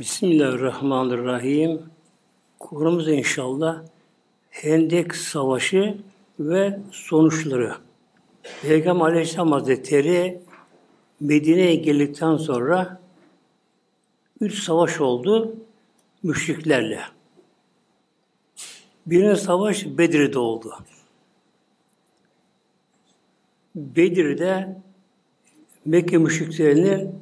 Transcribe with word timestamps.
Bismillahirrahmanirrahim. 0.00 1.82
Konumuz 2.58 3.08
inşallah 3.08 3.82
Hendek 4.50 5.14
Savaşı 5.14 5.98
ve 6.38 6.80
sonuçları. 6.90 7.74
Peygamber 8.62 9.04
Aleyhisselam 9.04 9.52
Hazretleri 9.52 10.40
Medine'ye 11.20 11.74
geldikten 11.74 12.36
sonra 12.36 13.00
üç 14.40 14.62
savaş 14.62 15.00
oldu 15.00 15.56
müşriklerle. 16.22 17.00
Birinci 19.06 19.40
savaş 19.40 19.86
Bedir'de 19.86 20.38
oldu. 20.38 20.74
Bedir'de 23.74 24.76
Mekke 25.84 26.18
müşriklerinin 26.18 27.14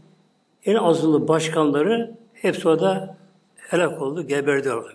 en 0.64 0.74
azılı 0.74 1.28
başkanları 1.28 2.17
hepsi 2.42 2.68
orada 2.68 3.16
helak 3.56 4.02
oldu, 4.02 4.26
geberdi 4.26 4.72
orada. 4.72 4.92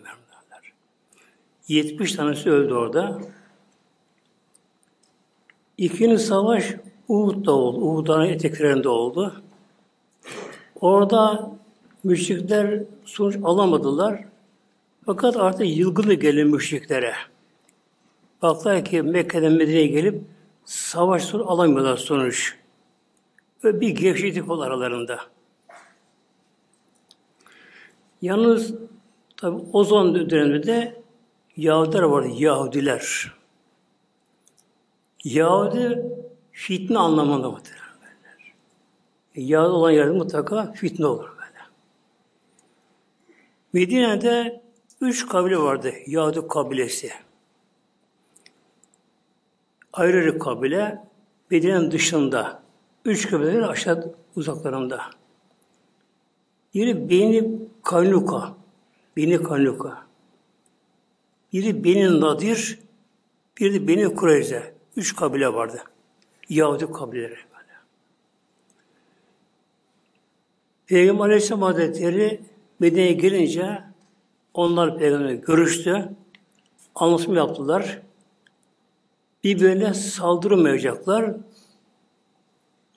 70 1.68 2.14
tanesi 2.14 2.52
öldü 2.52 2.74
orada. 2.74 3.22
İkinci 5.78 6.18
savaş 6.18 6.76
Uhud'da 7.08 7.52
oldu. 7.52 7.78
Uhud'un 7.78 8.26
eteklerinde 8.26 8.90
oldu. 8.90 9.44
Orada 10.82 11.52
müşrikler 12.04 12.84
sonuç 13.06 13.36
alamadılar. 13.44 14.26
Fakat 15.06 15.38
artık 15.38 15.78
yılgını 15.78 16.14
gelin 16.14 16.48
müşriklere. 16.48 17.14
Baktılar 18.42 18.86
ki 18.86 19.02
Mekke'den 19.02 19.54
Medine'ye 19.54 19.88
gelip 19.88 20.22
savaş 20.66 21.24
sonuç 21.24 21.46
alamıyorlar 21.48 21.98
sonuç. 21.98 22.56
Ve 23.64 23.82
bir 23.82 23.90
gevşeklik 23.90 24.50
oldu 24.50 24.62
aralarında. 24.62 25.33
Yalnız 28.24 28.74
tabi 29.38 29.62
o 29.74 29.84
zaman 29.84 30.30
dönemde 30.30 31.02
Yahudiler 31.58 32.02
vardı, 32.02 32.28
Yahudiler. 32.34 33.34
Yahudi 35.24 36.06
fitne 36.52 36.98
anlamında 36.98 37.52
muhtemelenler. 37.52 38.54
E, 39.36 39.42
Yahudi 39.42 39.70
olan 39.70 39.92
yerde 39.92 40.12
mutlaka 40.12 40.72
fitne 40.72 41.06
olur 41.06 41.30
böyle. 41.30 41.60
Medine'de 43.74 44.62
üç 45.02 45.28
kabile 45.28 45.58
vardı, 45.58 45.94
Yahudi 46.08 46.48
kabilesi. 46.48 47.12
Ayrı 49.94 50.18
ayrı 50.18 50.40
kabile, 50.40 51.04
Medine'nin 51.50 51.92
dışında. 51.92 52.64
Üç 53.06 53.30
kabile 53.30 53.66
aşağı 53.66 54.16
uzaklarında. 54.36 55.02
Biri 56.74 57.10
Beni 57.10 57.63
Kaynuka. 57.84 58.56
Beni 59.18 59.44
Kaynuka. 59.44 60.08
Biri 61.54 61.84
Beni 61.84 62.22
Nadir, 62.22 62.80
biri 63.60 63.74
de 63.74 63.88
Beni 63.88 64.16
Kureyze. 64.16 64.74
Üç 64.96 65.16
kabile 65.16 65.54
vardı. 65.54 65.84
Yahudi 66.50 66.92
kabileleri 66.92 67.30
böyle. 67.30 67.74
Peygamber 70.88 71.26
Aleyhisselam 71.26 71.62
Hazretleri 71.62 72.42
Medine'ye 72.80 73.12
gelince 73.12 73.84
onlar 74.54 74.98
peygamberle 74.98 75.36
görüştü. 75.36 76.10
Anlaşma 76.96 77.36
yaptılar. 77.36 78.02
Birbirine 79.44 79.94
saldırmayacaklar. 79.94 81.36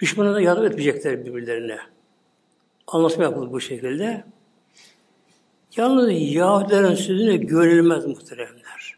Düşmana 0.01 0.35
da 0.35 0.41
yardım 0.41 0.65
etmeyecekler 0.65 1.25
birbirlerine. 1.25 1.79
Anlaşma 2.87 3.25
yapıldı 3.25 3.53
bu 3.53 3.61
şekilde. 3.61 4.25
Yalnız 5.77 6.11
Yahudilerin 6.13 6.95
sözüne 6.95 7.37
görülmez 7.37 8.07
muhteremler. 8.07 8.97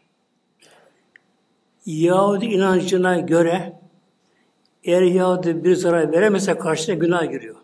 Yahudi 1.85 2.45
inancına 2.45 3.19
göre 3.19 3.79
eğer 4.83 5.01
Yahudi 5.01 5.63
bir 5.63 5.75
zarar 5.75 6.11
veremezse 6.11 6.57
karşısına 6.57 6.95
günah 6.95 7.31
giriyor. 7.31 7.55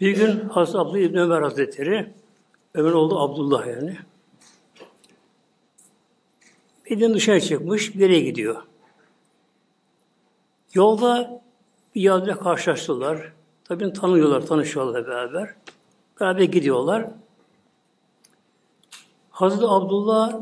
Bir 0.00 0.16
gün 0.16 0.48
Hazreti 0.48 0.78
Abdullah 0.78 0.98
İbni 0.98 1.20
Ömer 1.20 1.42
Hazretleri, 1.42 2.12
Ömer 2.74 2.92
oldu 2.92 3.18
Abdullah 3.18 3.66
yani. 3.66 3.96
Gün 6.84 7.14
dışarı 7.14 7.40
çıkmış, 7.40 7.94
bir 7.94 8.00
yere 8.00 8.20
gidiyor. 8.20 8.62
Yolda 10.74 11.42
bir 11.94 12.00
Yahudi'yle 12.00 12.38
karşılaştılar. 12.38 13.32
Tabii 13.64 13.92
tanıyorlar, 13.92 14.46
tanışıyorlar 14.46 15.06
beraber. 15.06 15.54
Beraber 16.20 16.42
gidiyorlar. 16.44 17.06
Hazreti 19.30 19.64
Abdullah 19.66 20.40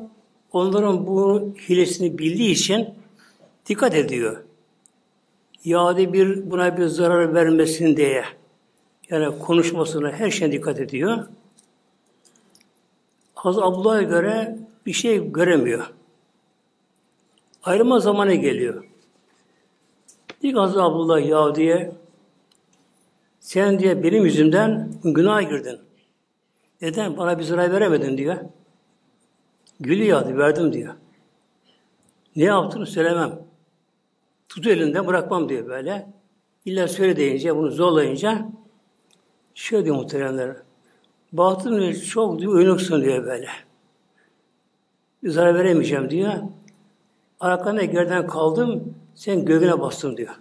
onların 0.52 1.06
bu 1.06 1.52
hilesini 1.68 2.18
bildiği 2.18 2.50
için 2.50 2.88
dikkat 3.66 3.94
ediyor. 3.94 4.44
Yahudi 5.64 6.12
bir 6.12 6.50
buna 6.50 6.76
bir 6.76 6.86
zarar 6.86 7.34
vermesin 7.34 7.96
diye. 7.96 8.24
Yani 9.10 9.38
konuşmasına 9.38 10.12
her 10.12 10.30
şeye 10.30 10.52
dikkat 10.52 10.80
ediyor. 10.80 11.26
Hazreti 13.34 13.64
Abdullah'a 13.64 14.02
göre 14.02 14.58
bir 14.86 14.92
şey 14.92 15.32
göremiyor. 15.32 15.90
Ayrılma 17.62 18.00
zamanı 18.00 18.34
geliyor. 18.34 18.84
Dik 20.42 20.56
Hazreti 20.56 20.80
Abdullah 20.80 21.26
Yahudi'ye 21.26 21.92
sen 23.48 23.78
diye 23.78 24.02
benim 24.02 24.24
yüzümden 24.24 24.90
günah 25.04 25.50
girdin. 25.50 25.78
Neden? 26.80 27.16
Bana 27.16 27.38
bir 27.38 27.42
zarar 27.42 27.72
veremedin 27.72 28.18
diyor. 28.18 28.36
Gülüyor 29.80 30.22
adı, 30.22 30.38
verdim 30.38 30.72
diyor. 30.72 30.94
Ne 32.36 32.44
yaptığını 32.44 32.86
söylemem. 32.86 33.38
Tut 34.48 34.66
elinden 34.66 35.06
bırakmam 35.06 35.48
diyor 35.48 35.66
böyle. 35.66 36.06
İlla 36.64 36.88
söyle 36.88 37.16
deyince, 37.16 37.56
bunu 37.56 37.70
zorlayınca 37.70 38.48
şöyle 39.54 39.84
diyor 39.84 39.96
muhteremler. 39.96 40.56
Bahtım 41.32 41.80
diyor, 41.80 41.94
çok 41.94 42.38
diyor, 42.38 42.52
uyanıksın 42.52 43.02
diyor 43.02 43.26
böyle. 43.26 43.48
Bir 45.22 45.30
zarar 45.30 45.54
veremeyeceğim 45.54 46.10
diyor. 46.10 46.32
Arkanda 47.40 47.84
gerden 47.84 48.26
kaldım, 48.26 48.94
sen 49.14 49.44
göğüne 49.44 49.80
bastın 49.80 50.16
diyor. 50.16 50.34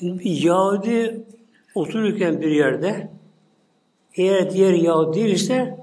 Şimdi 0.00 0.24
bir 0.24 0.42
Yahudi 0.42 1.24
otururken 1.74 2.40
bir 2.40 2.50
yerde 2.50 3.10
eğer 4.14 4.50
diğer 4.50 4.72
Yahudi 4.72 5.20
değilse 5.20 5.78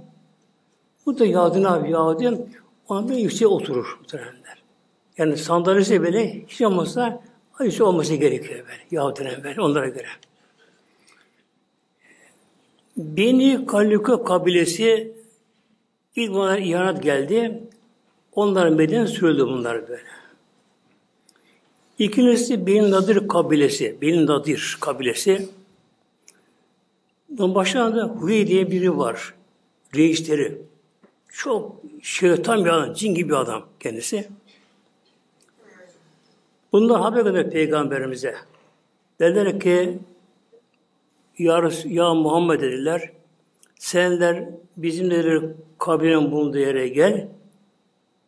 bu 1.06 1.20
da 1.20 1.26
Yahudi 1.26 1.64
ne 1.64 1.68
yapıyor? 1.68 2.00
Yahudi 2.00 2.46
ona 2.88 3.14
yüksek 3.14 3.48
oturur 3.48 3.98
muhtemelenler. 4.00 4.64
Yani 5.18 5.38
sandalyesi 5.38 6.04
böyle 6.04 6.46
hiç 6.48 6.62
olmazsa 6.62 7.24
yüksek 7.60 7.82
olması 7.82 8.16
gerekiyor 8.16 8.60
böyle. 8.60 8.82
Yahudi'nin 8.92 9.44
böyle 9.44 9.62
onlara 9.62 9.88
göre. 9.88 10.08
Beni 12.98 13.66
Kalluka 13.66 14.24
kabilesi 14.24 15.12
ilk 16.16 16.34
bana 16.34 16.58
ihanet 16.58 17.04
geldi. 17.04 17.64
Onların 18.36 18.80
beden 18.80 19.06
sürüldü 19.06 19.46
bunlar 19.46 19.88
böyle. 19.88 20.17
İkincisi 22.00 22.68
Bin 22.68 22.92
Nadir 22.92 23.28
kabilesi. 23.28 24.02
Bin 24.02 24.28
Nadir 24.28 24.78
kabilesi. 24.82 25.50
Bunun 27.30 27.56
başında 27.56 27.96
da 27.96 28.04
Huy 28.04 28.48
diye 28.48 28.72
biri 28.72 28.98
var. 28.98 29.34
Reisleri. 29.96 30.62
Çok 31.30 31.76
şeytan 32.02 32.66
bir 32.66 32.70
adam, 32.70 32.94
cin 32.94 33.16
gibi 33.16 33.30
bir 33.30 33.36
adam 33.36 33.66
kendisi. 33.80 34.28
Bunlar 36.72 37.02
haber 37.02 37.22
gönder 37.22 37.50
peygamberimize. 37.50 38.36
Dediler 39.20 39.60
ki 39.60 40.00
ya, 41.38 41.70
ya 41.86 42.14
Muhammed 42.14 42.62
dediler 42.62 43.12
senler 43.76 44.50
bizim 44.78 45.12
dediler 45.12 45.44
kabilenin 45.78 46.32
bulunduğu 46.32 46.58
yere 46.58 46.88
gel. 46.88 47.28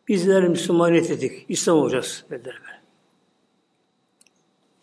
Bizler 0.08 0.48
Müslümaniyet 0.48 1.10
ettik. 1.10 1.44
İslam 1.48 1.76
olacağız 1.76 2.24
dediler. 2.30 2.69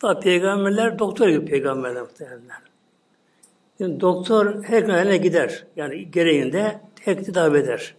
Daha 0.02 0.20
peygamberler 0.20 1.00
doktor 1.00 1.30
gibi 1.30 1.46
peygamberler 1.46 2.02
muhtemelenler. 2.02 2.58
Yani 3.80 4.00
doktor 4.00 4.64
her 4.64 4.82
gün 4.82 5.22
gider. 5.24 5.66
Yani 5.76 6.12
gereğinde 6.12 6.82
tek 6.96 7.26
tedavi 7.26 7.58
eder. 7.58 7.96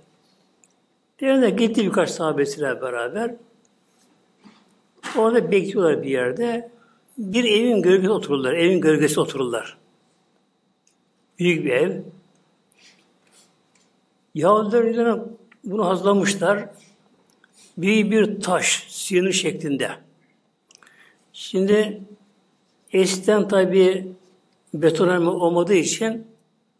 Diğerinde 1.18 1.50
gitti 1.50 1.84
birkaç 1.84 2.10
sahabesiyle 2.10 2.80
beraber. 2.80 3.34
Orada 5.16 5.50
bekliyorlar 5.50 6.02
bir 6.02 6.10
yerde. 6.10 6.70
Bir 7.18 7.44
evin 7.44 7.82
gölgesi 7.82 8.10
otururlar. 8.10 8.52
Evin 8.52 8.80
gölgesi 8.80 9.20
otururlar. 9.20 9.78
Büyük 11.38 11.64
bir 11.64 11.70
ev. 11.70 12.02
Yahudiler 14.34 15.18
bunu 15.64 15.86
hazırlamışlar. 15.86 16.68
Büyük 17.78 18.12
bir 18.12 18.40
taş, 18.40 18.86
sinir 18.88 19.32
şeklinde. 19.32 20.07
Şimdi 21.40 22.02
Eskiden 22.92 23.48
tabi 23.48 24.12
betonarme 24.74 25.28
olmadığı 25.28 25.74
için 25.74 26.26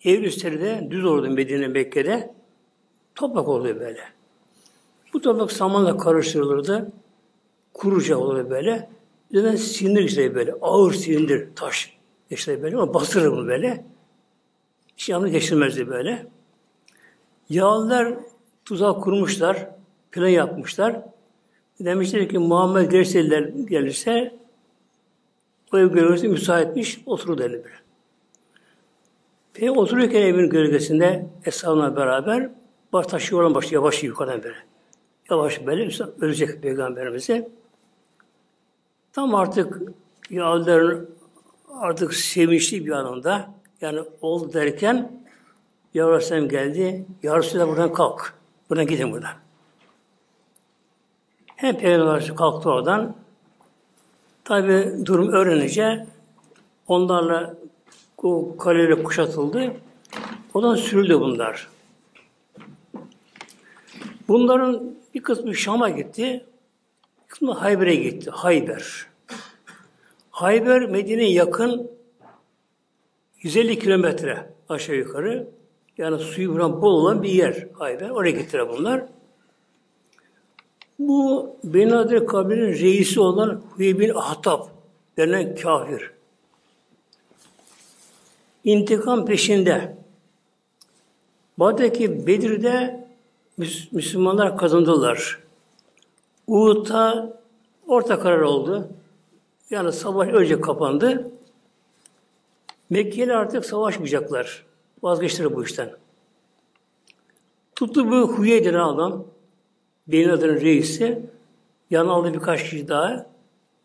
ev 0.05 0.23
üstleri 0.23 0.61
de 0.61 0.89
düz 0.91 1.05
olurdu 1.05 1.31
Medine 1.31 1.69
Mekke'de. 1.69 2.35
Toprak 3.15 3.49
oluyor 3.49 3.81
böyle. 3.81 4.01
Bu 5.13 5.21
toprak 5.21 5.53
samanla 5.53 5.97
karıştırılırdı. 5.97 6.93
Kuruca 7.75 8.17
olur 8.17 8.51
böyle. 8.51 8.91
Üzerinden 9.31 9.57
sinir 9.57 10.03
işte 10.03 10.35
böyle. 10.35 10.55
Ağır 10.63 10.93
sinir 10.93 11.49
taş. 11.57 11.99
İşte 12.31 12.63
böyle 12.63 12.77
ama 12.77 12.95
bastırır 12.95 13.33
bunu 13.33 13.47
böyle. 13.47 13.85
Hiç 14.97 15.09
yanına 15.09 15.29
geçirmezdi 15.29 15.89
böyle. 15.89 16.27
Yağlılar 17.51 18.15
tuzak 18.65 19.03
kurmuşlar. 19.03 19.71
Plan 20.13 20.29
yapmışlar. 20.29 21.03
Demişler 21.81 22.29
ki 22.29 22.39
Muhammed 22.39 22.91
gelirse, 22.91 23.23
gelirse 23.69 24.38
ev 25.73 25.87
gölgesi 25.87 26.29
müsaitmiş, 26.29 27.01
oturur 27.07 27.39
derler 27.39 27.65
böyle. 27.65 27.77
Peygamber 29.55 29.83
otururken 29.83 30.23
evin 30.23 30.51
gölgesinde 30.51 31.27
Eshab'la 31.45 31.97
beraber 31.97 32.51
baş 32.93 33.07
taşı 33.07 33.39
olan 33.39 33.55
başlıyor 33.55 33.83
yavaş 33.83 34.03
yukarıdan 34.03 34.43
böyle. 34.43 34.57
Yavaş 35.31 35.67
böyle 35.67 35.91
ölecek 36.21 36.63
peygamberimize. 36.63 37.49
Tam 39.13 39.35
artık 39.35 39.83
Yahudilerin 40.31 41.11
artık 41.81 42.15
sevinçli 42.15 42.87
bir 42.87 42.91
anında 42.91 43.51
yani 43.81 44.01
oldu 44.21 44.53
derken 44.53 45.19
Yavru 45.95 46.49
geldi. 46.49 47.07
Ya 47.23 47.39
Resulallah 47.39 47.69
buradan 47.69 47.93
kalk. 47.93 48.35
Buradan 48.71 48.87
gidin 48.87 49.13
buradan. 49.13 49.31
Hem 51.57 51.79
Peygamber 51.79 52.37
kalktı 52.37 52.71
oradan. 52.71 53.15
Tabi 54.49 55.07
durum 55.07 55.29
öğrenince 55.29 56.07
onlarla 56.87 57.55
o 58.23 58.57
kaleyle 58.57 59.03
kuşatıldı. 59.03 59.73
Odan 60.55 60.75
sürüldü 60.75 61.21
bunlar. 61.21 61.69
Bunların 64.29 64.95
bir 65.15 65.23
kısmı 65.23 65.55
Şam'a 65.55 65.89
gitti, 65.89 66.45
bir 67.23 67.29
kısmı 67.29 67.53
Hayber'e 67.53 67.95
gitti. 67.95 68.31
Hayber. 68.31 69.07
Hayber 70.31 70.87
Medine'ye 70.87 71.33
yakın 71.33 71.91
150 73.43 73.79
kilometre 73.79 74.51
aşağı 74.69 74.97
yukarı. 74.97 75.49
Yani 75.99 76.19
suyu 76.19 76.55
buran 76.55 76.83
bol 76.83 77.03
olan 77.03 77.23
bir 77.23 77.31
yer 77.31 77.67
Hayber. 77.79 78.11
Oraya 78.11 78.31
gittiler 78.31 78.69
bunlar. 78.69 79.05
Bu 80.99 81.57
Beni 81.65 81.95
Adre 81.95 82.27
kabilenin 82.27 82.73
reisi 82.73 83.21
olan 83.21 83.63
Hüye 83.79 83.99
bin 83.99 84.15
Ahtab 84.15 84.65
denen 85.17 85.55
kafir. 85.55 86.11
İntikam 88.65 89.27
peşinde. 89.27 89.97
Badaki 91.59 92.27
Bedir'de 92.27 93.09
Müslümanlar 93.93 94.59
kazandılar. 94.59 95.39
Uhud'da 96.47 97.37
orta 97.87 98.21
karar 98.21 98.41
oldu. 98.41 98.89
Yani 99.71 99.93
savaş 99.93 100.29
önce 100.29 100.61
kapandı. 100.61 101.31
Mekke'yle 102.91 103.37
artık 103.37 103.65
savaşmayacaklar. 103.65 104.67
Vazgeçtiler 105.03 105.55
bu 105.55 105.65
işten. 105.65 105.91
Tuttu 107.77 108.11
bu 108.11 108.45
denen 108.45 108.79
adam, 108.79 109.25
Beni 110.09 110.33
adının 110.33 110.61
reisi, 110.61 111.23
yanına 111.91 112.13
aldı 112.13 112.35
birkaç 112.35 112.63
kişi 112.63 112.89
daha, 112.89 113.27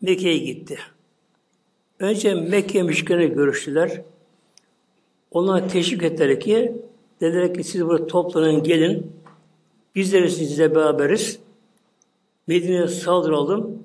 Mekke'ye 0.02 0.38
gitti. 0.38 0.80
Önce 2.00 2.34
Mekke 2.34 2.84
müşkene 2.84 3.26
görüştüler. 3.26 4.02
Ona 5.32 5.68
teşvik 5.68 6.04
ettiler 6.04 6.40
ki, 6.40 6.76
dediler 7.22 7.54
ki 7.54 7.64
siz 7.64 7.86
burada 7.86 8.08
toplanın 8.08 8.64
gelin, 8.64 9.12
bizleri 9.96 10.32
sizle 10.32 10.76
beraberiz. 10.76 11.40
Medine'ye 12.48 12.88
saldıralım. 12.88 13.84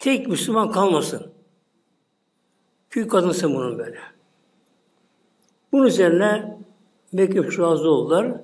Tek 0.00 0.28
Müslüman 0.28 0.70
kalmasın. 0.70 1.26
Büyük 2.94 3.10
kadınsın 3.10 3.54
bunun 3.54 3.78
böyle. 3.78 3.98
Bunun 5.72 5.86
üzerine 5.86 6.58
Mekke 7.12 7.42
razı 7.42 7.90
oldular. 7.90 8.40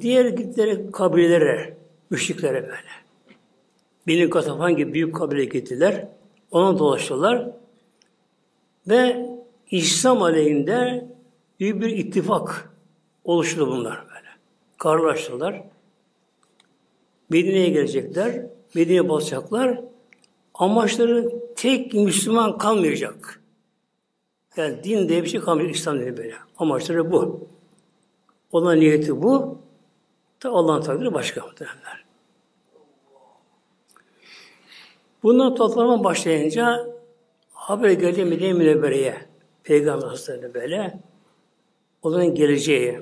Diğer 0.00 0.24
gittikleri 0.24 0.92
kabilelere, 0.92 1.76
müşriklere 2.10 2.62
böyle. 2.62 3.04
Benim 4.06 4.30
Katafan 4.30 4.76
gibi 4.76 4.94
büyük 4.94 5.16
kabile 5.16 5.44
gittiler. 5.44 6.08
Ona 6.50 6.78
dolaştılar. 6.78 7.50
Ve 8.88 9.30
İslam 9.70 10.22
aleyhinde 10.22 11.06
büyük 11.60 11.82
bir 11.82 11.88
ittifak 11.88 12.74
oluştu 13.24 13.66
bunlar 13.66 13.96
böyle. 14.08 14.28
Karlaştılar. 14.78 15.62
Medine'ye 17.30 17.68
gelecekler. 17.68 18.46
Medine'ye 18.74 19.08
basacaklar. 19.08 19.80
Amaçları 20.54 21.32
tek 21.56 21.94
Müslüman 21.94 22.58
kalmayacak. 22.58 23.40
Yani 24.56 24.84
din 24.84 25.08
diye 25.08 25.22
bir 25.22 25.28
şey 25.28 25.40
kalmayacak 25.40 25.76
İslam 25.76 25.98
dini 25.98 26.16
böyle. 26.16 26.34
Amaçları 26.58 27.12
bu. 27.12 27.48
Olan 28.52 28.80
niyeti 28.80 29.22
bu. 29.22 29.63
Da 30.44 30.50
Allah'ın 30.50 30.80
takdiri 30.80 31.14
başka 31.14 31.40
muhtemelenler. 31.40 32.04
Bundan 35.22 35.54
toplanma 35.54 36.04
başlayınca 36.04 36.86
haber 37.52 37.90
geldi 37.90 38.24
Medine 38.24 38.52
Münevvere'ye. 38.52 39.16
Peygamber 39.62 40.06
Hazretleri 40.06 40.54
böyle. 40.54 40.98
Onların 42.02 42.34
geleceği. 42.34 43.00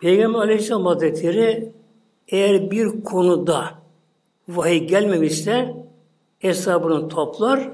Peygamber 0.00 0.38
Aleyhisselam 0.38 0.86
Hazretleri 0.86 1.72
eğer 2.28 2.70
bir 2.70 3.04
konuda 3.04 3.74
vahiy 4.48 4.84
gelmemişse 4.86 5.74
hesabını 6.38 7.08
toplar, 7.08 7.72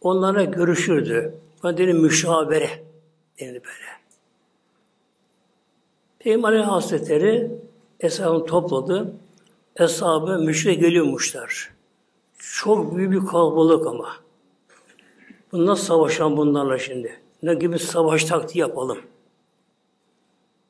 onlara 0.00 0.44
görüşürdü. 0.44 1.34
Buna 1.62 1.78
denir 1.78 1.92
müşavere 1.92 2.70
denir 3.40 3.62
böyle. 3.64 3.91
Peygamber 6.24 6.48
Aleyhisselam 6.48 6.74
Hazretleri 6.74 7.50
hesabını 7.98 8.44
topladı. 8.44 9.14
Hesabı 9.74 10.38
müşre 10.38 10.74
geliyormuşlar. 10.74 11.72
Çok 12.38 12.96
büyük 12.96 13.12
bir 13.12 13.26
kalabalık 13.26 13.86
ama. 13.86 14.16
Bu 15.52 15.66
nasıl 15.66 15.84
savaşan 15.84 16.36
bunlarla 16.36 16.78
şimdi? 16.78 17.20
Ne 17.42 17.54
gibi 17.54 17.78
savaş 17.78 18.24
taktiği 18.24 18.58
yapalım? 18.58 18.98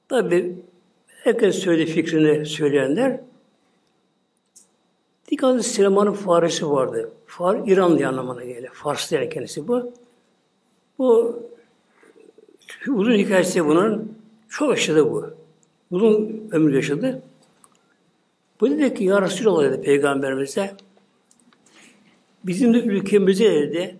Tabi 0.09 0.57
herkes 1.07 1.59
söyledi 1.59 1.91
fikrini 1.91 2.47
söyleyenler. 2.47 3.21
Dikkat 5.31 5.67
Süleyman'ın 5.67 6.13
faresi 6.13 6.71
vardı. 6.71 7.13
Far 7.27 7.61
İranlı 7.67 8.09
anlamına 8.09 8.45
geliyor. 8.45 8.75
Fars 8.75 9.13
yani 9.13 9.29
kendisi 9.29 9.69
bu. 9.69 9.93
Bu 10.99 11.41
uzun 12.89 13.13
hikayesi 13.13 13.67
bunun. 13.67 14.19
Çok 14.49 14.71
yaşadı 14.71 15.11
bu. 15.11 15.42
Uzun 15.93 16.49
ömür 16.53 16.75
yaşadı. 16.75 17.23
Bu 18.61 18.71
dedi 18.71 18.95
ki 18.95 19.05
ya 19.05 19.23
Resulallah 19.23 19.65
dedi 19.65 19.83
Peygamberimize 19.83 20.77
bizim 22.45 22.75
de 22.75 22.79
ülkemize 22.79 23.45
dedi 23.45 23.99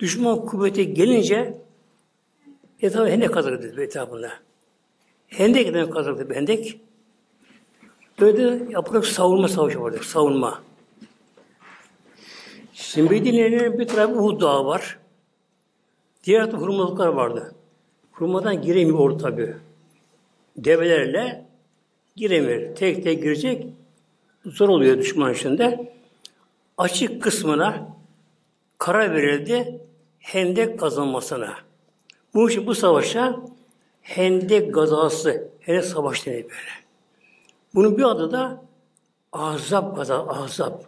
düşman 0.00 0.46
kuvveti 0.46 0.94
gelince 0.94 1.58
etrafı 2.80 3.10
hendek 3.10 3.34
kazanır 3.34 3.62
dedi 3.62 3.80
etrafında. 3.80 4.30
Hendek 5.26 5.66
eden 5.66 5.90
kazandı 5.90 6.34
hendek. 6.34 6.80
Böyle 8.20 8.72
yapılıp 8.72 9.06
savunma 9.06 9.48
savaşı 9.48 9.80
vardı. 9.80 10.00
Savunma. 10.02 10.62
Şimdi 12.72 13.10
Medine'nin 13.10 13.78
bir 13.78 13.88
tarafı 13.88 14.12
Uhud 14.12 14.40
Dağı 14.40 14.64
var. 14.64 14.98
Diğer 16.24 16.40
tarafta 16.40 16.58
hurmalıklar 16.58 17.08
vardı. 17.08 17.54
Hurmadan 18.12 18.62
giremiyor 18.62 18.98
orada 18.98 19.18
tabi. 19.18 19.56
Develerle 20.56 21.44
giremiyor. 22.16 22.76
Tek 22.76 23.04
tek 23.04 23.22
girecek. 23.22 23.66
Zor 24.44 24.68
oluyor 24.68 24.98
düşman 24.98 25.34
içinde. 25.34 25.92
Açık 26.78 27.22
kısmına 27.22 27.96
karar 28.78 29.14
verildi 29.14 29.80
hendek 30.18 30.80
kazanmasına. 30.80 31.54
Bu 32.34 32.50
için 32.50 32.66
bu 32.66 32.74
savaşa 32.74 33.40
hendek 34.02 34.74
gazası, 34.74 35.48
hendek 35.60 35.84
savaş 35.84 36.26
denir 36.26 36.42
böyle. 36.42 36.70
Bunun 37.74 37.98
bir 37.98 38.02
adı 38.02 38.32
da 38.32 38.62
Azap 39.32 39.96
kaza, 39.96 40.26
Azap. 40.26 40.84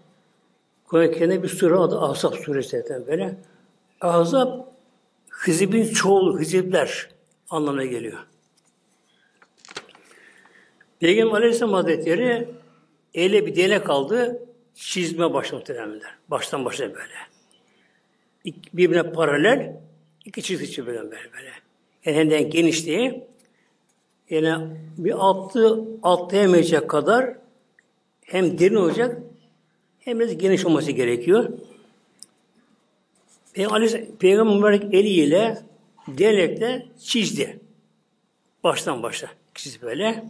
Kur'an-ı 0.84 1.42
bir 1.42 1.48
sure 1.48 1.74
adı 1.74 2.00
Azap 2.00 2.36
suresi 2.36 2.80
zaten 2.80 3.06
böyle. 3.06 3.36
Azap, 4.00 4.68
hizibin 5.46 5.84
çoğulu, 5.84 6.40
hizipler 6.40 7.08
anlamına 7.50 7.84
geliyor. 7.84 8.18
Peygamber 11.02 11.36
Aleyhisselam 11.38 11.72
Hazretleri 11.72 12.48
ele 13.14 13.46
bir 13.46 13.56
dele 13.56 13.82
kaldı, 13.82 14.42
çizme 14.74 15.32
başladı 15.32 15.56
muhtemelenler. 15.56 16.14
Baştan 16.28 16.64
başa 16.64 16.94
böyle. 16.94 17.14
birbirine 18.74 19.12
paralel 19.12 19.76
iki 20.24 20.42
çizgi 20.42 20.66
çizgi 20.66 20.86
böyle 20.86 21.10
böyle. 21.10 21.50
Yani 22.04 22.16
hem 22.16 22.50
genişliği 22.50 23.24
yani 24.30 24.76
bir 24.98 25.12
altı 25.12 25.84
atlayamayacak 26.02 26.90
kadar 26.90 27.34
hem 28.20 28.58
derin 28.58 28.74
olacak 28.74 29.22
hem 30.00 30.20
de 30.20 30.34
geniş 30.34 30.66
olması 30.66 30.92
gerekiyor. 30.92 31.52
Peygamber, 33.52 34.06
Peygamber 34.18 34.56
mübarek 34.56 34.94
eliyle 34.94 35.58
delekle 36.08 36.86
çizdi. 37.00 37.60
Baştan 38.64 39.02
başa 39.02 39.28
çizdi 39.54 39.82
böyle. 39.82 40.24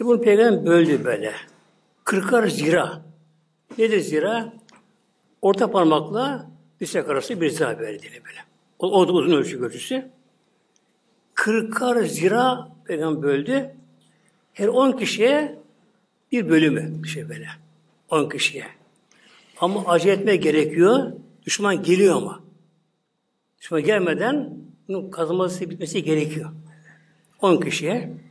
E 0.00 0.04
bunu 0.04 0.20
peygamber 0.20 0.66
böldü 0.66 1.04
böyle. 1.04 1.32
Kırkar 2.04 2.46
zira. 2.46 3.02
Nedir 3.78 4.00
zira? 4.00 4.52
Orta 5.42 5.70
parmakla 5.70 6.50
dirsek 6.80 7.08
arası 7.08 7.40
bir 7.40 7.50
zira 7.50 7.78
böyle 7.78 7.98
böyle. 8.02 8.44
O, 8.78 9.00
o 9.00 9.08
da 9.08 9.12
uzun 9.12 9.36
ölçü 9.36 9.62
ölçüsü. 9.62 10.10
Kırkar 11.34 12.02
zira 12.02 12.68
peygamber 12.84 13.22
böldü. 13.22 13.70
Her 14.52 14.68
on 14.68 14.92
kişiye 14.92 15.58
bir 16.32 16.48
bölümü 16.48 17.02
bir 17.02 17.08
şey 17.08 17.28
böyle. 17.28 17.48
On 18.10 18.28
kişiye. 18.28 18.66
Ama 19.60 19.84
acele 19.86 20.12
etme 20.12 20.36
gerekiyor. 20.36 21.12
Düşman 21.46 21.82
geliyor 21.82 22.16
ama. 22.16 22.40
Düşman 23.60 23.82
gelmeden 23.82 24.58
bunun 24.88 25.10
kazılması 25.10 25.70
bitmesi 25.70 26.02
gerekiyor. 26.02 26.50
On 27.40 27.56
kişiye. 27.60 28.23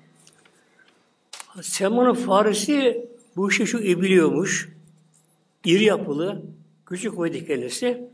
Selman'ın 1.61 2.13
Farisi 2.13 3.09
bu 3.35 3.49
işi 3.49 3.67
şu 3.67 3.79
iyi 3.79 4.01
biliyormuş. 4.01 4.69
İri 5.65 5.83
yapılı, 5.83 6.41
küçük 6.85 7.15
kuvvetli 7.15 7.47
kendisi. 7.47 8.09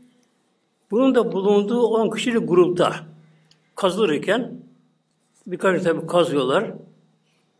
Bunun 0.90 1.14
da 1.14 1.32
bulunduğu 1.32 1.86
on 1.86 2.10
kişilik 2.10 2.48
grupta 2.48 2.96
kazılırken 3.74 4.52
birkaç 5.46 5.82
tabi 5.82 6.06
kazıyorlar. 6.06 6.70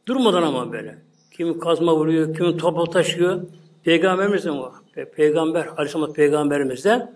Durmadan 0.08 0.42
ama 0.42 0.72
böyle. 0.72 0.98
Kimi 1.30 1.58
kazma 1.58 1.96
vuruyor, 1.96 2.34
kimi 2.36 2.56
topa 2.56 2.84
taşıyor. 2.84 3.42
Peygamberimiz 3.84 4.44
de 4.44 4.50
o. 4.50 4.72
Peygamber, 5.16 5.66
Aleyhisselam 5.66 6.12
Peygamberimiz 6.12 6.84
de 6.84 7.12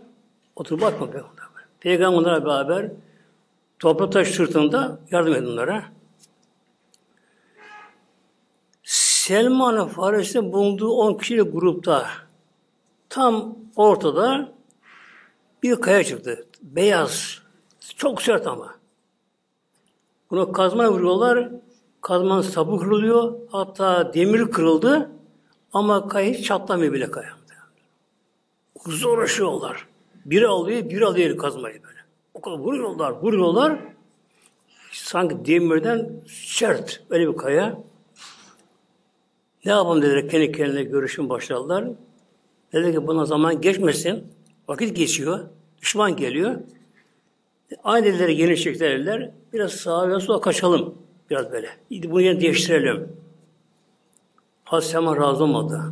oturup 0.57 0.83
bakma 0.83 1.07
Peygamber. 1.11 1.45
Peygamberle 1.81 2.45
beraber 2.45 2.91
toprak 3.79 4.13
taş 4.13 4.29
sırtında 4.29 4.99
yardım 5.11 5.35
edin 5.35 5.47
onlara. 5.47 5.85
Selman 9.25 9.89
Farisi'nin 9.89 10.53
bulunduğu 10.53 10.91
10 10.91 11.19
kişilik 11.19 11.53
grupta 11.53 12.07
tam 13.09 13.57
ortada 13.77 14.53
bir 15.63 15.81
kaya 15.81 16.05
çıktı. 16.05 16.47
Beyaz. 16.63 17.43
Çok 17.97 18.23
sert 18.23 18.47
ama. 18.47 18.75
Bunu 20.31 20.53
kazma 20.53 20.93
vuruyorlar. 20.93 21.49
Kazmanın 22.01 22.41
sapı 22.41 22.79
kırılıyor. 22.79 23.35
Hatta 23.53 24.15
demir 24.15 24.51
kırıldı. 24.51 25.11
Ama 25.73 26.09
kaya 26.09 26.33
hiç 26.33 26.47
çatlamıyor 26.47 26.93
bile 26.93 27.11
kaya. 27.11 27.31
Zor 28.87 29.19
uğraşıyorlar. 29.19 29.87
Biri 30.25 30.47
alıyor, 30.47 30.91
biri 30.91 31.05
alıyor 31.05 31.39
kazmayı 31.39 31.83
böyle. 31.83 31.99
O 32.35 32.41
kadar 32.41 32.59
vuruyorlar, 32.59 33.11
vuruyorlar. 33.11 33.79
Sanki 34.93 35.47
demirden 35.47 36.11
sert 36.27 37.03
öyle 37.11 37.33
bir 37.33 37.37
kaya. 37.37 37.79
Ne 39.65 39.73
yapalım 39.73 40.03
dediler 40.03 40.29
kendi 40.29 40.53
kendine 40.53 40.83
görüşün 40.83 41.29
başladılar. 41.29 41.85
Dedi 42.73 42.93
ki 42.93 43.07
buna 43.07 43.25
zaman 43.25 43.61
geçmesin. 43.61 44.25
Vakit 44.69 44.97
geçiyor. 44.97 45.41
Düşman 45.83 46.17
geliyor. 46.17 46.55
Aynı 47.85 48.07
dediler 48.07 48.29
yeni 48.29 48.57
çektiler. 48.57 49.31
Biraz 49.53 49.73
sağa 49.73 50.09
ve 50.09 50.21
sola 50.21 50.41
kaçalım. 50.41 50.95
Biraz 51.31 51.53
böyle. 51.53 51.69
Bunu 51.91 52.21
yine 52.21 52.41
değiştirelim. 52.41 53.09
Hazreti 54.65 54.93
Seman 54.93 55.17
razı 55.17 55.45
olmadı. 55.45 55.83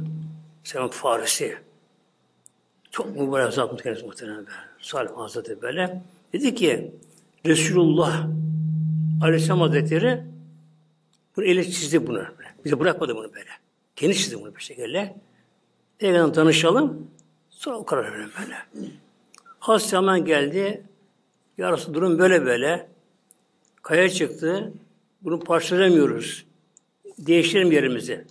Seman 0.65 0.89
Farisi. 0.89 1.57
Çok 2.91 3.17
mübarek 3.17 3.53
zat 3.53 3.83
kendisi 3.83 4.07
muhtemelen. 4.07 4.47
Salih 4.81 5.11
Hazretleri 5.17 5.63
böyle. 5.63 6.03
Dedi 6.33 6.55
ki 6.55 6.93
Resulullah 7.47 8.27
Aleyhisselam 9.23 9.61
Hazretleri 9.61 10.25
bunu 11.37 11.45
ele 11.45 11.65
çizdi 11.65 12.07
bunu. 12.07 12.23
Bize 12.65 12.81
bırakmadı 12.81 13.17
bunu 13.17 13.35
böyle. 13.35 13.62
Kendi 13.97 14.17
çizdi 14.17 14.41
bunu 14.41 14.57
bir 14.57 14.63
şekilde. 14.63 15.15
Peygamber 15.99 16.35
tanışalım. 16.35 17.11
Sonra 17.51 17.77
o 17.77 17.85
karar 17.85 18.13
verelim 18.13 18.31
böyle. 18.41 18.57
Hazreti 19.59 19.97
hemen 19.97 20.25
geldi. 20.25 20.83
Yarısı 21.59 21.95
durum 21.95 22.19
böyle 22.19 22.45
böyle. 22.45 22.89
Kaya 23.83 24.09
çıktı. 24.09 24.73
Bunu 25.23 25.41
parçalamıyoruz. 25.41 26.45
Değiştirelim 27.19 27.73
yerimizi. 27.73 28.25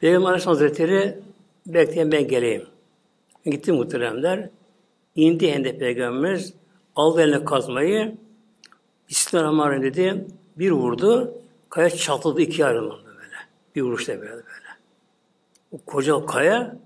Peygamber 0.00 0.26
Aleyhisselam 0.28 0.56
Hazretleri 0.56 1.18
bekleyin 1.66 2.12
ben 2.12 2.28
geleyim. 2.28 2.66
Gitti 3.44 3.72
muhteremler. 3.72 4.48
İndi 5.16 5.52
hem 5.52 5.64
de 5.64 5.78
Peygamberimiz 5.78 6.54
aldı 6.96 7.22
eline 7.22 7.44
kazmayı 7.44 8.16
Bismillahirrahmanirrahim 9.08 9.82
dedi. 9.82 10.26
Bir 10.58 10.70
vurdu. 10.70 11.34
Kaya 11.68 11.90
çatladı 11.90 12.40
iki 12.40 12.66
ayrıldı 12.66 12.94
böyle. 12.96 13.01
Bir 13.74 13.82
vuruşta 13.82 14.20
böyle 14.20 14.30
böyle. 14.30 14.72
O 15.72 15.78
koca 15.78 16.26
kaya 16.26 16.76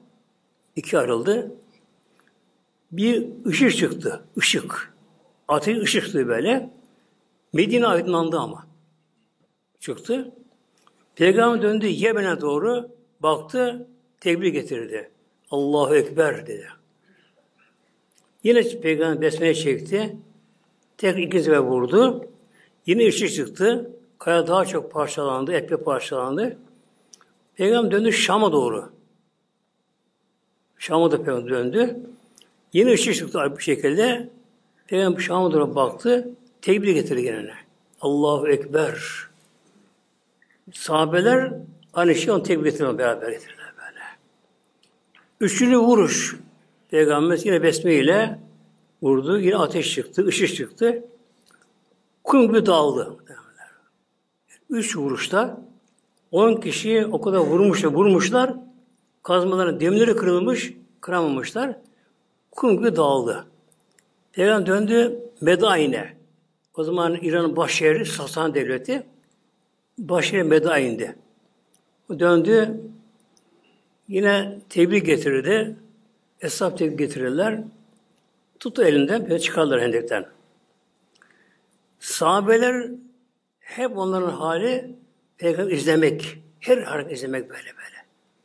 iki 0.77 0.99
ayrıldı. 0.99 1.53
Bir 2.93 3.29
ışık 3.47 3.77
çıktı. 3.77 4.25
Işık. 4.37 4.95
Ateş 5.49 5.79
ışık 5.79 6.05
çıktı 6.05 6.29
böyle. 6.29 6.71
Medine 7.53 7.87
aydınlandı 7.87 8.39
ama. 8.39 8.67
Çıktı. 9.81 10.33
Peygamber 11.15 11.63
döndü 11.63 11.87
Yemen'e 11.87 12.41
doğru 12.41 12.89
baktı, 13.21 13.89
tekbir 14.21 14.49
getirdi. 14.49 15.11
Allahu 15.51 15.97
Ekber 15.97 16.47
dedi. 16.47 16.69
Yine 18.45 18.81
Peygamber 18.81 19.21
besmele 19.21 19.55
çekti. 19.55 20.17
Tek 20.99 21.19
iki 21.19 21.43
sefer 21.43 21.59
vurdu. 21.59 22.29
Yine 22.87 23.09
ışık 23.09 23.33
çıktı. 23.33 23.91
Kaya 24.19 24.47
daha 24.47 24.65
çok 24.65 24.93
parçalandı, 24.93 25.53
epey 25.53 25.79
parçalandı. 25.79 26.59
Peygamber 27.57 27.91
döndü 27.91 28.13
Şam'a 28.13 28.53
doğru. 28.53 28.93
Şam'a 30.79 31.11
da 31.11 31.17
Peygamber 31.17 31.51
döndü. 31.51 32.01
Yine 32.73 32.93
ışık 32.93 33.15
çıktı 33.15 33.53
bu 33.57 33.61
şekilde. 33.61 34.29
Peygamber 34.87 35.21
Şam'a 35.21 35.53
doğru 35.53 35.75
baktı. 35.75 36.29
Tekbir 36.63 36.95
getirdi 36.95 37.23
gene. 37.23 37.55
Allahu 38.01 38.49
Ekber. 38.49 39.27
Sahabeler 40.73 41.53
aynı 41.95 42.15
şeyi 42.15 42.33
onu 42.33 42.43
tekbir 42.43 42.65
getirme 42.65 42.99
beraber 42.99 43.31
getirdiler 43.31 43.73
böyle. 43.79 44.05
Üçüncü 45.41 45.79
vuruş. 45.79 46.37
Peygamber 46.91 47.39
yine 47.45 47.63
besme 47.63 47.95
ile 47.95 48.39
vurdu. 49.03 49.39
Yine 49.39 49.57
ateş 49.57 49.95
çıktı, 49.95 50.27
ışık 50.27 50.55
çıktı. 50.55 51.05
Kum 52.25 52.49
gibi 52.49 52.67
dağıldı. 52.67 53.17
Üç 54.71 54.97
vuruşta 54.97 55.66
on 56.31 56.55
kişi 56.61 57.07
o 57.07 57.21
kadar 57.21 57.39
vurmuşlar, 57.39 57.91
vurmuşlar. 57.91 58.55
Kazmaların 59.23 59.81
demirleri 59.81 60.17
kırılmış, 60.17 60.73
kıramamışlar. 61.01 61.77
Kum 62.51 62.79
gibi 62.79 62.97
dağıldı. 62.97 63.47
Peygamber 64.33 64.67
döndü 64.67 65.21
Medain'e. 65.41 66.17
O 66.75 66.85
zaman 66.85 67.15
İran'ın 67.15 67.57
baş 67.57 67.73
şehri 67.73 68.07
Sasan 68.07 68.55
Devleti. 68.55 69.07
Baş 69.99 70.31
şehri 70.31 70.45
Medain'de. 70.45 71.17
O 72.11 72.21
döndü. 72.21 72.81
Yine 74.09 74.59
tebrik 74.69 75.07
getirdi. 75.07 75.77
Hesap 76.39 76.79
tebrik 76.79 76.99
getirirler. 76.99 77.61
Tuttu 78.61 78.83
elinden, 78.83 79.23
böyle 79.23 79.39
çıkarlar 79.39 79.81
hendekten. 79.81 80.27
Sahabeler 82.01 82.91
hep 83.61 83.99
onların 83.99 84.31
hali 84.31 84.95
peygamber 85.39 85.73
izlemek. 85.73 86.39
Her 86.61 86.79
hareket 86.79 87.13
izlemek 87.13 87.51
böyle 87.51 87.73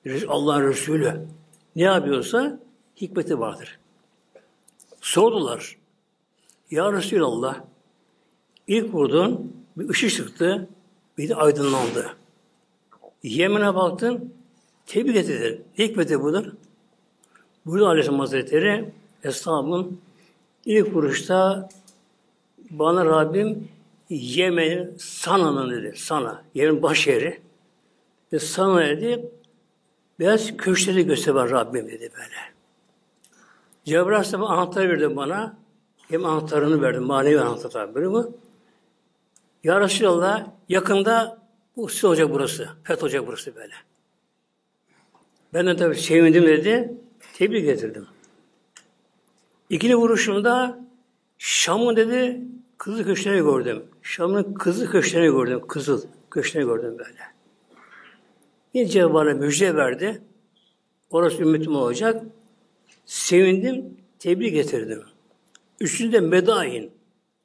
böyle. 0.06 0.28
Allah'ın 0.28 0.68
Resulü 0.68 1.28
ne 1.76 1.84
yapıyorsa 1.84 2.60
hikmeti 3.02 3.40
vardır. 3.40 3.80
Sordular. 5.02 5.78
Ya 6.72 6.94
Resulallah 6.94 7.62
ilk 8.68 8.94
vurdun 8.94 9.54
bir 9.78 9.90
ışık 9.90 10.12
çıktı 10.12 10.70
bir 11.18 11.30
de 11.30 11.36
aydınlandı. 11.36 12.16
Yemen'e 13.24 13.76
baktın 13.76 14.34
tebrik. 14.86 15.16
Ne 15.78 15.86
hikmeti 15.86 16.22
budur? 16.22 16.46
Burada 17.66 17.88
Aleyhisselam 17.88 18.20
Hazretleri 18.20 18.90
Eshabın 19.24 20.00
ilk 20.66 20.94
vuruşta 20.94 21.70
bana 22.70 23.06
Rabbim 23.06 23.70
Yemen'in 24.16 24.96
Sana'nın 24.98 25.72
dedi. 25.72 25.98
Sana. 25.98 26.44
Yemen 26.54 26.82
baş 26.82 27.08
yeri. 27.08 27.42
Ve 28.34 28.40
Sana 28.40 28.82
dedi. 28.82 29.32
Beyaz 30.20 30.58
köşkleri 30.58 31.06
göster 31.06 31.34
Rabbim 31.34 31.88
dedi 31.88 32.10
böyle. 32.18 32.36
Cebrail 33.86 34.08
Aleyhisselam 34.08 34.44
anahtarı 34.44 34.90
verdi 34.90 35.16
bana. 35.16 35.58
Hem 36.10 36.26
anahtarını 36.26 36.82
verdi, 36.82 37.00
manevi 37.00 37.40
anahtar 37.40 37.70
tabi 37.70 37.96
böyle 37.96 38.08
mi? 38.08 38.26
Ya 39.64 39.80
Resulallah 39.80 40.48
yakında 40.70 41.40
bu 41.78 41.90
siz 41.90 42.06
olacak 42.06 42.30
burası. 42.32 42.70
Feth 42.84 43.04
olacak 43.04 43.28
burası 43.28 43.56
böyle. 43.56 43.74
Ben 45.54 45.68
de 45.68 45.76
tabii 45.76 45.96
sevindim 45.96 46.44
dedi. 46.44 46.94
Tebrik 47.34 47.66
getirdim. 47.66 48.08
İkinci 49.70 49.96
vuruşumda 49.96 50.80
Şam'ın 51.38 51.96
dedi 51.96 52.42
kızıl 52.82 53.04
köşkleri 53.04 53.38
gördüm. 53.38 53.84
Şam'ın 54.02 54.54
kızıl 54.54 54.88
köşkleri 54.88 55.26
gördüm. 55.26 55.62
Kızıl 55.68 56.02
köşkleri 56.32 56.66
gördüm 56.66 56.98
böyle. 56.98 57.20
Yine 58.74 59.14
bana 59.14 59.34
müjde 59.34 59.76
verdi. 59.76 60.22
Orası 61.12 61.42
ümmetim 61.42 61.76
olacak. 61.76 62.24
Sevindim, 63.06 63.98
tebrik 64.20 64.54
getirdim. 64.54 65.04
Üçüncü 65.80 66.12
de 66.12 66.20
Medain. 66.20 66.92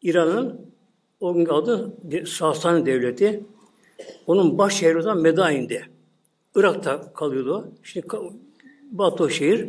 İran'ın 0.03 0.61
o 1.21 1.35
gün 1.35 1.47
adı 1.47 1.93
Sasani 2.27 2.87
Devleti. 2.87 3.45
Onun 4.27 4.59
baş 4.59 4.75
şehri 4.75 4.99
olan 4.99 5.21
Medain'di. 5.21 5.89
Irak'ta 6.55 7.13
kalıyordu. 7.13 7.73
Şimdi 7.83 8.07
Batı 8.91 9.31
şehir. 9.31 9.69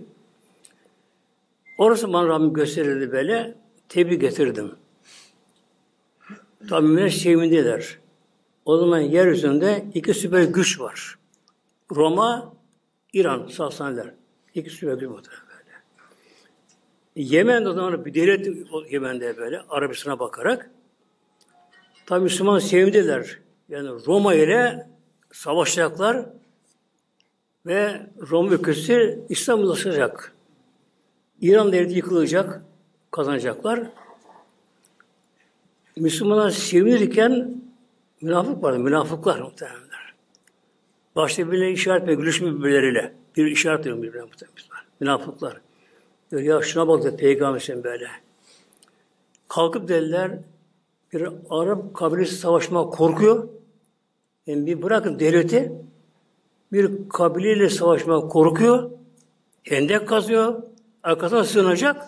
Orası 1.77 2.13
bana 2.13 2.27
Rabbim 2.27 2.53
gösterildi 2.53 3.11
böyle. 3.11 3.55
Tebrik 3.89 4.21
getirdim. 4.21 4.71
Tabi 6.69 6.87
müminler 6.87 7.09
sevindiler. 7.09 7.99
O 8.65 8.77
zaman 8.77 8.99
yeryüzünde 8.99 9.85
iki 9.93 10.13
süper 10.13 10.43
güç 10.43 10.79
var. 10.79 11.17
Roma, 11.95 12.53
İran, 13.13 13.47
Sasaniler. 13.47 14.13
İki 14.55 14.69
süper 14.69 14.93
güç 14.93 15.09
var. 15.09 15.23
Yemen'de 17.15 17.69
o 17.69 17.73
zaman 17.73 18.05
bir 18.05 18.13
devlet 18.13 18.47
Yemen'de 18.91 19.37
böyle 19.37 19.61
Arabistan'a 19.69 20.19
bakarak 20.19 20.71
tabi 22.05 22.23
Müslüman 22.23 22.59
sevindiler. 22.59 23.39
Yani 23.69 23.89
Roma 24.07 24.33
ile 24.33 24.87
savaşacaklar 25.31 26.25
ve 27.65 28.07
Roma 28.29 28.51
ülkesi 28.51 29.19
İslam'laşacak. 29.29 30.35
İran 31.41 31.71
devleti 31.71 31.95
yıkılacak, 31.95 32.61
kazanacaklar. 33.11 33.79
Müslümanlar 35.99 36.49
sevinirken 36.49 37.61
münafık 38.21 38.63
vardı, 38.63 38.79
münafıklar 38.79 39.39
muhtemelenler. 39.39 40.13
Başta 41.15 41.47
birbirine 41.47 41.71
işaret 41.71 42.07
ve 42.07 42.13
gülüşme 42.13 42.55
birbirleriyle. 42.55 43.13
Bir 43.37 43.45
işaret 43.45 43.79
ediyor 43.79 43.97
birbirine 43.97 44.21
muhtemelen. 44.21 44.57
Münafıklar. 44.99 45.61
Diyor 46.31 46.41
ya 46.41 46.61
şuna 46.61 46.87
bak 46.87 47.03
da 47.03 47.15
peygamber 47.15 47.59
sen 47.59 47.83
böyle. 47.83 48.07
Kalkıp 49.47 49.87
dediler 49.87 50.39
bir 51.13 51.29
Arap 51.49 51.93
kabilesi 51.93 52.35
savaşma 52.35 52.89
korkuyor. 52.89 53.47
Yani 54.47 54.65
bir 54.65 54.81
bırakın 54.81 55.19
devleti 55.19 55.71
bir 56.71 57.09
kabileyle 57.09 57.69
savaşma 57.69 58.27
korkuyor. 58.27 58.91
Hendek 59.63 60.07
kazıyor. 60.07 60.63
Arkasına 61.03 61.43
sığınacak. 61.43 62.07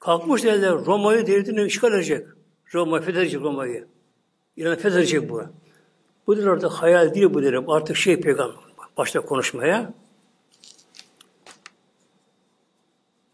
Kalkmış 0.00 0.44
dediler 0.44 0.72
Roma'yı 0.72 1.26
devletini 1.26 1.64
işgal 1.64 1.92
edecek. 1.92 2.26
Roma 2.74 3.00
fethedecek 3.00 3.40
Roma'yı. 3.40 3.86
İran 4.56 4.76
fethedecek 4.76 5.30
bu. 5.30 5.42
Bu 6.26 6.36
der 6.36 6.46
artık 6.46 6.70
hayal 6.70 7.14
değil 7.14 7.34
bu 7.34 7.42
derim. 7.42 7.70
Artık 7.70 7.96
şey 7.96 8.20
peygamber 8.20 8.56
başta 8.96 9.20
konuşmaya. 9.20 9.94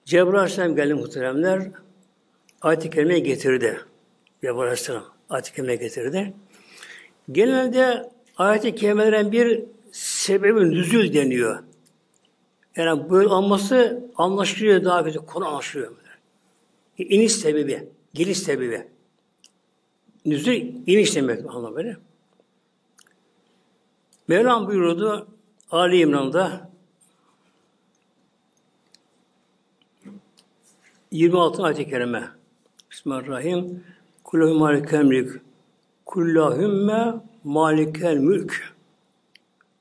Cebrail 0.05 0.35
Aleyhisselam 0.35 0.77
geldi 0.77 0.95
muhteremler. 0.95 1.71
Ayet-i 2.63 2.91
Kerime'ye 2.91 3.19
getirdi. 3.19 3.81
Cebrail 4.43 4.61
Aleyhisselam 4.61 5.05
ayet-i 5.31 5.53
Kerime'ye 5.53 5.77
getirdi. 5.77 6.35
Genelde 7.33 8.11
ayet-i 8.37 8.75
kerimelerin 8.75 9.33
bir 9.33 9.65
sebebi 9.93 10.71
nüzül 10.71 11.15
deniyor. 11.15 11.63
Yani 12.77 13.11
böyle 13.11 13.29
olması 13.29 14.05
anlaşılıyor 14.17 14.85
daha 14.85 15.05
kötü. 15.05 15.19
Konu 15.19 15.47
anlaşılıyor. 15.47 15.93
İniş 16.99 17.33
sebebi, 17.33 17.89
geliş 18.15 18.39
sebebi. 18.39 18.92
Nüzül 20.27 20.75
iniş 20.87 21.17
demek 21.17 21.55
anlamı 21.55 21.77
böyle. 21.77 21.97
Mevlam 24.29 24.67
buyurdu 24.67 25.27
Ali 25.71 26.01
İmran'da 26.01 26.71
26 31.11 31.63
ayet-i 31.63 31.89
kerime. 31.89 32.29
Bismillahirrahmanirrahim. 32.91 33.85
Kullu 34.25 34.59
malikel 34.59 35.05
mülk. 35.05 35.41
Kullahümme 36.07 37.15
malikel 37.45 38.17
mülk. 38.17 38.75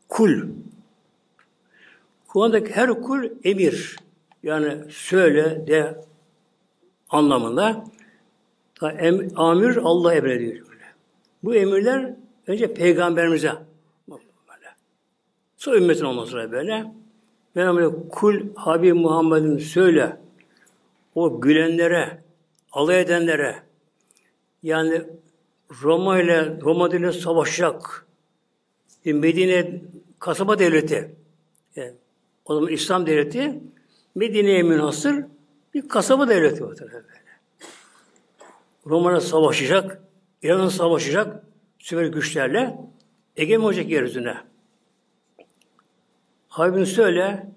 Kul. 0.09 0.41
Kur'an'daki 2.27 2.71
her 2.71 2.89
kul 3.01 3.29
emir. 3.43 3.95
Yani 4.43 4.91
söyle 4.91 5.67
de 5.67 6.05
anlamında. 7.09 7.90
Em, 8.81 9.27
amir 9.35 9.77
Allah 9.77 10.13
emrediyor. 10.13 10.67
Böyle. 10.67 10.83
Bu 11.43 11.55
emirler 11.55 12.15
önce 12.47 12.73
peygamberimize. 12.73 13.51
Böyle. 14.09 14.69
Sonra 15.57 15.77
ümmetin 15.77 16.05
ondan 16.05 16.25
sonra 16.25 16.51
böyle. 16.51 16.91
Mevlam 17.55 18.09
kul 18.09 18.39
Habib 18.55 18.95
Muhammed'in 18.95 19.57
söyle 19.57 20.17
o 21.15 21.41
gülenlere, 21.41 22.21
alay 22.71 23.01
edenlere 23.01 23.55
yani 24.63 25.01
Roma 25.83 26.21
ile 26.21 26.59
Roma 26.61 26.89
ile 26.89 27.11
savaşacak 27.11 28.05
Medine 29.05 29.81
kasaba 30.19 30.59
devleti 30.59 31.15
yani, 31.75 31.93
o 32.45 32.53
zaman 32.55 32.69
İslam 32.69 33.05
devleti 33.05 33.59
Medine'ye 34.15 34.63
münhasır 34.63 35.25
bir 35.73 35.87
kasaba 35.89 36.29
devleti 36.29 36.63
var. 36.63 36.77
Roma'na 38.85 39.21
savaşacak, 39.21 40.03
İran'a 40.43 40.69
savaşacak 40.69 41.43
süper 41.79 42.05
güçlerle 42.05 42.77
egemen 43.35 43.65
olacak 43.65 43.89
yeryüzüne. 43.89 44.37
Habibim 46.47 46.85
söyle 46.85 47.51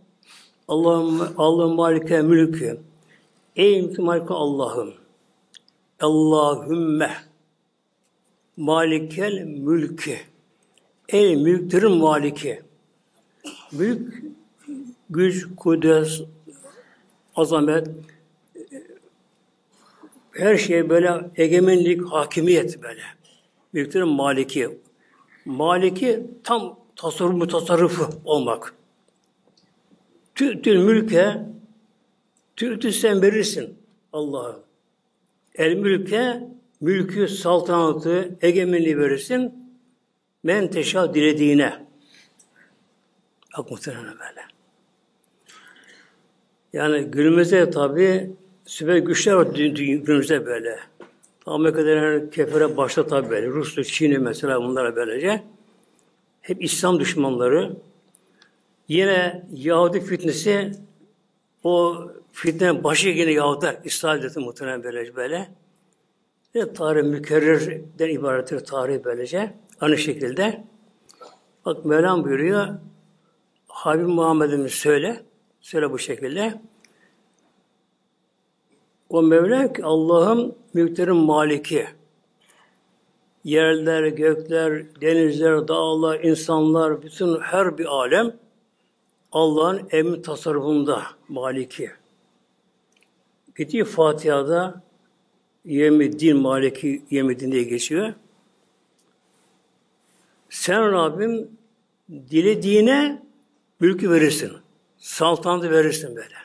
Allah'ım 0.68 1.34
Allah'ım 1.38 1.74
malike 1.74 2.22
mülkü 2.22 2.80
Ey 3.56 3.82
mülkü 3.82 4.34
Allah'ım 4.34 4.94
Allahümme 6.00 7.10
malikel 8.56 9.44
mülkü 9.44 10.16
Ey 11.08 11.36
mülklerin 11.36 11.92
maliki 11.92 12.62
mülk 13.72 14.22
güç, 15.10 15.46
kudret, 15.56 16.22
azamet 17.36 17.88
her 20.34 20.56
şey 20.56 20.88
böyle 20.88 21.30
egemenlik, 21.36 22.04
hakimiyet 22.04 22.82
böyle. 22.82 23.02
Büyüklerin 23.74 24.08
maliki. 24.08 24.78
Maliki 25.44 26.26
tam 26.44 26.78
tasarruf, 26.96 27.50
tasarrufu 27.50 28.08
olmak. 28.24 28.74
Tü'tül 30.34 30.76
mülke 30.76 31.40
tü'tü 32.56 32.92
sen 32.92 33.22
verirsin 33.22 33.78
Allah'a. 34.12 34.56
El 35.54 35.74
mülke 35.74 36.48
mülkü, 36.80 37.28
saltanatı, 37.28 38.38
egemenliği 38.42 38.98
verirsin. 38.98 39.54
Men 40.42 40.70
teşa 40.70 41.14
dilediğine. 41.14 41.86
Bak 43.58 43.70
muhtemelen 43.70 44.04
böyle. 44.04 44.40
Yani 46.72 47.04
günümüzde 47.04 47.70
tabi 47.70 48.30
süper 48.74 48.96
güçler 48.96 49.32
var 49.32 49.46
günümüzde 49.46 50.46
böyle. 50.46 50.78
Amerika'da 51.46 52.30
kefere 52.30 52.76
başta 52.76 53.06
tabi 53.06 53.30
böyle. 53.30 53.46
Rusya, 53.46 53.84
Çin'i 53.84 54.18
mesela 54.18 54.62
bunlara 54.62 54.96
böylece. 54.96 55.42
Hep 56.40 56.64
İslam 56.64 57.00
düşmanları. 57.00 57.76
Yine 58.88 59.44
Yahudi 59.52 60.00
fitnesi 60.00 60.72
o 61.64 62.02
fitnenin 62.32 62.84
başı 62.84 63.08
yine 63.08 63.32
Yahudiler. 63.32 63.76
İsrail 63.84 64.22
devleti 64.22 64.40
muhtemelen 64.40 64.82
böylece 64.82 65.16
böyle. 65.16 65.48
Ve 66.54 66.72
tarih 66.72 67.02
mükerrerden 67.02 68.08
ibarettir 68.08 68.60
tarih 68.60 68.98
böylece. 69.04 69.54
Aynı 69.80 69.98
şekilde. 69.98 70.64
Bak 71.64 71.84
Mevlam 71.84 72.24
buyuruyor. 72.24 72.68
Habib 73.68 74.06
Muhammed'in 74.06 74.66
söyle. 74.66 75.22
Söyle 75.60 75.90
bu 75.90 75.98
şekilde. 75.98 76.60
O 79.08 79.22
Mevla 79.22 79.72
ki 79.72 79.84
Allah'ım 79.84 80.54
mülklerin 80.74 81.16
maliki. 81.16 81.86
Yerler, 83.44 84.06
gökler, 84.06 85.00
denizler, 85.00 85.68
dağlar, 85.68 86.20
insanlar, 86.20 87.02
bütün 87.02 87.40
her 87.40 87.78
bir 87.78 87.84
alem 87.84 88.36
Allah'ın 89.32 89.88
emri 89.90 90.22
tasarrufunda 90.22 91.02
maliki. 91.28 91.90
Bitti 93.58 93.84
Fatiha'da 93.84 94.82
Yemiddin, 95.64 96.36
Maliki 96.36 97.02
Yemiddin 97.10 97.52
diye 97.52 97.62
geçiyor. 97.62 98.14
Sen 100.50 100.92
Rabbim 100.92 101.50
dilediğine 102.10 103.22
mülkü 103.80 104.10
verirsin. 104.10 104.52
Saltanatı 104.98 105.70
verirsin 105.70 106.16
böyle. 106.16 106.43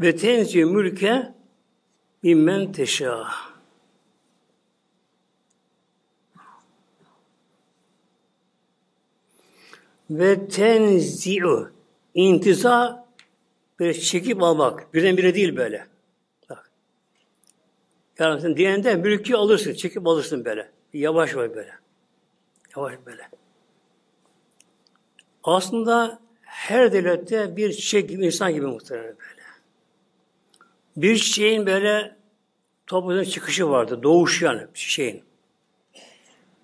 Ve 0.00 0.16
tenzi 0.16 0.64
mülke 0.64 1.34
mimmen 2.22 2.72
teşâ. 2.72 3.28
Ve 10.10 10.48
tenzi'u 10.48 11.70
intiza 12.14 13.06
böyle 13.80 13.94
çekip 13.94 14.42
almak. 14.42 14.94
Birdenbire 14.94 15.34
değil 15.34 15.56
böyle. 15.56 15.86
Bak. 16.50 16.70
Yani 18.18 18.40
sen 18.40 18.56
diyende 18.56 18.94
mülkü 18.94 19.34
alırsın, 19.34 19.74
çekip 19.74 20.06
alırsın 20.06 20.44
böyle. 20.44 20.70
Yavaş 20.92 21.36
var 21.36 21.54
böyle. 21.54 21.72
Yavaş 22.76 22.94
böyle. 23.06 23.28
Aslında 25.44 26.20
her 26.42 26.92
devlette 26.92 27.56
bir 27.56 28.00
gibi, 28.00 28.26
insan 28.26 28.54
gibi 28.54 28.66
muhtemelen 28.66 29.16
böyle. 29.18 29.35
Bir 30.96 31.16
çiçeğin 31.16 31.66
böyle 31.66 32.16
toplumun 32.86 33.24
çıkışı 33.24 33.68
vardı. 33.68 34.02
Doğuş 34.02 34.42
yani 34.42 34.62
çiçeğin. 34.74 35.22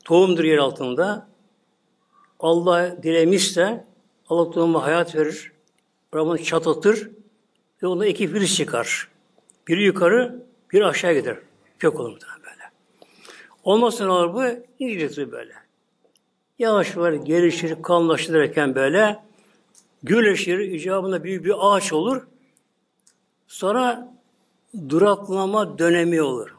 Tohumdur 0.04 0.44
yer 0.44 0.58
altında. 0.58 1.28
Allah 2.40 3.02
dilemişse 3.02 3.84
Allah 4.28 4.50
tohuma 4.50 4.82
hayat 4.82 5.16
verir. 5.16 5.52
Rabbini 6.14 6.44
çatlatır 6.44 7.10
ve 7.82 7.86
onda 7.86 8.06
iki 8.06 8.28
filiz 8.28 8.56
çıkar. 8.56 9.08
Biri 9.68 9.82
yukarı, 9.82 10.42
biri 10.72 10.86
aşağı 10.86 11.14
gider. 11.14 11.36
Kök 11.78 12.00
olur 12.00 12.20
böyle. 12.38 12.70
Ondan 13.64 13.90
sonra 13.90 14.34
bu 14.34 14.64
İngilizce 14.78 15.32
böyle. 15.32 15.52
Yavaş 16.58 16.96
var 16.96 17.12
gelişir, 17.12 17.82
kalınlaşır 17.82 18.34
derken 18.34 18.74
böyle 18.74 19.22
güleşir, 20.02 20.58
icabında 20.58 21.24
büyük 21.24 21.44
bir 21.44 21.54
ağaç 21.58 21.92
olur. 21.92 22.26
Sonra 23.48 24.12
duraklama 24.88 25.78
dönemi 25.78 26.22
olur. 26.22 26.54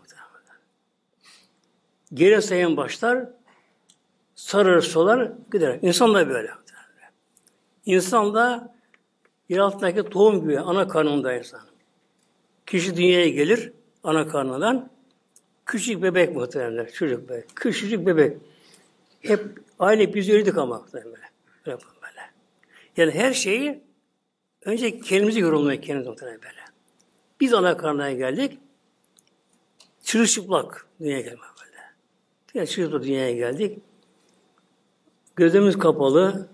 Geri 2.14 2.42
sayım 2.42 2.78
başlar, 2.78 3.30
sarır 4.36 4.82
solar 4.82 5.32
gider. 5.52 5.80
İnsan 5.82 6.14
da 6.14 6.30
böyle. 6.30 6.52
İnsan 7.86 8.34
da 8.34 8.76
yer 9.50 9.60
altındaki 9.60 10.04
tohum 10.04 10.42
gibi 10.42 10.60
ana 10.60 10.88
karnında 10.88 11.34
insan. 11.34 11.62
Kişi 12.66 12.96
dünyaya 12.98 13.30
gelir 13.30 13.72
ana 14.04 14.28
karnından. 14.28 14.90
Küçük 15.66 16.04
bebek 16.04 16.36
muhtemelen. 16.36 16.86
Çocuk 16.86 17.30
bebek. 17.30 17.56
Küçücük 17.56 18.06
bebek. 18.06 18.38
Hep 19.22 19.46
aynı 19.80 20.14
biz 20.14 20.30
öyleydik 20.30 20.58
ama. 20.58 20.86
Böyle. 20.94 21.06
böyle. 21.66 21.78
Yani 22.98 23.12
her 23.12 23.34
şeyi 23.34 23.84
önce 24.66 25.00
kendimizi 25.00 25.40
yorulmaya 25.40 25.82
kendimiz 25.82 26.08
muhtemelen 26.08 26.42
böyle. 26.42 26.63
Biz 27.40 27.54
ana 27.54 27.78
karnına 27.78 28.12
geldik. 28.12 28.60
Çırılçıplak 30.04 30.88
dünyaya 31.00 31.22
gelmek 31.22 31.40
böyle. 31.40 31.78
Yani 32.54 32.68
çırılçıplak 32.68 33.04
dünyaya 33.04 33.34
geldik. 33.36 33.80
Gözümüz 35.36 35.78
kapalı. 35.78 36.48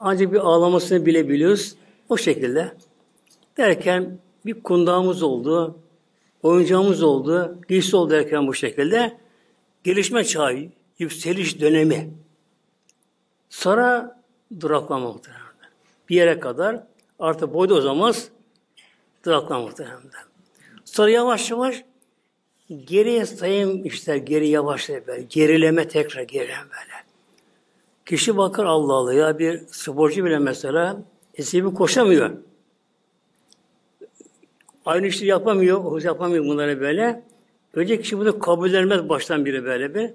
Ancak 0.00 0.32
bir 0.32 0.38
ağlamasını 0.38 1.06
bile 1.06 1.28
biliyoruz. 1.28 1.74
O 2.08 2.16
şekilde. 2.16 2.72
Derken 3.56 4.18
bir 4.46 4.62
kundağımız 4.62 5.22
oldu. 5.22 5.78
Oyuncağımız 6.42 7.02
oldu. 7.02 7.58
Giysi 7.68 7.96
oldu 7.96 8.10
derken 8.10 8.46
bu 8.46 8.54
şekilde. 8.54 9.18
Gelişme 9.84 10.24
çağı, 10.24 10.68
yükseliş 10.98 11.60
dönemi. 11.60 12.10
Sonra 13.50 14.20
duraklama 14.60 15.12
muhtemelen. 15.12 15.44
Bir 16.08 16.16
yere 16.16 16.40
kadar 16.40 16.86
artık 17.18 17.54
boyda 17.54 17.74
uzamaz. 17.74 18.28
Duraklama 19.24 19.62
muhtemelen. 19.62 20.00
Sonra 20.84 21.10
yavaş 21.10 21.50
yavaş 21.50 21.84
geriye 22.84 23.26
sayım 23.26 23.84
işte 23.84 24.18
geri 24.18 24.48
yavaş 24.48 24.88
böyle. 24.88 25.22
Gerileme 25.22 25.88
tekrar 25.88 26.22
gerileme 26.22 26.62
böyle. 26.62 27.04
Kişi 28.06 28.36
bakar 28.36 28.64
Allah 28.64 28.92
Allah 28.92 29.14
ya 29.14 29.38
bir 29.38 29.60
sporcu 29.66 30.24
bile 30.24 30.38
mesela 30.38 31.02
eskisi 31.34 31.64
koşamıyor. 31.64 32.30
Aynı 34.86 35.06
işi 35.06 35.26
yapamıyor, 35.26 35.84
o 35.84 35.98
yapamıyor 35.98 36.44
bunları 36.44 36.80
böyle. 36.80 37.22
Önce 37.74 38.00
kişi 38.00 38.18
bunu 38.18 38.38
kabul 38.38 38.72
etmez 38.72 39.08
baştan 39.08 39.44
biri 39.44 39.64
böyle 39.64 39.94
bir. 39.94 40.10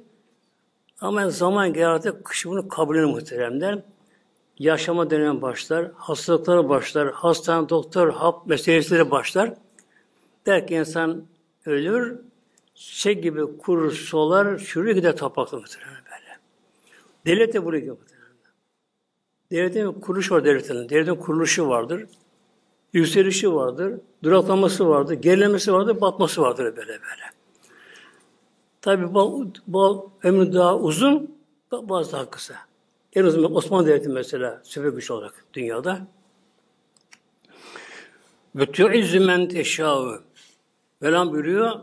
Ama 1.02 1.30
zaman 1.30 1.74
geldi 1.74 2.14
kişi 2.32 2.50
bunu 2.50 2.68
kabul 2.68 2.96
eder 2.96 3.06
muhteremler. 3.06 3.80
Yaşama 4.60 5.10
dönemi 5.10 5.42
başlar, 5.42 5.92
hastalıkları 5.96 6.70
başlar, 6.70 7.12
hastane, 7.12 7.70
doktor, 7.70 8.10
hap 8.14 8.48
meselesiyle 8.48 9.12
başlar. 9.12 9.54
Der 10.46 10.68
ki 10.68 10.76
insan 10.76 11.26
ölür, 11.66 12.20
şey 12.76 13.22
gibi 13.22 13.58
kurur, 13.58 13.92
solar, 13.92 14.60
çürür 14.60 14.92
gider 14.96 15.18
topraklı 15.18 15.60
muhteremler 15.60 16.04
böyle. 16.06 16.38
Devlet 17.26 17.54
de 17.54 17.66
buraya 17.66 17.80
gidiyor 17.80 17.98
Devletin 19.52 19.92
kuruluş 19.92 20.32
var 20.32 20.46
devletin. 20.46 20.90
Devletin 20.90 21.16
kuruluşu 21.16 21.68
vardır. 21.68 22.06
Yükselişi 22.94 23.54
vardır. 23.54 23.94
Duraklaması 24.24 24.90
vardır. 24.90 25.14
Gerilemesi 25.14 25.74
vardır. 25.74 26.02
Batması 26.02 26.42
vardır 26.42 26.64
böyle 26.64 26.88
böyle. 26.88 27.24
Tabi 28.82 29.14
bu, 29.14 29.48
bu 29.68 30.12
ömrü 30.24 30.54
daha 30.54 30.78
uzun, 30.78 31.36
bazı 31.72 32.12
daha 32.12 32.30
kısa. 32.30 32.69
En 33.20 33.24
uzun 33.24 33.56
Osmanlı 33.56 33.88
Devleti 33.88 34.10
mesela 34.10 34.62
süper 34.64 34.90
güç 34.90 35.12
olarak 35.12 35.46
dünyada. 35.54 36.08
Ve 38.56 38.72
tu'izzü 38.72 39.20
men 39.20 39.48
teşâ'u. 39.48 40.24
Velam 41.02 41.32
buyuruyor. 41.32 41.80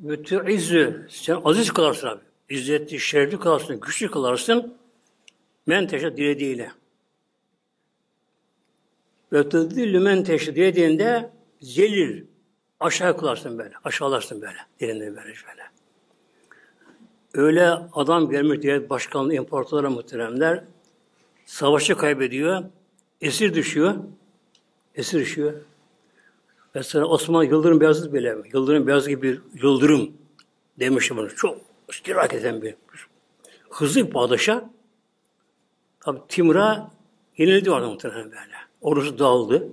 Ve 0.00 0.22
tu'izzü. 0.22 1.06
Sen 1.10 1.40
aziz 1.44 1.72
kılarsın 1.72 2.06
abi. 2.06 2.20
İzzetli, 2.48 3.00
şerefli 3.00 3.40
kılarsın, 3.40 3.80
güçlü 3.80 4.10
kılarsın. 4.10 4.74
Men 5.66 5.86
teşâ 5.86 6.16
dilediğiyle. 6.16 6.72
Ve 9.32 9.48
tüdillü 9.48 10.00
men 10.00 10.24
teşâ 10.24 10.54
dilediğinde 10.54 11.30
zelil. 11.60 12.24
Aşağı 12.80 13.16
kılarsın 13.16 13.58
böyle. 13.58 13.74
Aşağılarsın 13.84 14.42
böyle. 14.42 14.58
Dilinde 14.80 15.16
böyle 15.16 15.34
böyle. 15.48 15.61
Öyle 17.34 17.68
adam 17.70 18.30
gelmiş 18.30 18.62
diye 18.62 18.90
başkanlığı 18.90 19.34
imparatorlara 19.34 19.90
muhteremler 19.90 20.64
savaşı 21.46 21.96
kaybediyor. 21.96 22.64
Esir 23.20 23.54
düşüyor. 23.54 23.94
Esir 24.94 25.18
düşüyor. 25.18 25.52
Mesela 26.74 27.04
Osman 27.04 27.44
Yıldırım 27.44 27.80
Beyazıt 27.80 28.12
bile 28.12 28.36
Yıldırım 28.52 28.86
Beyazıt 28.86 29.08
gibi 29.08 29.22
bir 29.22 29.40
yıldırım 29.62 30.12
demiş 30.78 31.10
bunu. 31.10 31.34
Çok 31.34 31.58
iştirak 31.88 32.34
eden 32.34 32.62
bir 32.62 32.74
hızlı 33.70 34.06
bir 34.06 34.10
padişah. 34.10 34.62
Tabi 36.00 36.20
Timur'a 36.28 36.90
yenildi 37.38 37.70
orada 37.70 37.88
muhtemelen 37.88 38.24
böyle. 38.24 38.56
Orası 38.80 39.18
dağıldı. 39.18 39.68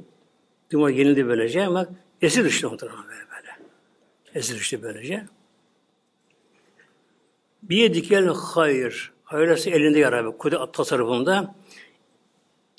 Timur 0.70 0.90
yenildi 0.90 1.28
böylece 1.28 1.66
ama 1.66 1.88
esir 2.22 2.44
düştü 2.44 2.68
muhtemelen 2.68 3.00
böyle. 3.08 3.70
Esir 4.36 4.56
düştü 4.56 4.82
böylece. 4.82 5.26
Bir 7.64 7.94
dikel 7.94 8.28
hayır. 8.28 9.12
Hayrası 9.24 9.70
elinde 9.70 10.00
yarar. 10.00 10.38
Kudret 10.38 10.74
tasarrufunda. 10.74 11.56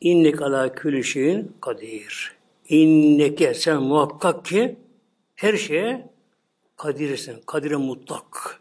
İnnek 0.01 0.43
ala 0.43 0.75
külü 0.75 1.05
şeyin 1.05 1.57
kadir. 1.61 2.33
İnneke 2.69 3.55
sen 3.55 3.83
muhakkak 3.83 4.45
ki 4.45 4.77
her 5.35 5.57
şeye 5.57 6.11
kadirsin. 6.77 7.43
Kadire 7.47 7.77
mutlak. 7.77 8.61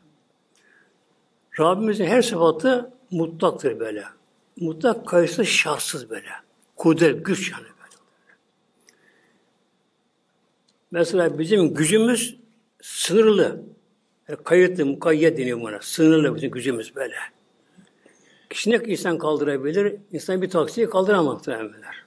Rabbimizin 1.60 2.06
her 2.06 2.22
sıfatı 2.22 2.94
mutlaktır 3.12 3.80
böyle. 3.80 4.04
Mutlak 4.60 5.08
kayıtsız 5.08 5.48
şahsız 5.48 6.10
böyle. 6.10 6.30
Kudret, 6.76 7.26
güç 7.26 7.52
yani 7.52 7.64
böyle. 7.64 7.96
Mesela 10.92 11.40
bizim 11.40 11.74
gücümüz 11.74 12.36
sınırlı. 12.82 13.64
Yani 14.30 14.44
kayıtlı, 14.44 14.86
mukayyet 14.86 15.38
deniyor 15.38 15.62
buna. 15.62 15.80
Sınırlı 15.82 16.36
bizim 16.36 16.52
gücümüz 16.52 16.96
böyle. 16.96 17.16
Kişi 18.50 18.72
ne 18.72 18.76
insan 18.76 19.18
kaldırabilir? 19.18 19.96
İnsan 20.12 20.42
bir 20.42 20.50
taksiyi 20.50 20.90
kaldıramaz 20.90 21.34
muhtemelenler. 21.34 22.06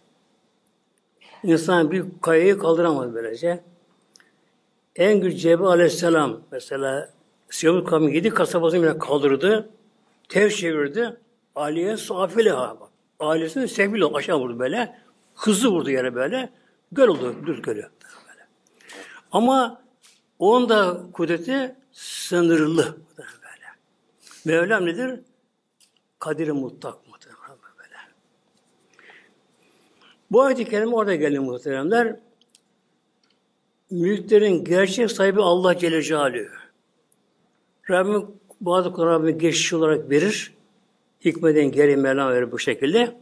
İnsan 1.45 1.91
bir 1.91 2.05
kayayı 2.23 2.59
kaldıramaz 2.59 3.15
böylece. 3.15 3.61
En 4.97 5.21
güç 5.21 5.43
Cebrail 5.43 5.69
aleyhisselam 5.69 6.41
mesela 6.53 7.11
Siyavut 7.51 7.91
kavmi 7.91 8.15
yedi 8.15 8.31
kasabasını 8.31 8.83
bile 8.83 8.99
kaldırdı. 8.99 9.69
Ters 10.29 10.57
çevirdi. 10.57 11.17
Aliye 11.55 11.97
safile 11.97 12.55
bak. 12.55 12.79
Ailesini 13.21 13.69
sevgili 13.69 14.05
aşağı 14.07 14.39
vurdu 14.39 14.59
böyle. 14.59 14.99
Hızlı 15.35 15.69
vurdu 15.69 15.91
yere 15.91 16.15
böyle. 16.15 16.51
Göl 16.93 17.09
oldu, 17.09 17.35
düz 17.47 17.63
gölü. 17.63 17.83
Böyle. 18.29 18.47
Ama 19.33 19.83
onun 20.39 20.69
da 20.69 21.03
kudreti 21.13 21.82
sınırlı. 21.93 22.97
Böyle. 23.19 23.67
Mevlam 24.45 24.87
nedir? 24.87 25.21
Kadir-i 26.19 26.53
mutlak 26.53 27.09
muhtemelen 27.09 27.59
böyle. 27.79 27.97
Bu 30.31 30.43
ayet-i 30.43 30.65
kerime 30.65 30.95
orada 30.95 31.15
geldi 31.15 31.39
muhteremler. 31.39 32.17
Mülklerin 33.91 34.65
gerçek 34.65 35.11
sahibi 35.11 35.43
Allah 35.43 35.79
Celle 35.79 36.03
Celaluhu. 36.03 36.49
Rabbim 37.91 38.27
bazı 38.61 38.93
konuları 38.93 39.31
geçiş 39.31 39.73
olarak 39.73 40.11
verir. 40.11 40.55
Hikmeden 41.25 41.73
geri 41.73 41.97
Mevlam 41.97 42.33
verir 42.33 42.53
bu 42.53 42.59
şekilde. 42.59 43.17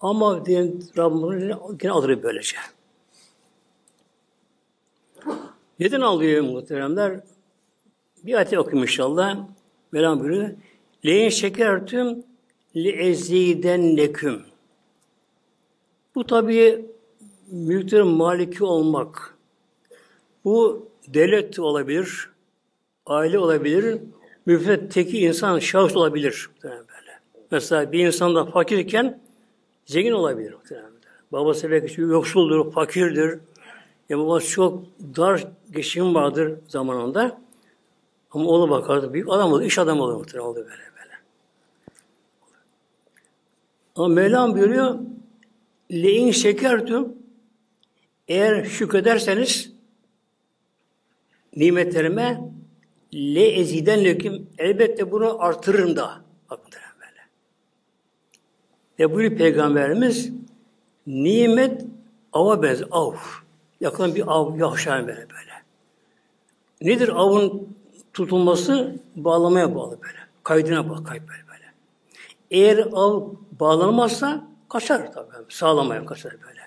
Ama 0.00 0.46
diyelim 0.46 0.88
Rabbim 0.96 1.40
yine 1.40 1.90
alır 1.90 2.22
böylece. 2.22 2.56
Neden 5.80 6.00
alıyor 6.00 6.42
muhteremler? 6.42 7.20
Bir 8.24 8.34
ayet 8.34 8.58
okuyayım 8.58 8.82
inşallah. 8.82 9.46
Mevlam 9.92 10.20
buyuruyor. 10.20 10.50
Leyin 11.06 11.28
şekertüm 11.28 12.24
li 12.76 12.90
eziden 12.90 13.96
neküm. 13.96 14.42
Bu 16.14 16.26
tabi 16.26 16.86
mülklerin 17.50 18.06
maliki 18.06 18.64
olmak. 18.64 19.38
Bu 20.44 20.88
devlet 21.08 21.58
olabilir, 21.58 22.30
aile 23.06 23.38
olabilir, 23.38 24.00
müfret 24.46 24.92
teki 24.92 25.18
insan, 25.18 25.58
şahıs 25.58 25.96
olabilir. 25.96 26.50
Böyle. 26.64 26.82
Mesela 27.50 27.92
bir 27.92 28.06
insan 28.06 28.34
da 28.34 28.44
fakirken 28.44 29.20
zengin 29.86 30.12
olabilir. 30.12 30.54
Babası 31.32 31.70
belki 31.70 32.00
yoksuldur, 32.00 32.72
fakirdir. 32.72 33.38
Ya 34.08 34.18
babası 34.18 34.48
çok 34.50 34.84
dar 35.16 35.46
geçim 35.72 36.14
vardır 36.14 36.58
zamanında. 36.68 37.40
Ama 38.30 38.44
oğlu 38.44 38.70
bakardı, 38.70 39.12
büyük 39.12 39.28
adam 39.28 39.52
olur, 39.52 39.62
iş 39.62 39.78
adamı 39.78 40.02
olur 40.02 40.14
muhtemelen 40.14 40.48
oldu 40.48 40.58
böyle 40.58 40.68
böyle. 40.68 41.14
Ama 43.96 44.08
Mevlam 44.08 44.54
buyuruyor, 44.54 44.98
leyin 45.92 46.30
şekertüm, 46.30 47.12
eğer 48.28 48.64
şükrederseniz 48.64 49.72
nimetlerime 51.56 52.40
le 53.14 53.46
eziden 53.46 54.04
lekim 54.04 54.46
elbette 54.58 55.10
bunu 55.10 55.42
artırırım 55.42 55.96
da. 55.96 56.20
Bakın 56.50 56.70
böyle. 57.00 57.20
Ve 58.98 59.14
buyuruyor 59.14 59.38
Peygamberimiz 59.38 60.30
nimet 61.06 61.84
ava 62.32 62.62
benzer. 62.62 62.86
Av. 62.90 63.14
Yakın 63.80 64.14
bir 64.14 64.24
av 64.26 64.58
yahşan 64.58 65.06
böyle 65.06 65.26
böyle. 65.30 65.57
Nedir 66.80 67.08
avın 67.08 67.76
tutulması? 68.12 68.96
Bağlamaya 69.16 69.74
bağlı 69.74 70.02
böyle. 70.02 70.18
Kaydına 70.44 70.88
bağlı 70.88 71.04
kayıp 71.04 71.28
böyle 71.28 71.42
böyle. 71.48 71.72
Eğer 72.50 72.88
av 72.92 73.22
bağlanmazsa 73.60 74.48
kaçar 74.68 75.12
tabii. 75.12 75.28
Sağlamaya 75.48 76.06
kaçar 76.06 76.32
böyle. 76.32 76.60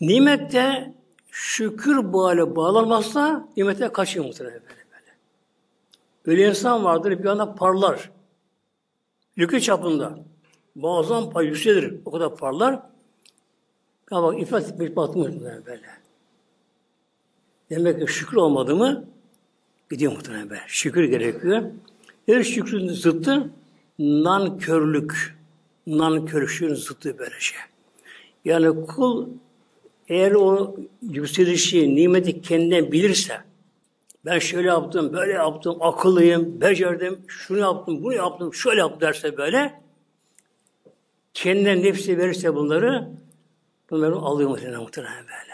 Nimette 0.00 0.94
şükür 1.30 2.12
bağlı 2.12 2.56
bağlanmazsa 2.56 3.48
nimete 3.56 3.88
kaçıyor 3.88 4.24
muhtemelen 4.24 4.60
böyle 4.60 4.84
böyle. 4.92 5.16
Öyle 6.24 6.48
insan 6.48 6.84
vardır 6.84 7.18
bir 7.18 7.24
anda 7.24 7.54
parlar. 7.54 8.10
Yükü 9.36 9.60
çapında. 9.60 10.18
Bazen 10.76 11.30
pay 11.30 11.46
yükselir. 11.46 12.00
O 12.04 12.10
kadar 12.10 12.36
parlar. 12.36 12.72
Ya 14.10 14.22
bak 14.22 14.40
iflas 14.40 14.70
etmiş 14.70 14.96
batmış 14.96 15.26
böyle. 15.26 15.99
Demek 17.70 18.00
ki 18.00 18.12
şükür 18.12 18.36
olmadı 18.36 18.76
mı 18.76 19.04
gidiyor 19.90 20.12
muhtemelen 20.12 20.50
böyle. 20.50 20.62
Şükür 20.66 21.04
gerekiyor. 21.04 21.62
Her 22.26 22.42
şükrün 22.42 22.88
zıttı 22.88 23.50
nankörlük. 23.98 25.40
Nankörlüğün 25.86 26.74
zıttı 26.74 27.18
böyle 27.18 27.40
şey. 27.40 27.58
Yani 28.44 28.86
kul 28.86 29.28
eğer 30.08 30.32
o 30.32 30.76
yükselişi, 31.02 31.94
nimeti 31.94 32.42
kendinden 32.42 32.92
bilirse, 32.92 33.40
ben 34.24 34.38
şöyle 34.38 34.68
yaptım, 34.68 35.12
böyle 35.12 35.32
yaptım, 35.32 35.76
akıllıyım, 35.80 36.60
becerdim, 36.60 37.18
şunu 37.26 37.58
yaptım, 37.58 38.02
bunu 38.02 38.14
yaptım, 38.14 38.54
şöyle 38.54 38.80
yaptım 38.80 39.00
derse 39.00 39.36
böyle, 39.36 39.80
kendinden 41.34 41.82
nefsi 41.82 42.18
verirse 42.18 42.54
bunları, 42.54 43.08
bunları 43.90 44.14
alıyor 44.14 44.50
muhtemelen 44.50 44.80
muhtemelen 44.80 45.22
böyle. 45.22 45.49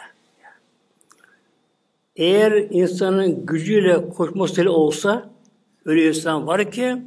Eğer 2.17 2.53
insanın 2.53 3.47
gücüyle 3.47 4.09
koşması 4.09 4.71
olsa, 4.71 5.31
öyle 5.85 6.09
insan 6.09 6.47
var 6.47 6.71
ki, 6.71 7.03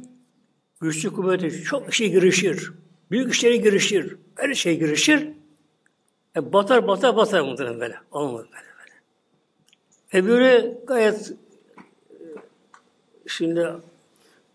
güçlü 0.80 1.12
kuvveti 1.12 1.62
çok 1.62 1.94
şey 1.94 2.10
girişir, 2.10 2.72
büyük 3.10 3.34
işlere 3.34 3.56
girişir, 3.56 4.16
her 4.36 4.54
şey 4.54 4.78
girişir, 4.78 5.28
e 6.36 6.52
batar 6.52 6.88
batar 6.88 7.16
batar 7.16 7.40
muhtemelen 7.40 7.80
böyle. 7.80 7.96
Olmadı 8.10 8.48
böyle 8.52 8.66
böyle. 8.78 8.94
E 10.14 10.28
böyle 10.28 10.78
gayet 10.86 11.32
şimdi 13.26 13.68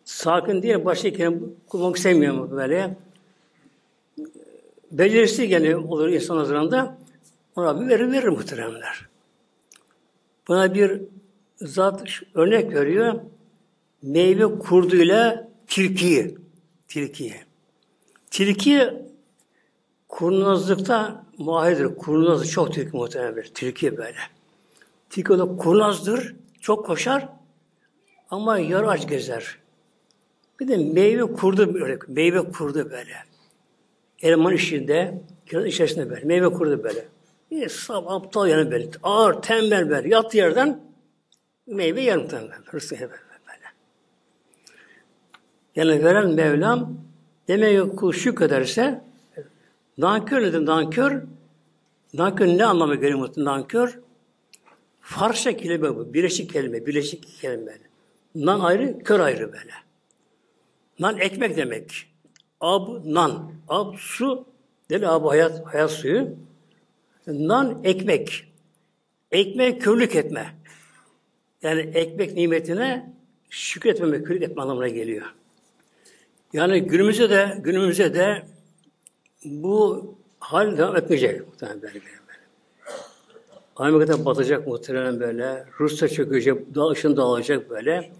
sakin 0.05 0.61
diye 0.61 0.83
kelime 0.83 1.37
kullanmak 1.67 1.97
sevmiyorum 1.99 2.51
böyle. 2.51 2.97
Becerisi 4.91 5.47
gene 5.47 5.75
olur 5.75 6.09
insan 6.09 6.37
hazırında. 6.37 6.97
Ona 7.55 7.81
bir 7.81 7.87
verir 7.87 8.11
verir 8.11 8.27
muhteremler. 8.27 9.14
Buna 10.47 10.73
bir 10.73 11.01
zat 11.55 12.09
örnek 12.33 12.73
veriyor. 12.73 13.13
Meyve 14.01 14.59
kurduyla 14.59 15.47
tilkiyi. 15.67 16.37
Tilkiyi. 16.87 17.35
Tilki 18.31 18.93
kurnazlıkta 20.07 21.25
mahirdir. 21.37 21.95
Kurnazı 21.95 22.49
çok 22.49 22.73
tilki 22.73 22.97
muhtemelen 22.97 23.35
bir. 23.35 23.43
Tilki 23.43 23.97
böyle. 23.97 24.17
Tilki 25.09 25.33
o 25.33 25.39
da 25.39 25.57
kurnazdır. 25.57 26.35
Çok 26.59 26.85
koşar. 26.85 27.29
Ama 28.29 28.59
yarı 28.59 28.89
aç 28.89 29.07
gezer. 29.07 29.57
Bir 30.59 30.67
de 30.67 30.77
meyve 30.77 31.33
kurdu 31.33 31.73
böyle. 31.73 31.99
Meyve 32.07 32.51
kurdu 32.51 32.89
böyle. 32.91 33.13
Elman 34.21 34.53
işinde, 34.53 35.21
kiraz 35.45 35.65
içerisinde 35.65 36.09
böyle. 36.09 36.25
Meyve 36.25 36.49
kurdu 36.49 36.83
böyle. 36.83 37.05
Bir 37.51 37.69
saf, 37.69 38.03
aptal 38.07 38.47
yani 38.47 38.71
böyle. 38.71 38.89
Ağır, 39.03 39.41
tembel 39.41 39.89
böyle. 39.89 40.09
Yat 40.09 40.35
yerden 40.35 40.79
meyve 41.67 42.01
yer 42.01 42.17
muhtemelen. 42.17 42.61
Hırsı 42.65 42.99
böyle. 42.99 43.11
Yani 45.75 46.03
veren 46.03 46.29
Mevlam 46.31 46.97
demek 47.47 47.91
ki 47.91 47.95
kul 47.95 48.11
şükrederse 48.11 49.05
Nankör 49.97 50.41
nedir 50.41 50.65
nankör? 50.65 51.21
Nankör 52.13 52.47
ne 52.47 52.65
anlamı 52.65 52.95
geliyor 52.95 53.19
muhtemelen 53.19 53.53
nankör? 53.53 53.99
Farsça 55.01 55.57
kelime 55.57 55.95
bu. 55.95 56.13
Birleşik 56.13 56.53
kelime. 56.53 56.85
Birleşik 56.85 57.27
kelime. 57.41 57.77
Nan 58.35 58.59
ayrı, 58.59 58.99
kör 58.99 59.19
ayrı 59.19 59.53
böyle. 59.53 59.71
Nan 60.99 61.17
ekmek 61.17 61.57
demek. 61.57 62.07
Ab, 62.61 63.13
nan. 63.13 63.51
Ab, 63.67 63.97
su. 63.97 64.45
Deli 64.89 65.07
ab, 65.07 65.29
hayat, 65.29 65.65
hayat 65.65 65.91
suyu. 65.91 66.35
Nan, 67.27 67.81
ekmek. 67.83 68.53
Ekmek 69.31 69.81
körlük 69.81 70.15
etme. 70.15 70.55
Yani 71.61 71.81
ekmek 71.81 72.33
nimetine 72.33 73.13
şükretmemek, 73.49 74.25
körlük 74.25 74.43
etme 74.43 74.61
anlamına 74.61 74.87
geliyor. 74.87 75.25
Yani 76.53 76.81
günümüzde 76.81 77.29
de 77.29 77.57
günümüzde 77.61 78.13
de 78.13 78.43
bu 79.45 80.15
hal 80.39 80.77
devam 80.77 80.95
etmeyecek 80.95 81.47
muhtemelen 81.47 81.81
böyle. 81.81 81.99
Amerika'da 83.75 84.25
batacak 84.25 84.67
muhtemelen 84.67 85.19
böyle. 85.19 85.65
Rusya 85.79 86.07
çökecek, 86.07 86.75
dağ 86.75 86.89
ışın 86.89 87.17
dağılacak 87.17 87.69
böyle. 87.69 88.11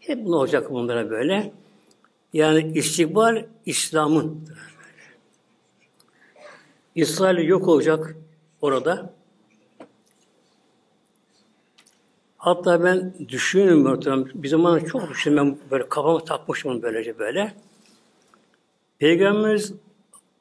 Hep 0.00 0.18
ne 0.18 0.34
olacak 0.36 0.70
bunlara 0.70 1.10
böyle. 1.10 1.52
Yani 2.32 2.78
istikbal 2.78 3.44
İslam'ın 3.66 4.48
İsrail 6.94 7.48
yok 7.48 7.68
olacak 7.68 8.16
orada. 8.66 9.14
Hatta 12.38 12.84
ben 12.84 13.14
düşünüyorum 13.28 13.82
muhtemelen. 13.82 14.30
Bir 14.34 14.48
zaman 14.48 14.78
çok 14.78 15.10
düşündüm. 15.10 15.58
Böyle 15.70 15.88
kafamı 15.88 16.24
takmışım 16.24 16.82
böylece 16.82 17.18
böyle. 17.18 17.54
Peygamberimiz 18.98 19.74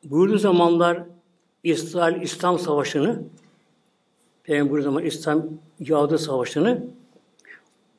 buyurduğu 0.03 0.37
zamanlar 0.37 1.03
İsrail 1.63 2.21
İslam 2.21 2.59
Savaşı'nı 2.59 3.23
Peygamber 4.43 4.71
buyurduğu 4.71 4.85
zaman 4.85 5.03
İslam 5.03 5.45
Yahudi 5.79 6.17
Savaşı'nı 6.17 6.87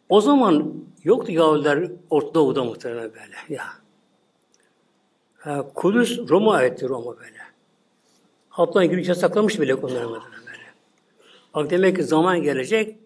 o 0.08 0.20
zaman 0.20 0.74
yoktu 1.04 1.32
Yahudiler 1.32 1.90
Orta 2.10 2.34
Doğu'da 2.34 2.64
muhtemelen 2.64 3.10
böyle. 3.12 3.36
Ya. 3.48 3.64
Kudüs 5.74 6.18
Roma 6.28 6.62
etti 6.62 6.88
Roma 6.88 7.16
böyle. 7.16 7.45
Hatta 8.56 8.84
girip 8.84 9.16
saklamış 9.16 9.60
bile 9.60 9.74
onları 9.74 10.10
böyle. 10.10 10.22
Bak 11.54 11.70
demek 11.70 11.96
ki 11.96 12.02
zaman 12.02 12.42
gelecek, 12.42 12.98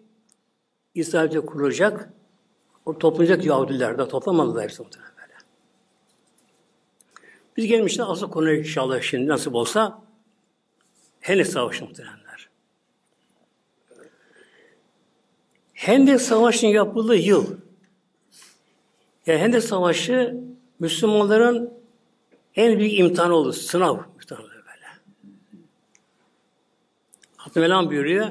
İsrail'de 0.93 1.45
kurulacak, 1.45 2.13
o 2.85 2.97
toplanacak 2.97 3.45
Yahudiler 3.45 3.97
de 3.97 4.07
toplamadılar 4.07 4.63
hepsi 4.63 4.81
muhtemelen 4.81 5.11
böyle. 5.17 5.33
Biz 7.57 7.65
gelmişler 7.65 8.05
asıl 8.07 8.29
konuya 8.29 8.55
inşallah 8.55 9.01
şimdi 9.01 9.27
nasip 9.27 9.55
olsa 9.55 10.01
Hendek 11.19 11.47
Savaşı 11.47 11.85
muhtemelenler. 11.85 12.49
Hendek 15.73 16.21
Savaşı'nın 16.21 16.71
yapıldığı 16.71 17.15
yıl 17.15 17.57
yani 19.25 19.39
Hendek 19.39 19.63
Savaşı 19.63 20.37
Müslümanların 20.79 21.73
en 22.55 22.79
büyük 22.79 22.99
imtihanı 22.99 23.35
oldu. 23.35 23.53
Sınav 23.53 23.97
imtihanı 24.13 24.43
böyle. 24.43 24.61
Hatta 27.37 27.40
Mevlam 27.55 27.89
buyuruyor 27.89 28.27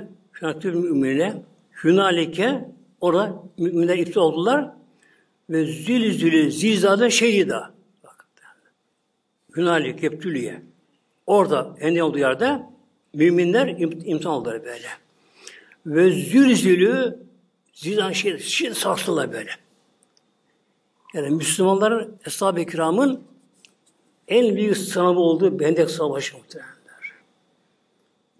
tüm 0.60 0.80
müminine 0.80 1.42
Hünalike 1.84 2.68
orada 3.00 3.42
müminler 3.58 3.98
iptal 3.98 4.20
oldular 4.20 4.70
ve 5.50 5.64
zil 5.66 6.18
zili 6.18 6.52
zilzade 6.52 7.10
şehida. 7.10 7.70
Bakın. 8.04 8.26
Hünalik 9.56 10.02
Yeptülüye. 10.02 10.62
Orada 11.26 11.76
en 11.80 11.98
olduğu 11.98 12.18
yerde 12.18 12.62
müminler 13.14 13.68
im, 13.68 13.90
imtihan 14.04 14.34
oldular 14.34 14.64
böyle. 14.64 14.88
Ve 15.86 16.10
zülzülü 16.10 17.18
zilzade 17.72 18.14
şehit, 18.14 18.40
şehit 18.40 18.76
sarstılar 18.76 19.32
böyle. 19.32 19.50
Yani 21.14 21.30
Müslümanların 21.30 22.16
Eshab-ı 22.26 22.66
Kiram'ın 22.66 23.20
en 24.28 24.56
büyük 24.56 24.76
sınavı 24.76 25.20
olduğu 25.20 25.60
Bendek 25.60 25.90
Savaşı 25.90 26.36
muhtemelenler. 26.36 26.79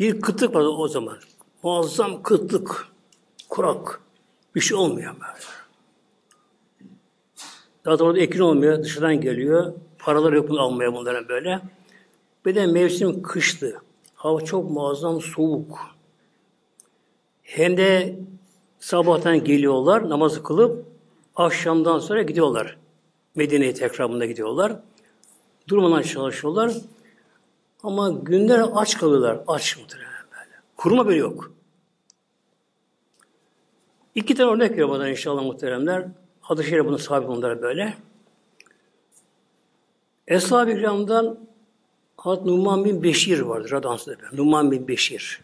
Bir 0.00 0.20
kıtlık 0.20 0.54
vardı 0.54 0.68
o 0.68 0.88
zaman. 0.88 1.18
Muazzam 1.62 2.22
kıtlık, 2.22 2.88
kurak. 3.48 4.00
Bir 4.54 4.60
şey 4.60 4.76
olmuyor 4.76 5.14
böyle. 5.14 5.44
Zaten 7.84 8.04
orada 8.04 8.20
ekin 8.20 8.40
olmuyor, 8.40 8.82
dışarıdan 8.82 9.20
geliyor. 9.20 9.72
Paralar 9.98 10.32
yok 10.32 10.50
almaya 10.50 10.94
bunların 10.94 11.28
böyle. 11.28 11.60
Bir 12.46 12.54
de 12.54 12.66
mevsim 12.66 13.22
kıştı. 13.22 13.82
Hava 14.14 14.40
çok 14.40 14.70
muazzam 14.70 15.20
soğuk. 15.20 15.78
Hem 17.42 17.76
de 17.76 18.18
sabahtan 18.78 19.44
geliyorlar, 19.44 20.08
namazı 20.08 20.42
kılıp 20.42 20.84
akşamdan 21.36 21.98
sonra 21.98 22.22
gidiyorlar. 22.22 22.76
Medine'ye 23.34 23.74
tekrarında 23.74 24.26
gidiyorlar. 24.26 24.76
Durmadan 25.68 26.02
çalışıyorlar. 26.02 26.72
Ama 27.82 28.10
günler 28.10 28.64
aç 28.74 28.98
kalıyorlar. 28.98 29.40
Aç 29.46 29.78
muhtemelen. 29.78 30.10
Kuruma 30.76 31.06
böyle 31.06 31.18
yok. 31.18 31.52
İki 34.14 34.34
tane 34.34 34.50
örnek 34.50 34.70
veriyor 34.70 34.88
bana 34.88 35.08
inşallah 35.08 35.42
muhteremler. 35.42 36.08
Hadis-i 36.40 36.70
Şerif 36.70 36.86
bunu 36.86 36.98
sahip 36.98 37.28
onlara 37.30 37.62
böyle. 37.62 37.94
Eshab-ı 40.26 40.70
İkram'dan 40.70 41.38
Hazreti 42.16 42.48
Numan 42.48 42.84
bin 42.84 43.02
Beşir 43.02 43.40
vardır. 43.40 43.70
Radansı'da. 43.70 44.16
Numan 44.32 44.70
bin 44.70 44.88
Beşir. 44.88 45.40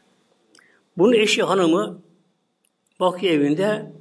Bunun 0.98 1.12
eşi 1.12 1.42
hanımı 1.42 2.02
bakıyor 3.00 3.34
evinde 3.34 3.92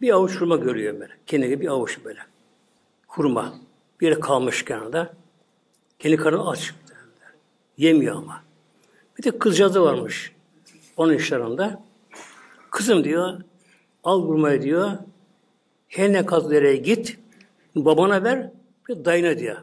bir 0.00 0.10
avuç 0.10 0.40
hurma 0.40 0.56
görüyor 0.56 1.00
böyle. 1.00 1.12
Kendine 1.26 1.60
bir 1.60 1.66
avuç 1.68 1.98
böyle. 2.04 2.20
Hurma. 3.06 3.54
Bir 4.00 4.20
kalmış 4.20 4.64
kenarda. 4.64 5.14
Kendi 5.98 6.16
karnı 6.16 6.48
aç. 6.48 6.74
Yemiyor 7.76 8.16
ama. 8.16 8.44
Bir 9.18 9.22
de 9.22 9.38
kızcağızı 9.38 9.82
varmış. 9.82 10.32
Onun 10.96 11.14
işlerinde. 11.14 11.78
Kızım 12.70 13.04
diyor, 13.04 13.40
al 14.04 14.22
hurmayı 14.22 14.62
diyor. 14.62 14.90
Her 15.88 16.12
ne 16.12 16.26
kazı 16.26 16.72
git. 16.72 17.18
Babana 17.76 18.24
ver. 18.24 18.50
Bir 18.88 19.04
dayına 19.04 19.38
diyor. 19.38 19.56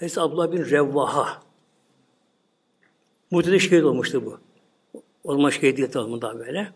Neyse 0.00 0.20
Abdullah 0.20 0.52
bin 0.52 0.64
Revvaha. 0.64 1.42
Muhtede 3.30 3.58
şehit 3.58 3.84
olmuştu 3.84 4.26
bu. 4.26 4.38
O 5.24 5.32
zaman 5.32 5.50
şehidiyet 5.50 5.96
alımında 5.96 6.38
böyle. 6.38 6.72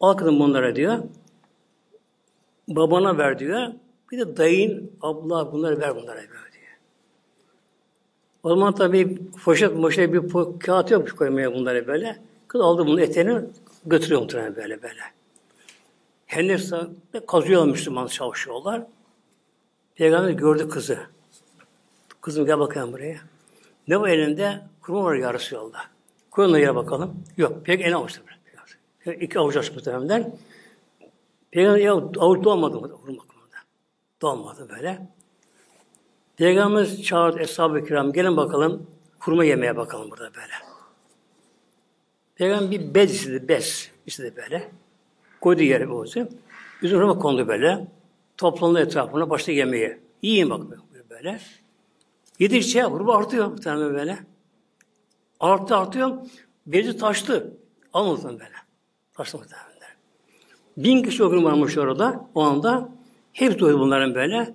Al 0.00 0.14
kızım 0.14 0.40
bunlara 0.40 0.76
diyor. 0.76 0.98
Babana 2.68 3.18
ver 3.18 3.38
diyor. 3.38 3.68
Bir 4.12 4.18
de 4.18 4.36
dayın, 4.36 4.92
abla 5.00 5.52
bunları 5.52 5.80
ver 5.80 5.96
bunlara 5.96 6.22
diyor. 6.22 6.47
O 8.48 8.50
zaman 8.50 8.74
tabii 8.74 9.18
poşet 9.44 9.76
moşet 9.76 10.12
bir 10.12 10.22
kağıt 10.58 10.90
yok 10.90 11.18
koymaya 11.18 11.54
bunları 11.54 11.86
böyle. 11.86 12.18
Kız 12.48 12.60
aldı 12.60 12.86
bunun 12.86 12.98
etini 12.98 13.40
götürüyor 13.86 14.20
muhtemelen 14.20 14.56
böyle 14.56 14.82
böyle. 14.82 15.00
Henüz 16.26 16.72
kazıyorlar 17.26 17.68
Müslüman 17.68 18.06
çalışıyorlar. 18.06 18.82
Peygamber 19.94 20.30
gördü 20.30 20.68
kızı. 20.68 20.98
Kızım 22.20 22.46
gel 22.46 22.58
bakayım 22.58 22.92
buraya. 22.92 23.18
Ne 23.88 24.00
var 24.00 24.08
elinde? 24.08 24.60
Kurma 24.80 25.04
var 25.04 25.14
ya 25.14 25.34
Resulallah. 25.34 25.84
Da 26.36 26.58
yere 26.58 26.74
bakalım. 26.74 27.24
Yok. 27.36 27.64
Pek 27.64 27.80
en 27.80 27.92
avuçta 27.92 28.20
böyle. 29.06 29.18
İki 29.20 29.38
avuç 29.38 29.56
açmış 29.56 29.76
muhtemelen. 29.76 30.36
Peygamber 31.50 31.80
ya 31.80 31.92
avuç 31.94 32.44
doğmadı 32.44 32.80
mı? 32.80 32.90
Kurma 32.90 33.22
Doğmadı 34.22 34.68
böyle. 34.68 35.08
Peygamberimiz 36.38 37.02
çağırdı 37.02 37.40
Eshab-ı 37.40 37.84
Kiram. 37.84 38.12
Gelin 38.12 38.36
bakalım. 38.36 38.86
Kurma 39.20 39.44
yemeye 39.44 39.76
bakalım 39.76 40.10
burada 40.10 40.34
böyle. 40.34 40.52
Peygamber 42.34 42.70
bir 42.70 42.94
bez 42.94 43.14
istedi. 43.14 43.48
Bez 43.48 43.90
istedi 44.06 44.34
böyle. 44.36 44.70
Koydu 45.40 45.62
yere 45.62 45.90
bozu. 45.90 46.28
Üzerine 46.82 47.18
kondu 47.18 47.48
böyle. 47.48 47.88
Toplandı 48.36 48.80
etrafına 48.80 49.30
başta 49.30 49.52
yemeğe. 49.52 50.00
Yiyin 50.22 50.50
bak 50.50 50.60
böyle. 51.10 51.40
Yedikçe 52.38 52.80
grubu 52.80 53.14
artıyor 53.14 53.56
bir 53.56 53.62
tane 53.62 53.94
böyle. 53.94 54.18
Arttı 55.40 55.76
artıyor. 55.76 56.18
Bezi 56.66 56.96
taştı. 56.96 57.56
Almadı 57.92 58.24
böyle. 58.24 58.56
Taştı 59.14 59.38
muhtemelen. 59.38 59.68
Bin 60.76 61.02
kişi 61.02 61.24
o 61.24 61.30
gün 61.30 61.44
varmış 61.44 61.78
orada. 61.78 62.28
O 62.34 62.42
anda 62.42 62.88
hep 63.32 63.58
doydu 63.58 63.80
bunların 63.80 64.14
böyle. 64.14 64.54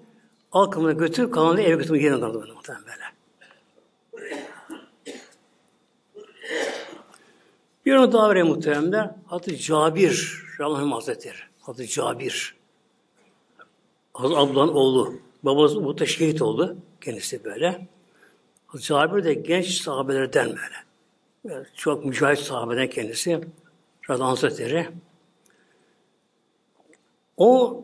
Al 0.53 0.65
kımını 0.65 0.93
götür, 0.93 1.31
kalanı 1.31 1.61
eve 1.61 1.75
götür, 1.75 1.95
yerine 1.95 2.19
kaldı 2.19 2.47
muhtemelen 2.55 2.85
böyle. 2.85 3.03
Bir 7.85 7.95
onu 7.95 8.11
daha 8.11 8.29
vereyim 8.29 8.47
muhteremler. 8.47 9.11
Hazreti 9.25 9.63
Cabir, 9.63 10.43
Rahman 10.59 10.91
Hazretleri. 10.91 11.37
Hazreti 11.61 11.93
Cabir. 11.93 12.55
Hazreti 14.13 14.39
Abdullah'ın 14.39 14.67
oğlu. 14.73 15.13
Babası 15.43 15.85
bu 15.85 15.97
da 15.97 16.05
şehit 16.05 16.41
oldu. 16.41 16.77
Kendisi 17.01 17.43
böyle. 17.43 17.87
Hazreti 18.67 18.87
Cabir 18.87 19.23
de 19.23 19.33
genç 19.33 19.81
sahabelerden 19.81 20.47
böyle. 20.47 20.83
böyle 21.45 21.69
çok 21.75 22.05
mücahit 22.05 22.39
sahabeden 22.39 22.89
kendisi. 22.89 23.41
Rahman 24.09 24.25
Hazretleri. 24.25 24.89
O 27.37 27.83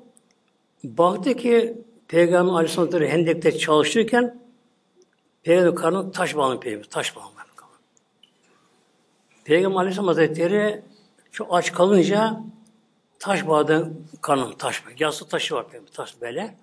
baktı 0.84 1.34
ki 1.34 1.78
Peygamber 2.10 2.54
Aleyhisselatü 2.54 3.08
Hendek'te 3.08 3.58
çalışırken 3.58 4.40
Peygamber 5.44 5.76
karnı 5.76 6.12
taş 6.12 6.36
bağlı 6.36 6.60
Peygamber. 6.60 6.90
Taş 6.90 7.16
bağlı. 7.16 7.40
Peygamber 9.44 9.78
Aleyhisselam 9.78 10.08
Hazretleri 10.08 10.82
çok 11.32 11.54
aç 11.54 11.72
kalınca 11.72 12.40
taş 13.20 13.48
bağda 13.48 13.90
karnım 14.22 14.58
taş 14.58 14.86
bağlı. 14.86 14.94
Yassı 15.00 15.28
taşı 15.28 15.56
var 15.56 15.70
Peygamber. 15.70 15.94
Taş 15.94 16.22
böyle. 16.22 16.56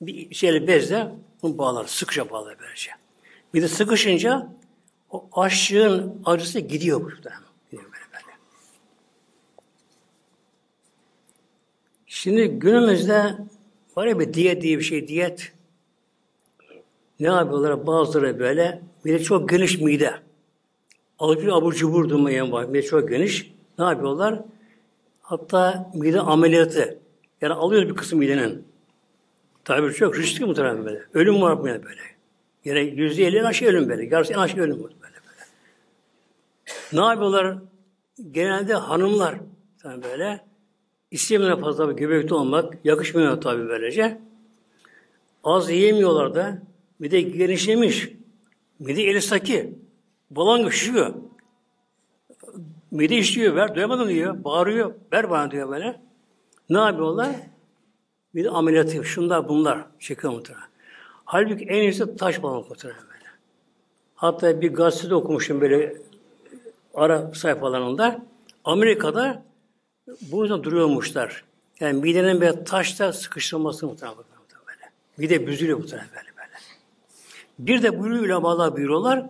Bir 0.00 0.34
şeyle 0.34 0.66
bezle 0.66 1.12
bunu 1.42 1.58
bağlar. 1.58 1.86
Sıkıca 1.86 2.30
bağlar 2.30 2.56
böylece. 2.60 2.90
Bir 3.54 3.62
de 3.62 3.68
sıkışınca 3.68 4.48
o 5.10 5.28
açlığın 5.32 6.22
acısı 6.24 6.60
gidiyor. 6.60 7.16
Gidiyor 7.16 7.32
böyle 7.72 8.04
böyle. 8.12 8.36
Şimdi 12.06 12.46
günümüzde 12.46 13.36
Var 14.00 14.06
ya 14.06 14.18
bir 14.18 14.34
diyet 14.34 14.62
diye 14.62 14.78
bir 14.78 14.82
şey, 14.82 15.08
diyet. 15.08 15.52
Ne 17.20 17.26
yapıyorlar? 17.26 17.86
Bazıları 17.86 18.38
böyle, 18.38 18.82
bir 19.04 19.12
de 19.12 19.22
çok 19.22 19.48
geniş 19.48 19.78
mide. 19.78 20.14
Alıcı 21.18 21.54
abur 21.54 21.72
cubur 21.72 22.08
durmayan 22.08 22.52
var. 22.52 22.64
Mide 22.64 22.82
çok 22.82 23.08
geniş. 23.08 23.52
Ne 23.78 23.84
yapıyorlar? 23.84 24.42
Hatta 25.22 25.90
mide 25.94 26.20
ameliyatı. 26.20 26.98
Yani 27.40 27.54
alıyor 27.54 27.88
bir 27.88 27.94
kısım 27.94 28.18
midenin. 28.18 28.64
Tabi 29.64 29.92
çok 29.92 30.18
riskli 30.18 30.44
muhtemelen 30.44 30.84
böyle. 30.84 31.02
Ölüm 31.14 31.42
var 31.42 31.64
böyle 31.64 31.84
böyle. 31.84 32.00
Yani 32.64 32.80
yüzde 32.80 33.24
elli 33.24 33.46
aşağı 33.46 33.68
ölüm 33.68 33.88
böyle. 33.88 34.04
Yarısı 34.04 34.32
en 34.32 34.38
aşağı 34.38 34.64
ölüm 34.64 34.82
böyle 34.82 34.94
böyle. 35.02 35.14
Ne 36.92 37.00
yapıyorlar? 37.00 37.58
Genelde 38.30 38.74
hanımlar 38.74 39.34
tabii 39.82 40.02
böyle 40.02 40.49
İstemiyorlar 41.10 41.60
fazla 41.60 41.92
göbekte 41.92 42.34
olmak. 42.34 42.74
Yakışmıyor 42.84 43.40
tabii 43.40 43.68
böylece. 43.68 44.20
Az 45.44 45.70
yiyemiyorlar 45.70 46.34
da. 46.34 46.62
Bir 47.00 47.10
de 47.10 47.20
genişlemiş. 47.20 48.08
Bir 48.80 48.96
de 48.96 49.02
eli 49.02 49.22
saki. 49.22 49.78
Balon 50.30 50.66
üşüyor. 50.66 51.14
Mide 52.90 53.16
işliyor, 53.16 53.56
ver, 53.56 53.74
doyamadım 53.74 54.08
diyor. 54.08 54.44
Bağırıyor, 54.44 54.94
ver 55.12 55.30
bana 55.30 55.50
diyor 55.50 55.70
böyle. 55.70 56.00
Ne 56.70 56.78
yapıyorlar? 56.78 57.30
Bir 58.34 58.44
de 58.44 58.50
ameliyatı, 58.50 59.04
şunlar 59.04 59.48
bunlar 59.48 59.86
çekiyor 59.98 60.32
muhtemelen. 60.32 60.68
Halbuki 61.24 61.64
en 61.64 61.82
iyisi 61.82 62.16
taş 62.16 62.42
balon 62.42 62.66
muhtemelen 62.68 63.02
böyle. 63.02 63.24
Hatta 64.14 64.60
bir 64.60 64.72
gazetede 64.72 65.14
okumuşum 65.14 65.60
böyle 65.60 65.96
ara 66.94 67.34
sayfalarında. 67.34 68.26
Amerika'da 68.64 69.42
bu 70.22 70.42
yüzden 70.42 70.62
duruyormuşlar. 70.62 71.44
Yani 71.80 72.00
midenin 72.00 72.40
böyle 72.40 72.64
taşta 72.64 73.12
sıkıştırılması 73.12 73.86
muhtemelen 73.86 74.18
böyle. 74.18 74.90
Mide 75.16 75.46
büzülüyor 75.46 75.78
muhtemelen 75.78 76.08
böyle 76.08 76.36
böyle. 76.36 76.58
Bir 77.58 77.82
de 77.82 77.98
buyuruyor 77.98 78.24
ulemalar 78.24 78.76
buyuruyorlar. 78.76 79.26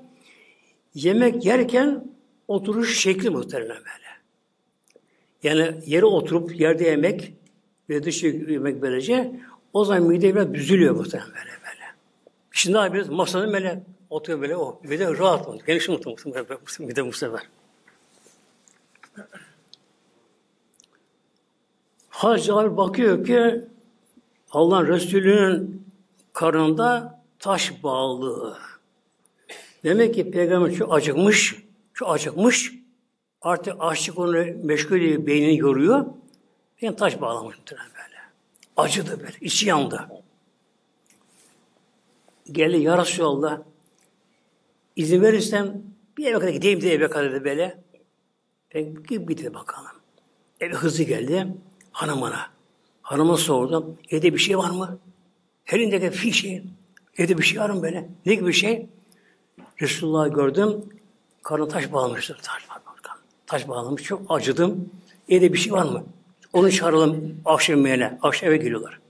Yemek 0.94 1.44
yerken 1.44 2.04
oturuş 2.48 2.98
şekli 2.98 3.30
muhtemelen 3.30 3.68
böyle. 3.76 4.10
Yani 5.42 5.80
yere 5.86 6.04
oturup 6.04 6.60
yerde 6.60 6.84
yemek 6.84 7.32
ve 7.88 8.02
dışı 8.02 8.26
yemek 8.26 8.82
böylece 8.82 9.40
o 9.72 9.84
zaman 9.84 10.02
mide 10.02 10.34
biraz 10.34 10.54
büzülüyor 10.54 10.94
muhtemelen 10.94 11.28
böyle 11.28 11.50
böyle. 11.50 11.84
Şimdi 12.50 12.76
ne 12.78 12.80
yapıyoruz? 12.80 13.10
Masanın 13.10 13.52
böyle 13.52 13.82
oturuyor 14.10 14.40
böyle 14.40 14.56
o. 14.56 14.80
Bir 14.84 14.98
de 14.98 15.18
rahat 15.18 15.48
mı? 15.48 15.58
Geniş 15.66 15.88
mi 15.88 15.98
mide 16.78 17.06
bu 17.06 17.12
sefer. 17.12 17.40
Abi 22.22 22.76
bakıyor 22.76 23.24
ki 23.24 23.64
Allah'ın 24.50 24.88
Resulü'nün 24.88 25.86
karnında 26.32 27.20
taş 27.38 27.82
bağlı. 27.82 28.58
Demek 29.84 30.14
ki 30.14 30.30
peygamber 30.30 30.74
çok 30.74 30.94
acıkmış, 30.94 31.56
çok 31.94 32.10
acıkmış. 32.10 32.72
Artık 33.42 33.74
açlık 33.78 34.18
onu 34.18 34.46
meşgul 34.62 34.96
ediyor, 34.96 35.26
beynini 35.26 35.58
yoruyor. 35.58 36.06
Yani 36.80 36.96
taş 36.96 37.20
bağlamış 37.20 37.56
böyle. 37.70 38.16
Acıdı 38.76 39.20
böyle, 39.20 39.36
içi 39.40 39.68
yandı. 39.68 40.08
Geldi 42.52 42.76
ya 42.76 42.98
Resulallah, 42.98 43.62
izin 44.96 45.22
verirsen 45.22 45.82
bir 46.18 46.26
eve 46.26 46.38
kadar 46.38 46.52
gideyim 46.52 46.80
diye 46.80 46.94
eve 46.94 47.10
kadar 47.10 47.44
böyle. 47.44 47.82
Peki 48.70 49.28
bir 49.28 49.54
bakalım. 49.54 49.90
Eve 50.60 50.74
hızlı 50.74 51.04
geldi 51.04 51.46
hanımına. 51.92 52.50
Hanıma 53.02 53.36
sordum. 53.36 53.98
Evde 54.10 54.34
bir 54.34 54.38
şey 54.38 54.58
var 54.58 54.70
mı? 54.70 54.98
Elindeki 55.66 56.10
fişi. 56.10 56.64
Evde 57.18 57.38
bir 57.38 57.42
şey 57.42 57.60
var 57.60 57.70
mı 57.70 57.82
böyle? 57.82 58.08
Ne 58.26 58.34
gibi 58.34 58.46
bir 58.46 58.52
şey? 58.52 58.86
Resulullah'ı 59.80 60.28
gördüm. 60.28 60.84
Karnı 61.42 61.68
taş 61.68 61.92
bağlamıştı. 61.92 62.36
Taş, 62.42 62.62
taş 63.46 63.68
bağlamış. 63.68 64.02
Çok 64.02 64.22
acıdım. 64.28 64.90
Evde 65.28 65.52
bir 65.52 65.58
şey 65.58 65.72
var 65.72 65.84
mı? 65.84 66.04
Onu 66.52 66.72
çağıralım 66.72 67.40
akşam 67.44 67.76
yemeğine. 67.76 68.18
Akşam 68.22 68.48
eve 68.48 68.56
geliyorlar. 68.56 69.00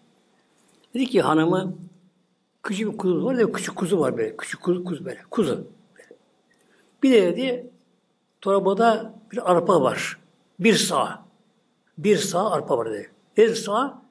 Dedi 0.94 1.06
ki 1.06 1.20
hanımı 1.20 1.74
küçük 2.62 2.92
bir 2.92 2.98
kuzu 2.98 3.24
var. 3.24 3.38
Dedi, 3.38 3.52
küçük 3.52 3.76
kuzu 3.76 4.00
var 4.00 4.16
böyle. 4.16 4.36
Küçük 4.36 4.60
kuzu, 4.60 4.84
kuzu 4.84 5.04
böyle. 5.04 5.22
Kuzu. 5.30 5.66
Bir 7.02 7.10
de 7.10 7.22
dedi 7.22 7.70
torbada 8.40 9.14
bir 9.32 9.52
arpa 9.52 9.82
var. 9.82 10.18
Bir 10.60 10.74
sağ. 10.74 11.29
Bir 12.04 12.16
sağ 12.16 12.50
arpa 12.50 12.78
var 12.78 12.90
dedi. 12.90 13.10
Bir 13.36 13.54
sağ 13.54 14.02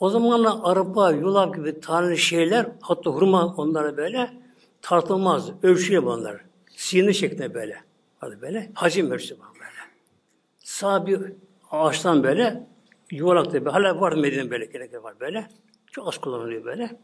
o 0.00 0.10
zamanla 0.10 0.64
arpa, 0.64 1.10
yulaf 1.10 1.54
gibi 1.54 1.80
tanrı 1.80 2.18
şeyler 2.18 2.66
hatta 2.80 3.10
hurma 3.10 3.54
onlara 3.56 3.96
böyle 3.96 4.30
tartılmaz. 4.82 5.50
Ölçüyle 5.62 6.04
bunlar. 6.04 6.44
Sinir 6.76 7.12
şeklinde 7.12 7.54
böyle. 7.54 7.76
Hadi 8.18 8.40
böyle. 8.42 8.70
Hacim 8.74 9.10
ölçüsü 9.10 9.38
var 9.38 9.48
böyle. 9.54 9.92
Sağ 10.58 11.06
bir 11.06 11.32
ağaçtan 11.70 12.22
böyle 12.22 12.66
yuvarlak 13.10 13.64
da 13.64 13.74
hala 13.74 14.00
var 14.00 14.12
Medine 14.12 14.50
böyle 14.50 14.64
gerekli 14.64 15.02
var 15.02 15.14
böyle. 15.20 15.48
Çok 15.86 16.08
az 16.08 16.18
kullanılıyor 16.18 16.64
böyle. 16.64 16.96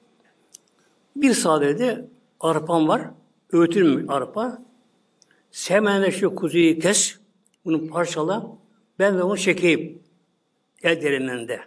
Bir 1.17 1.35
sağ 1.35 1.61
dedi 1.61 2.05
arpam 2.41 2.89
var. 2.89 3.11
Öğütülmüş 3.53 4.05
arpa. 4.09 4.63
Hemen 5.69 6.11
şu 6.11 6.35
kuzuyu 6.35 6.79
kes. 6.79 7.19
Bunu 7.65 7.89
parçala. 7.89 8.64
Ben 8.99 9.19
de 9.19 9.23
onu 9.23 9.39
çekeyim. 9.39 10.03
El 10.83 11.03
derinlerinde. 11.03 11.61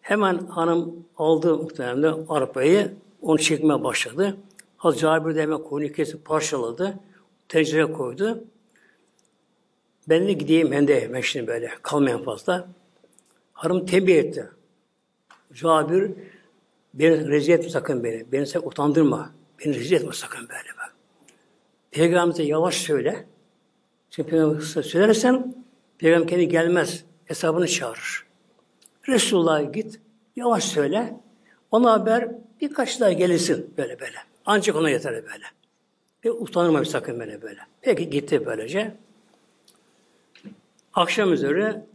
Hemen 0.00 0.38
hanım 0.38 1.06
aldı 1.16 1.56
muhtemelen 1.56 2.26
arpayı. 2.28 2.92
Onu 3.22 3.38
çekmeye 3.38 3.84
başladı. 3.84 4.36
Hazreti 4.76 5.02
Cabir 5.02 5.34
de 5.34 5.42
hemen 5.42 5.62
konuyu 5.62 5.92
kesip 5.92 6.24
parçaladı. 6.24 6.98
Tencere 7.48 7.92
koydu. 7.92 8.44
Ben 10.08 10.28
de 10.28 10.32
gideyim 10.32 10.72
hem 10.72 10.88
de 10.88 11.00
hemen 11.00 11.20
şimdi 11.20 11.46
böyle. 11.46 11.70
Kalmayan 11.82 12.22
fazla. 12.22 12.68
Hanım 13.52 13.86
tembih 13.86 14.16
etti. 14.16 14.48
Cabir 15.52 16.12
beni 16.94 17.28
rezil 17.28 17.52
etme 17.52 17.70
sakın 17.70 18.04
beni. 18.04 18.32
Beni 18.32 18.46
sen 18.46 18.60
utandırma. 18.60 19.34
Beni 19.60 19.74
rezil 19.74 19.96
etme 19.96 20.12
sakın 20.12 20.48
böyle 20.48 20.68
bak. 20.78 20.94
Peygamber'e 21.90 22.42
yavaş 22.42 22.74
söyle. 22.74 23.26
Çünkü 24.10 24.30
Peygamber'e 24.30 24.82
söylersen 24.82 25.54
Peygamber 25.98 26.28
kendi 26.28 26.48
gelmez. 26.48 27.04
Hesabını 27.24 27.68
çağırır. 27.68 28.26
Resulullah'a 29.08 29.62
git. 29.62 30.00
Yavaş 30.36 30.64
söyle. 30.64 31.20
Ona 31.70 31.92
haber 31.92 32.28
birkaç 32.60 33.00
daha 33.00 33.12
gelirsin 33.12 33.74
böyle 33.78 34.00
böyle. 34.00 34.16
Ancak 34.46 34.76
ona 34.76 34.90
yeter 34.90 35.14
böyle. 35.14 35.44
Ve 36.24 36.32
utanırma 36.32 36.84
sakın 36.84 37.20
böyle 37.20 37.42
böyle. 37.42 37.60
Peki 37.80 38.10
gitti 38.10 38.46
böylece. 38.46 38.96
Akşam 40.94 41.32
üzere 41.32 41.86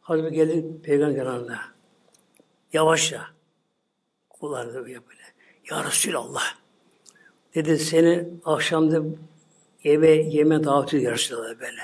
Hazreti 0.00 0.34
geldi 0.34 0.66
peygamber 0.82 1.16
yanına. 1.16 1.60
Yavaşça. 2.72 3.26
Kullarını 4.30 4.74
böyle 4.74 4.86
böyle. 4.86 5.22
Ya 5.70 5.84
Resulallah. 5.84 6.42
Dedi 7.54 7.78
seni 7.78 8.28
akşamda 8.44 9.02
yeme 9.84 10.64
davet 10.64 10.94
ediyor 10.94 11.12
Resulallah 11.12 11.60
böyle. 11.60 11.82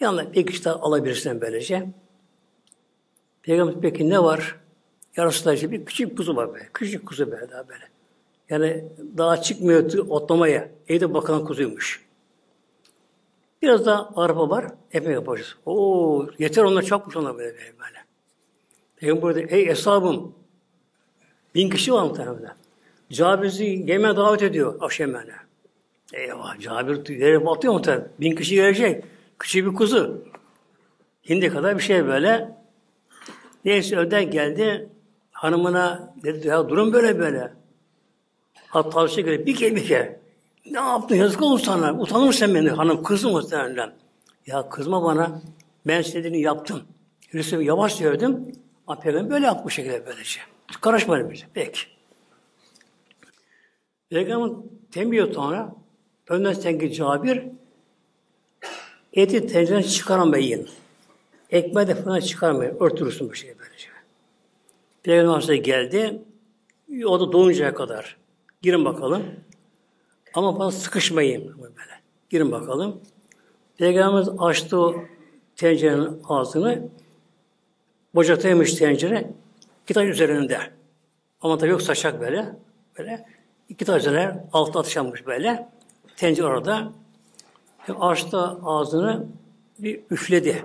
Yanına 0.00 0.32
bir 0.32 0.46
kişi 0.46 0.64
daha 0.64 0.74
alabilirsin 0.74 1.40
böylece. 1.40 1.86
Peygamber 3.42 3.80
peki 3.80 4.10
ne 4.10 4.22
var? 4.22 4.56
Ya 5.16 5.26
Resulallah 5.26 5.70
bir 5.70 5.84
küçük 5.84 6.16
kuzu 6.16 6.36
var 6.36 6.54
böyle. 6.54 6.68
Küçük 6.74 7.06
kuzu 7.06 7.30
böyle 7.30 7.50
daha 7.50 7.68
böyle. 7.68 7.84
Yani 8.50 8.84
daha 9.16 9.42
çıkmıyor 9.42 9.98
otlamaya. 10.08 10.68
Evde 10.88 11.14
bakan 11.14 11.44
kuzuymuş. 11.44 12.06
Biraz 13.62 13.86
da 13.86 14.10
araba 14.16 14.50
var. 14.50 14.66
Ekmek 14.92 15.14
yapacağız. 15.14 15.56
Oo, 15.66 16.26
yeter 16.38 16.62
onlar 16.62 16.82
çakmış 16.82 17.16
onlar 17.16 17.38
böyle 17.38 17.54
böyle. 17.54 17.78
böyle. 17.78 18.04
Peygamber 18.96 19.34
dedi, 19.34 19.54
ey 19.54 19.66
hesabım. 19.66 20.34
Bin 21.54 21.70
kişi 21.70 21.92
var 21.92 22.02
muhtemelen. 22.02 22.54
Cabir'i 23.10 23.90
yemeğe 23.90 24.16
davet 24.16 24.42
ediyor 24.42 24.76
akşam 24.80 25.06
yemeğine. 25.08 25.45
Eyvah 26.12 26.60
Cabir 26.60 27.08
yere 27.08 27.46
batıyor 27.46 27.74
muhtemelen. 27.74 28.08
Bin 28.20 28.36
kişi 28.36 28.54
gelecek. 28.54 29.04
Küçük 29.38 29.66
bir 29.66 29.74
kuzu. 29.74 30.24
Hindi 31.28 31.48
kadar 31.48 31.78
bir 31.78 31.82
şey 31.82 32.06
böyle. 32.06 32.56
Neyse 33.64 33.96
öden 33.96 34.30
geldi. 34.30 34.88
Hanımına 35.32 36.14
dedi 36.22 36.48
ya 36.48 36.68
durum 36.68 36.92
böyle 36.92 37.18
böyle. 37.18 37.52
Hatta 38.68 38.90
tavsiye 38.90 39.26
göre 39.26 39.46
bir 39.46 39.56
kere 39.56 39.76
bir 39.76 39.86
kere. 39.86 40.20
Ne 40.70 40.78
yaptın 40.78 41.16
yazık 41.16 41.42
olur 41.42 41.58
sana. 41.58 42.00
Utanır 42.00 42.26
mısın 42.26 42.54
beni 42.54 42.70
hanım? 42.70 43.02
Kızım 43.02 43.32
muhtemelen. 43.32 43.92
Ya 44.46 44.68
kızma 44.68 45.02
bana. 45.04 45.42
Ben 45.86 46.00
istediğini 46.00 46.40
yaptım. 46.40 46.82
Hristiyan 47.30 47.62
yavaş 47.62 47.94
söyledim. 47.94 48.52
Ama 48.86 49.00
peygamber 49.00 49.30
böyle 49.30 49.46
yaptı 49.46 49.64
bu 49.64 49.70
şekilde 49.70 50.06
böylece. 50.06 50.40
Karışmayın 50.80 51.30
bize. 51.30 51.44
Peki. 51.54 51.80
Peygamber 54.10 54.56
tembih 54.90 55.34
sonra 55.34 55.74
önden 56.28 56.52
senki 56.52 56.92
Cabir 56.92 57.42
eti 59.12 59.46
tencereden 59.46 59.88
çıkaramayın. 59.88 60.68
Ekmeği 61.50 61.88
de 61.88 61.94
falan 61.94 62.20
çıkarmayın. 62.20 62.76
Örtürürsün 62.80 63.30
bu 63.30 63.34
şeyi 63.34 63.54
böylece. 63.58 63.88
Peygamber 65.02 65.54
geldi. 65.54 66.22
O 67.06 67.20
da 67.20 67.32
doğuncaya 67.32 67.74
kadar. 67.74 68.16
Girin 68.62 68.84
bakalım. 68.84 69.22
Ama 70.34 70.58
fazla 70.58 70.78
sıkışmayın. 70.78 71.58
Böyle. 71.58 72.00
Girin 72.30 72.52
bakalım. 72.52 73.00
Peygamberimiz 73.78 74.28
açtı 74.38 74.80
o 74.80 74.94
tencerenin 75.56 76.22
ağzını. 76.28 76.88
Bocaktaymış 78.14 78.74
tencere. 78.74 79.30
İki 79.84 79.94
taş 79.94 80.08
üzerinde. 80.08 80.58
Ama 81.40 81.58
tabii 81.58 81.70
yok 81.70 81.82
saçak 81.82 82.20
böyle. 82.20 82.56
Böyle. 82.98 83.26
İki 83.68 83.84
taş 83.84 84.02
üzerine 84.02 84.44
altı 84.52 84.78
atışanmış 84.78 85.26
böyle. 85.26 85.68
Tencere 86.16 86.46
orada. 86.46 86.92
Açtı 88.00 88.38
ağzını 88.64 89.26
bir 89.78 90.00
üfledi. 90.10 90.64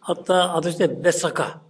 Hatta 0.00 0.54
adı 0.54 0.68
işte 0.68 1.04
besaka. 1.04 1.60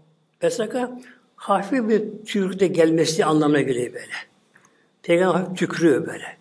Besaka 0.43 1.01
hafif 1.37 1.89
bir 1.89 2.25
tükürükte 2.27 2.67
gelmesi 2.67 3.25
anlamına 3.25 3.61
geliyor 3.61 3.93
böyle. 3.93 4.13
Peygamber 5.03 5.41
hafif 5.41 5.59
tükürüyor 5.59 6.07
böyle. 6.07 6.37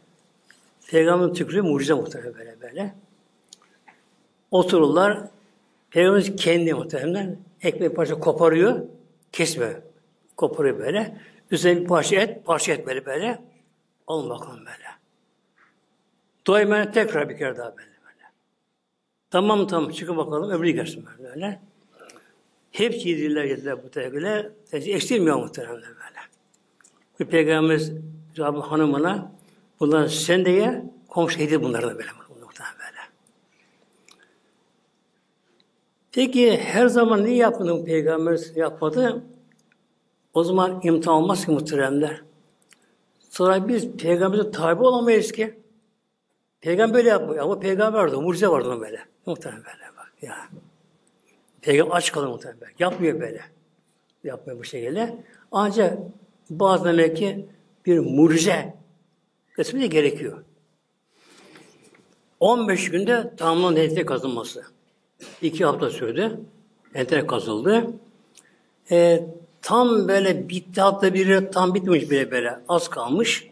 Peygamberin 0.88 1.34
tükürüğü 1.34 1.62
mucize 1.62 1.94
muhtemelen 1.94 2.34
böyle 2.34 2.62
böyle. 2.62 2.96
Otururlar. 4.52 5.22
Peygamberimiz 5.92 6.36
kendi 6.36 6.74
muhtemelen 6.74 7.38
ekmek 7.62 7.96
parça 7.96 8.20
koparıyor. 8.20 8.80
Kesme. 9.32 9.82
Koparıyor 10.38 10.80
böyle. 10.80 11.18
Üzerine 11.52 11.82
bir 11.82 11.88
parça 11.88 12.16
et, 12.16 12.46
parça 12.46 12.74
et 12.74 12.88
böyle 12.88 13.06
böyle. 13.06 13.42
Alın 14.08 14.30
bakalım 14.30 14.60
böyle. 14.60 14.99
Doymaya 16.48 16.92
tekrar 16.92 17.30
bir 17.30 17.38
kere 17.38 17.58
daha 17.58 17.78
böyle 17.78 17.88
böyle. 17.88 18.26
Tamam 19.32 19.68
tamam 19.68 19.92
çıkın 19.92 20.18
bakalım 20.18 20.52
öbürü 20.52 20.70
gelsin 20.70 21.06
böyle. 21.06 21.30
böyle. 21.30 21.60
Hepsi 22.72 23.10
yediler 23.10 23.44
yediler 23.44 23.84
bu 23.84 23.90
tekrar. 23.90 24.48
Eksilmiyor 24.72 25.38
muhtemelen 25.38 25.76
böyle. 25.76 26.20
Bir 27.20 27.26
peygamberimiz 27.26 27.92
Rabbim 28.38 28.62
hanımına 28.62 29.32
bunlar 29.80 30.08
sen 30.08 30.46
de 30.46 30.50
ye 30.50 30.84
komşu 31.08 31.42
yedi 31.42 31.64
bunları 31.64 31.88
da 31.88 31.98
böyle. 31.98 32.10
Peki 36.12 36.58
her 36.58 36.88
zaman 36.88 37.26
niye 37.26 37.36
yapmadı 37.36 37.86
peygamberimiz 37.86 38.58
yapmadı? 38.58 39.24
O 40.34 40.44
zaman 40.44 40.82
imtihan 40.84 41.16
olmaz 41.16 41.46
ki 41.46 41.52
muhteremler. 41.52 42.22
Sonra 43.30 43.68
biz 43.68 43.92
peygamberimize 43.92 44.52
tabi 44.52 44.84
olamayız 44.84 45.32
ki. 45.32 45.60
Peygamber 46.62 46.94
böyle 46.94 47.10
yapmıyor. 47.10 47.44
Ama 47.44 47.60
peygamber 47.60 48.00
vardı. 48.00 48.22
Mucize 48.22 48.48
vardı 48.48 48.70
onun 48.70 48.82
böyle. 48.82 49.00
Muhtemelen 49.26 49.64
böyle 49.64 49.98
bak. 49.98 50.14
Ya. 50.22 50.36
Peygamber 51.62 51.96
aç 51.96 52.12
kalır 52.12 52.28
muhtemelen. 52.28 52.62
Böyle. 52.62 52.74
Yapmıyor 52.80 53.20
böyle. 53.20 53.42
Yapmıyor 54.24 54.60
bu 54.60 54.64
şekilde. 54.64 55.16
Ancak 55.52 55.98
bazı 56.50 56.86
demek 56.86 57.18
ki 57.18 57.46
bir 57.86 58.00
mucize 58.00 58.74
kısmı 59.54 59.82
da 59.82 59.86
gerekiyor. 59.86 60.44
15 62.40 62.92
günde 62.92 63.34
tamamlanan 63.38 63.76
entel 63.76 64.06
kazılması. 64.06 64.64
İki 65.42 65.66
hafta 65.66 65.90
sürdü. 65.90 66.40
Entel 66.94 67.28
kazıldı. 67.28 67.88
E, 68.92 69.26
tam 69.62 70.08
böyle 70.08 70.50
bitti 70.50 70.82
hatta 70.82 71.14
biri 71.14 71.52
tam 71.52 71.74
bitmiş 71.74 72.10
bile 72.10 72.32
böyle 72.32 72.60
az 72.68 72.90
kalmış. 72.90 73.49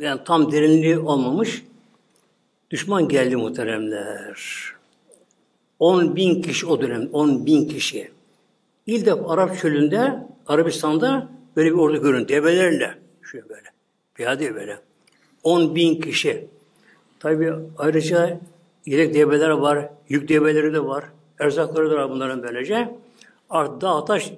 Yani 0.00 0.20
tam 0.24 0.52
derinliği 0.52 0.98
olmamış. 0.98 1.64
Düşman 2.70 3.08
geldi 3.08 3.36
muhteremler. 3.36 4.72
10 5.78 6.16
bin 6.16 6.42
kişi 6.42 6.66
o 6.66 6.80
dönem, 6.80 7.08
10 7.12 7.46
bin 7.46 7.68
kişi. 7.68 8.10
İlk 8.86 9.06
defa 9.06 9.28
Arap 9.28 9.58
çölünde, 9.58 10.26
Arabistan'da 10.46 11.28
böyle 11.56 11.70
bir 11.70 11.78
ordu 11.78 12.02
görün, 12.02 12.28
develerle. 12.28 12.94
Şöyle 13.22 13.48
böyle, 13.48 13.68
piyade 14.14 14.54
böyle. 14.54 14.78
10 15.42 15.74
bin 15.74 16.00
kişi. 16.00 16.46
Tabi 17.20 17.52
ayrıca 17.78 18.40
yedek 18.86 19.14
develer 19.14 19.50
var, 19.50 19.88
yük 20.08 20.28
develeri 20.28 20.74
de 20.74 20.84
var, 20.84 21.04
erzakları 21.38 21.90
da 21.90 21.94
var 21.94 22.10
bunların 22.10 22.42
böylece. 22.42 22.94
Artık 23.50 23.80
dağ 23.80 24.04
taş 24.04 24.32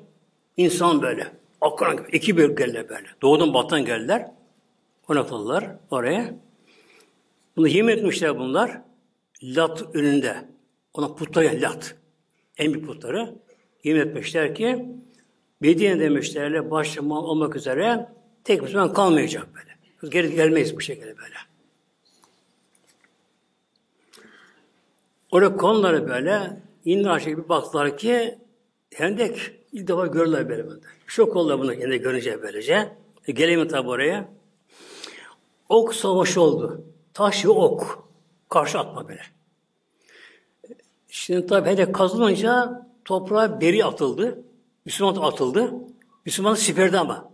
insan 0.56 1.02
böyle. 1.02 1.26
Akran 1.60 1.96
gibi. 1.96 2.08
İki 2.12 2.36
bölük 2.36 2.58
geldiler 2.58 2.88
böyle. 2.88 3.06
Doğudan 3.22 3.54
battan 3.54 3.84
geldiler. 3.84 4.26
Konakladılar 5.10 5.76
oraya. 5.90 6.34
Bunu 7.56 7.68
yemin 7.68 7.92
etmişler 7.92 8.38
bunlar. 8.38 8.80
Lat 9.42 9.84
önünde. 9.94 10.48
Ona 10.94 11.14
putlar 11.14 11.42
yani 11.42 11.60
Lat. 11.60 11.96
En 12.58 12.74
büyük 12.74 12.86
putları. 12.86 13.34
Yemin 13.84 14.00
etmişler 14.00 14.54
ki 14.54 14.86
Medine 15.60 16.00
demişlerle 16.00 16.70
başta 16.70 17.02
mal 17.02 17.24
olmak 17.24 17.56
üzere 17.56 18.08
tek 18.44 18.62
Müslüman 18.62 18.92
kalmayacak 18.92 19.48
böyle. 19.54 20.10
Geri 20.12 20.34
gelmeyiz 20.34 20.76
bu 20.76 20.80
şekilde 20.80 21.18
böyle. 21.18 21.36
Oraya 25.30 25.56
konuları 25.56 26.08
böyle 26.08 26.62
indi 26.84 27.10
aşağı 27.10 27.36
bir 27.36 27.48
baktılar 27.48 27.98
ki 27.98 28.38
hendek 28.94 29.52
ilk 29.72 29.88
defa 29.88 30.06
görürler 30.06 30.48
böyle. 30.48 30.68
böyle. 30.68 30.80
Şok 31.06 31.36
oldular 31.36 31.58
bunu 31.58 31.74
yine 31.74 31.96
görünce 31.96 32.42
böylece. 32.42 32.88
E, 33.28 33.32
geleyim 33.32 33.68
tabi 33.68 33.88
oraya. 33.88 34.39
Ok 35.70 35.94
savaşı 35.94 36.40
oldu. 36.40 36.84
Taş 37.14 37.44
ve 37.44 37.48
ok. 37.48 38.04
Karşı 38.48 38.78
atma 38.78 39.08
böyle. 39.08 39.22
Şimdi 41.08 41.46
tabi 41.46 41.68
hedef 41.68 41.92
kazılınca 41.92 42.82
toprağa 43.04 43.60
beri 43.60 43.84
atıldı. 43.84 44.44
Müslüman 44.84 45.16
atıldı. 45.16 45.74
Müslüman 46.26 46.54
siperde 46.54 46.98
ama. 46.98 47.30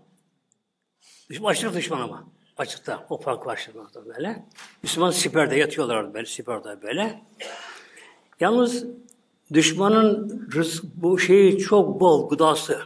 Düşman 1.30 1.51
açlık 1.51 1.74
düşman 1.74 2.01
ama. 2.01 2.24
Açıkta. 2.57 3.07
O 3.11 3.18
fark 3.18 3.47
var 3.47 3.57
şimdi 3.64 3.78
böyle. 4.07 4.47
Müslüman 4.82 5.11
siperde 5.11 5.57
yatıyorlar 5.57 6.14
böyle 6.14 6.26
siperde 6.26 6.82
böyle. 6.82 7.22
Yalnız 8.41 8.84
düşmanın 9.53 10.49
rızk, 10.55 10.84
bu 10.95 11.18
şeyi 11.18 11.59
çok 11.59 12.01
bol 12.01 12.28
gıdası. 12.28 12.80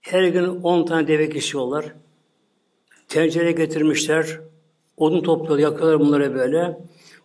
Her 0.00 0.24
gün 0.24 0.62
on 0.62 0.86
tane 0.86 1.08
deve 1.08 1.28
kesiyorlar. 1.28 1.94
Tencere 3.08 3.52
getirmişler. 3.52 4.40
Odun 4.96 5.20
topluyorlar, 5.20 5.58
yakıyorlar 5.58 6.00
bunları 6.00 6.34
böyle. 6.34 6.78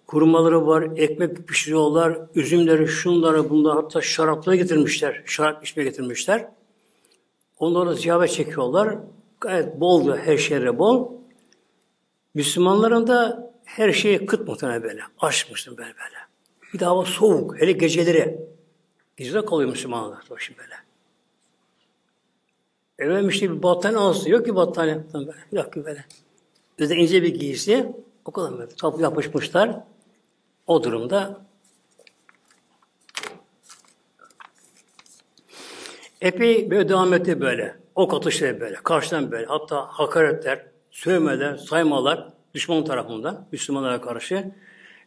Kurumaları 0.07 0.67
var, 0.67 0.87
ekmek 0.95 1.47
pişiriyorlar, 1.47 2.19
üzümleri, 2.35 2.87
şunları, 2.87 3.49
bunları 3.49 3.75
hatta 3.75 4.01
şarapları 4.01 4.55
getirmişler. 4.55 5.23
Şarap 5.25 5.65
içmeye 5.65 5.83
getirmişler. 5.83 6.47
Onları 7.59 7.95
ziyafet 7.95 8.31
çekiyorlar. 8.31 8.97
Gayet 9.41 9.79
boldu, 9.79 10.17
her 10.17 10.37
şeyde 10.37 10.79
bol. 10.79 11.11
Müslümanların 12.33 13.07
da 13.07 13.51
her 13.65 13.93
şeyi 13.93 14.25
kıt 14.25 14.47
muhtemelen 14.47 14.83
böyle. 14.83 15.01
Açmıştım 15.19 15.77
böyle 15.77 15.89
böyle. 15.89 16.17
Bir 16.73 16.79
de 16.79 16.85
hava 16.85 17.05
soğuk, 17.05 17.61
hele 17.61 17.71
geceleri. 17.71 18.39
Gecede 19.17 19.45
kalıyor 19.45 19.69
Müslümanlar 19.69 20.19
başı 20.29 20.57
böyle. 20.57 20.75
Efendim 22.99 23.29
işte 23.29 23.51
bir 23.51 23.63
battaniye 23.63 23.99
alsın. 23.99 24.29
Yok 24.29 24.45
ki 24.45 24.55
battaniye. 24.55 25.03
Böyle. 25.13 25.31
Yok 25.51 25.73
ki 25.73 25.85
böyle. 25.85 26.05
Bizde 26.79 26.95
ince 26.95 27.23
bir 27.23 27.39
giysi. 27.39 27.91
O 28.25 28.31
kadar 28.31 28.57
böyle. 28.57 28.75
Toplu 28.75 29.01
yapışmışlar. 29.01 29.83
O 30.67 30.83
durumda 30.83 31.41
epey 36.21 36.69
böyle 36.71 36.89
devam 36.89 37.13
etti 37.13 37.41
böyle. 37.41 37.75
Ok 37.95 38.13
atışları 38.13 38.59
böyle. 38.59 38.75
Karşıdan 38.75 39.31
böyle. 39.31 39.45
Hatta 39.45 39.85
hakaretler, 39.87 40.65
sövmeler, 40.91 41.57
saymalar 41.57 42.29
düşman 42.53 42.85
tarafından 42.85 43.47
Müslümanlara 43.51 44.01
karşı 44.01 44.51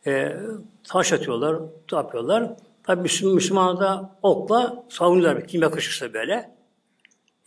e, 0.07 0.37
taş 0.85 1.13
atıyorlar, 1.13 1.63
yapıyorlar. 1.93 2.51
Tabi 2.83 3.03
Müslüman, 3.03 3.35
Müslümanlar 3.35 3.81
da 3.81 4.17
okla 4.23 4.85
savunuyorlar. 4.89 5.47
Kim 5.47 5.63
yakışırsa 5.63 6.15
böyle. 6.15 6.52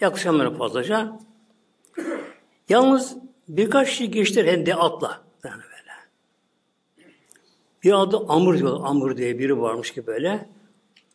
Yakışanlara 0.01 0.51
fazlaca. 0.51 1.19
Yalnız 2.69 3.17
birkaç 3.47 3.89
şey 3.89 4.07
geçtiler 4.07 4.45
hem 4.45 4.65
de 4.65 4.75
atla. 4.75 5.21
Yani 5.43 5.61
böyle. 5.61 5.75
Bir 7.83 8.01
adı 8.01 8.17
Amr 8.27 8.57
diyorlar. 8.57 8.89
Amr 8.89 9.17
diye 9.17 9.39
biri 9.39 9.61
varmış 9.61 9.91
ki 9.91 10.07
böyle. 10.07 10.49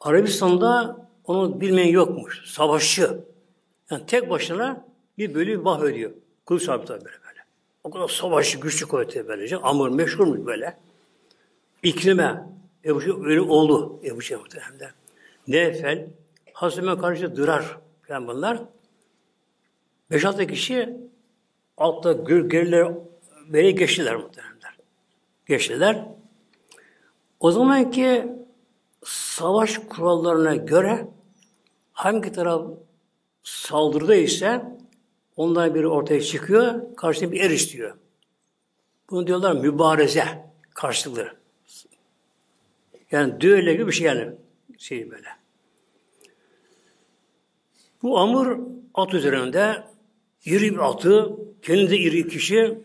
Arabistan'da 0.00 0.96
onu 1.24 1.60
bilmeyen 1.60 1.92
yokmuş. 1.92 2.42
Savaşçı. 2.46 3.20
Yani 3.90 4.06
tek 4.06 4.30
başına 4.30 4.84
bir 5.18 5.34
bölü 5.34 5.64
bah 5.64 5.80
ödüyor. 5.80 6.10
Kılıç 6.46 6.68
abi 6.68 6.84
tabi 6.84 7.04
böyle 7.04 7.16
böyle. 7.28 7.40
O 7.84 7.90
kadar 7.90 8.08
savaşçı, 8.08 8.60
güçlü 8.60 8.86
kuvveti 8.86 9.28
böylece. 9.28 9.56
Amr 9.56 9.88
meşhurmuş 9.88 10.46
böyle. 10.46 10.76
İklime, 11.82 12.46
Ebu 12.84 13.00
Cehil 13.00 13.24
ölü 13.24 13.40
oğlu 13.40 14.00
Ebu 14.04 14.22
Cehil 14.22 14.40
muhtemelen. 14.40 14.92
Nefel, 15.48 16.06
Hazreti 16.52 17.00
karşı 17.00 17.36
Dırar 17.36 17.78
falan 18.11 18.28
bunlar. 18.28 18.62
Beş 20.11 20.24
altı 20.24 20.46
kişi 20.46 20.96
altta 21.76 22.12
geriler 22.12 22.92
böyle 23.48 23.70
geçtiler 23.70 24.16
muhtemelen. 24.16 24.54
Geçtiler. 25.46 26.04
O 27.40 27.50
zamanki 27.50 28.32
savaş 29.04 29.78
kurallarına 29.78 30.56
göre 30.56 31.08
hangi 31.92 32.32
taraf 32.32 32.66
saldırıda 33.42 34.14
ise 34.14 34.64
ondan 35.36 35.74
biri 35.74 35.88
ortaya 35.88 36.20
çıkıyor, 36.20 36.96
karşısında 36.96 37.32
bir 37.32 37.40
er 37.40 37.50
istiyor. 37.50 37.96
Bunu 39.11 39.26
diyorlar 39.26 39.52
mübareze 39.52 40.24
karşılığı. 40.74 41.32
Yani 43.11 43.40
düğüle 43.40 43.72
gibi 43.72 43.86
bir 43.86 43.92
şey 43.92 44.06
yani. 44.06 44.32
Şey 44.78 45.11
böyle. 45.11 45.39
Bu 48.03 48.18
Amr 48.18 48.59
at 48.94 49.14
üzerinde 49.14 49.82
iri 50.44 50.72
bir 50.72 50.78
atı, 50.78 51.32
kendinde 51.62 51.96
iri 51.96 52.28
kişi, 52.28 52.78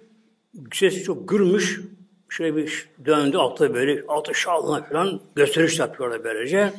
sesi 0.73 1.03
çok 1.03 1.29
gürmüş, 1.29 1.81
şöyle 2.29 2.55
bir 2.55 2.89
döndü 3.05 3.37
atı 3.37 3.73
böyle, 3.73 4.03
atı 4.07 4.35
şalına 4.35 4.83
falan 4.83 5.21
gösteriş 5.35 5.79
yapıyorlar 5.79 6.23
böylece. 6.23 6.73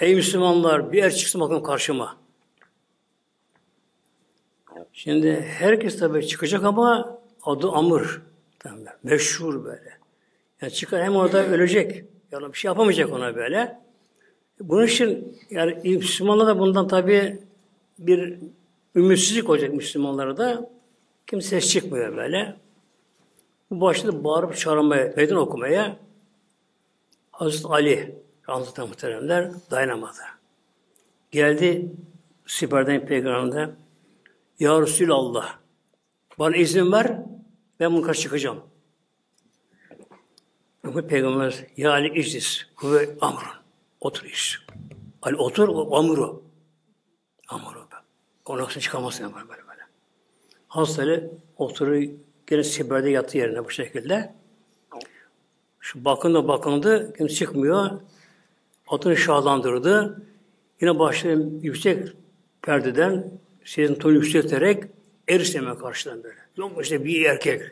Ey 0.00 0.14
Müslümanlar 0.14 0.92
bir 0.92 1.02
er 1.02 1.14
çıksın 1.14 1.40
bakın 1.40 1.62
karşıma. 1.62 2.16
Şimdi 4.92 5.40
herkes 5.40 5.98
tabii 5.98 6.26
çıkacak 6.26 6.64
ama 6.64 7.18
adı 7.42 7.70
Amr. 7.70 8.20
Meşhur 9.02 9.64
böyle. 9.64 9.98
Yani 10.60 10.72
çıkar 10.72 11.04
hem 11.04 11.16
orada 11.16 11.46
ölecek. 11.46 12.04
Yani 12.32 12.52
bir 12.52 12.58
şey 12.58 12.68
yapamayacak 12.68 13.12
ona 13.12 13.36
böyle. 13.36 13.80
Bunun 14.60 14.86
için 14.86 15.38
yani 15.50 15.96
Müslümanlar 15.96 16.46
da 16.46 16.58
bundan 16.58 16.88
tabii 16.88 17.38
bir 17.98 18.38
ümitsizlik 18.94 19.50
olacak 19.50 19.74
Müslümanlara 19.74 20.36
da. 20.36 20.70
Kimse 21.26 21.48
ses 21.48 21.72
çıkmıyor 21.72 22.16
böyle. 22.16 22.56
Bu 23.70 23.80
başladı 23.80 24.24
bağırıp 24.24 24.56
çağırmaya, 24.56 25.12
meydan 25.16 25.36
okumaya. 25.36 25.96
Hazreti 27.30 27.68
Ali, 27.68 28.14
Hazreti 28.42 28.80
Muhteremler 28.80 29.50
dayanamadı. 29.70 30.18
Geldi 31.30 31.92
siperden 32.46 33.06
peygamberine 33.06 33.70
Ya 34.58 34.80
Resulallah 34.80 35.58
bana 36.38 36.56
izin 36.56 36.92
ver 36.92 37.16
ben 37.80 37.92
bunu 37.92 38.02
karşı 38.02 38.20
çıkacağım. 38.20 38.62
Peygamber 41.08 41.66
ya 41.76 41.90
Ali 41.90 42.20
iclis 42.20 42.66
kuvve 42.76 43.16
amrun. 43.20 43.59
Otur 44.00 44.24
iş. 44.24 44.66
Ali 45.22 45.36
otur 45.36 45.68
o 45.68 45.96
amru. 45.96 46.42
Amru. 47.48 47.80
O 48.46 48.58
nasıl 48.58 48.80
çıkamazsın 48.80 49.34
böyle 49.34 49.48
böyle. 49.48 49.68
böyle. 49.68 49.82
Hastayla 50.68 51.22
oturuyor 51.56 52.12
gene 52.46 52.64
siberde 52.64 53.10
yatı 53.10 53.38
yerine 53.38 53.64
bu 53.64 53.70
şekilde. 53.70 54.34
Şu 55.80 56.04
bakındı 56.04 56.48
bakındı, 56.48 57.12
kimse 57.18 57.34
çıkmıyor. 57.34 57.90
Atını 58.88 59.16
şahlandırdı. 59.16 60.22
Yine 60.80 60.98
başladı 60.98 61.48
yüksek 61.62 62.08
perdeden 62.62 63.30
sesin 63.64 63.94
tonu 63.94 64.12
yükselterek 64.12 64.84
erişleme 65.28 65.74
karşıdan 65.74 66.22
böyle. 66.22 66.40
Yok 66.56 66.72
işte 66.82 67.04
bir 67.04 67.24
erkek 67.24 67.62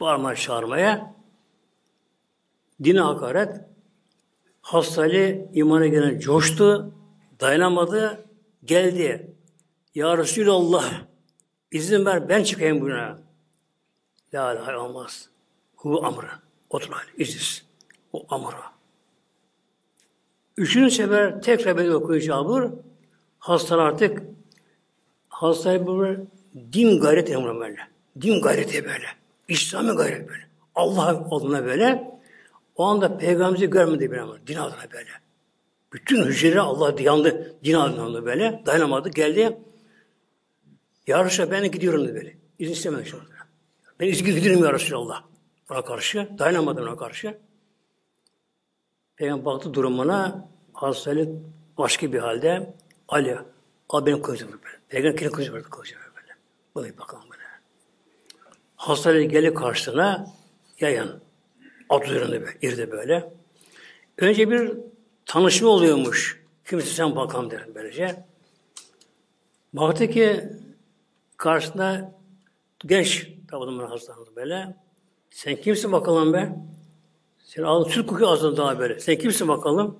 bağırmaya 0.00 0.36
çağırmaya 0.36 1.14
dine 2.84 3.00
hakaret 3.00 3.60
hastayla 4.62 5.34
imana 5.52 5.86
gelen 5.86 6.18
coştu, 6.18 6.94
dayanamadı, 7.40 8.24
geldi. 8.64 9.32
Ya 9.94 10.18
Resulallah 10.18 10.92
izin 11.72 12.06
ver 12.06 12.28
ben 12.28 12.42
çıkayım 12.42 12.80
buna. 12.80 13.18
La 14.34 14.54
ilahe 14.54 14.76
olmaz. 14.76 15.28
Hu 15.76 16.04
amrı. 16.06 16.26
Otur 16.70 16.90
hali. 16.90 17.08
İziz. 17.18 17.64
O 18.12 18.26
amrı. 18.28 18.56
Üçüncü 20.56 20.94
sefer 20.94 21.42
tekrar 21.42 21.76
böyle 21.76 21.94
okuyacağım. 21.94 22.82
Hastalar 23.38 23.86
artık 23.86 24.22
hastaya 25.28 25.86
böyle 25.86 26.20
din 26.72 27.00
gayret 27.00 27.30
emri 27.30 27.60
böyle. 27.60 27.78
Din 28.20 28.42
gayreti 28.42 28.84
böyle. 28.84 29.06
İslami 29.48 29.96
gayret 29.96 30.28
böyle. 30.28 30.46
Allah 30.74 31.08
adına 31.30 31.64
böyle. 31.64 32.12
O 32.76 32.84
anda 32.84 33.18
peygamberi 33.18 33.70
görmedi 33.70 34.12
bir 34.12 34.16
ama 34.16 34.46
din 34.46 34.56
adına 34.56 34.90
böyle. 34.92 35.10
Bütün 35.92 36.24
hücreleri 36.24 36.60
Allah 36.60 36.94
yandı 37.00 37.56
din 37.64 37.74
adına 37.74 38.24
böyle. 38.24 38.62
Dayanamadı. 38.66 39.08
Geldi. 39.08 39.58
Ya 41.06 41.24
Resulallah 41.24 41.50
ben 41.50 41.70
gidiyorum 41.70 42.04
dedi 42.04 42.14
böyle. 42.14 42.36
İzin 42.58 42.72
istemedi 42.72 43.04
anda. 43.04 43.32
Ben 44.00 44.06
izgi 44.06 44.34
gidiyorum 44.34 44.64
ya 44.64 44.72
Resulallah. 44.72 45.24
Ona 45.70 45.84
karşı. 45.84 46.28
Dayanamadım 46.38 46.84
ona 46.84 46.96
karşı. 46.96 47.38
Peygamber 49.16 49.44
baktı 49.44 49.74
durumuna 49.74 50.48
hastalık 50.72 51.28
başka 51.78 52.12
bir 52.12 52.18
halde 52.18 52.74
Ali 53.08 53.38
al 53.88 54.06
benim 54.06 54.22
kılıcım 54.22 54.48
böyle. 54.52 54.78
Peygamber 54.88 55.18
kendi 55.18 55.32
kılıcı 55.32 55.54
verdi 55.54 55.64
kılıcı 55.70 55.94
böyle. 55.94 56.34
Bunu 56.74 56.98
bakalım 56.98 57.24
böyle. 57.30 57.42
Hastalık 58.76 59.30
geldi 59.30 59.54
karşısına 59.54 60.26
yayan. 60.80 61.21
At 61.92 62.08
üzerinde 62.08 62.44
irde 62.62 62.90
böyle. 62.90 63.32
Önce 64.18 64.50
bir 64.50 64.72
tanışma 65.26 65.68
oluyormuş. 65.68 66.42
Kimse 66.68 66.86
sen 66.86 67.16
bakalım 67.16 67.50
derim 67.50 67.72
böylece. 67.74 68.24
Baktı 69.72 70.10
ki 70.10 70.44
karşısında 71.36 72.14
genç 72.86 73.28
tabi 73.50 73.64
adamın 73.64 73.86
hastalandı 73.86 74.30
böyle. 74.36 74.76
Sen 75.30 75.56
kimsin 75.56 75.92
bakalım 75.92 76.32
be? 76.32 76.56
Sen 77.38 77.62
ağzın 77.62 77.90
süt 77.90 78.06
kokuyor 78.06 78.32
ağzında 78.32 78.56
daha 78.56 78.78
böyle. 78.78 79.00
Sen 79.00 79.18
kimsin 79.18 79.48
bakalım? 79.48 79.98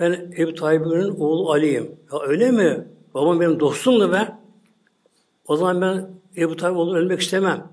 Ben 0.00 0.32
Ebu 0.38 0.54
Tayyip'in 0.54 1.20
oğlu 1.20 1.52
Ali'yim. 1.52 1.96
Ya 2.12 2.20
öyle 2.20 2.50
mi? 2.50 2.88
Babam 3.14 3.40
benim 3.40 3.60
dostumdu 3.60 4.12
be. 4.12 4.38
O 5.46 5.56
zaman 5.56 5.80
ben 5.80 6.10
Ebu 6.42 6.56
Tayyip 6.56 6.78
oğlu 6.78 6.96
ölmek 6.96 7.20
istemem. 7.20 7.68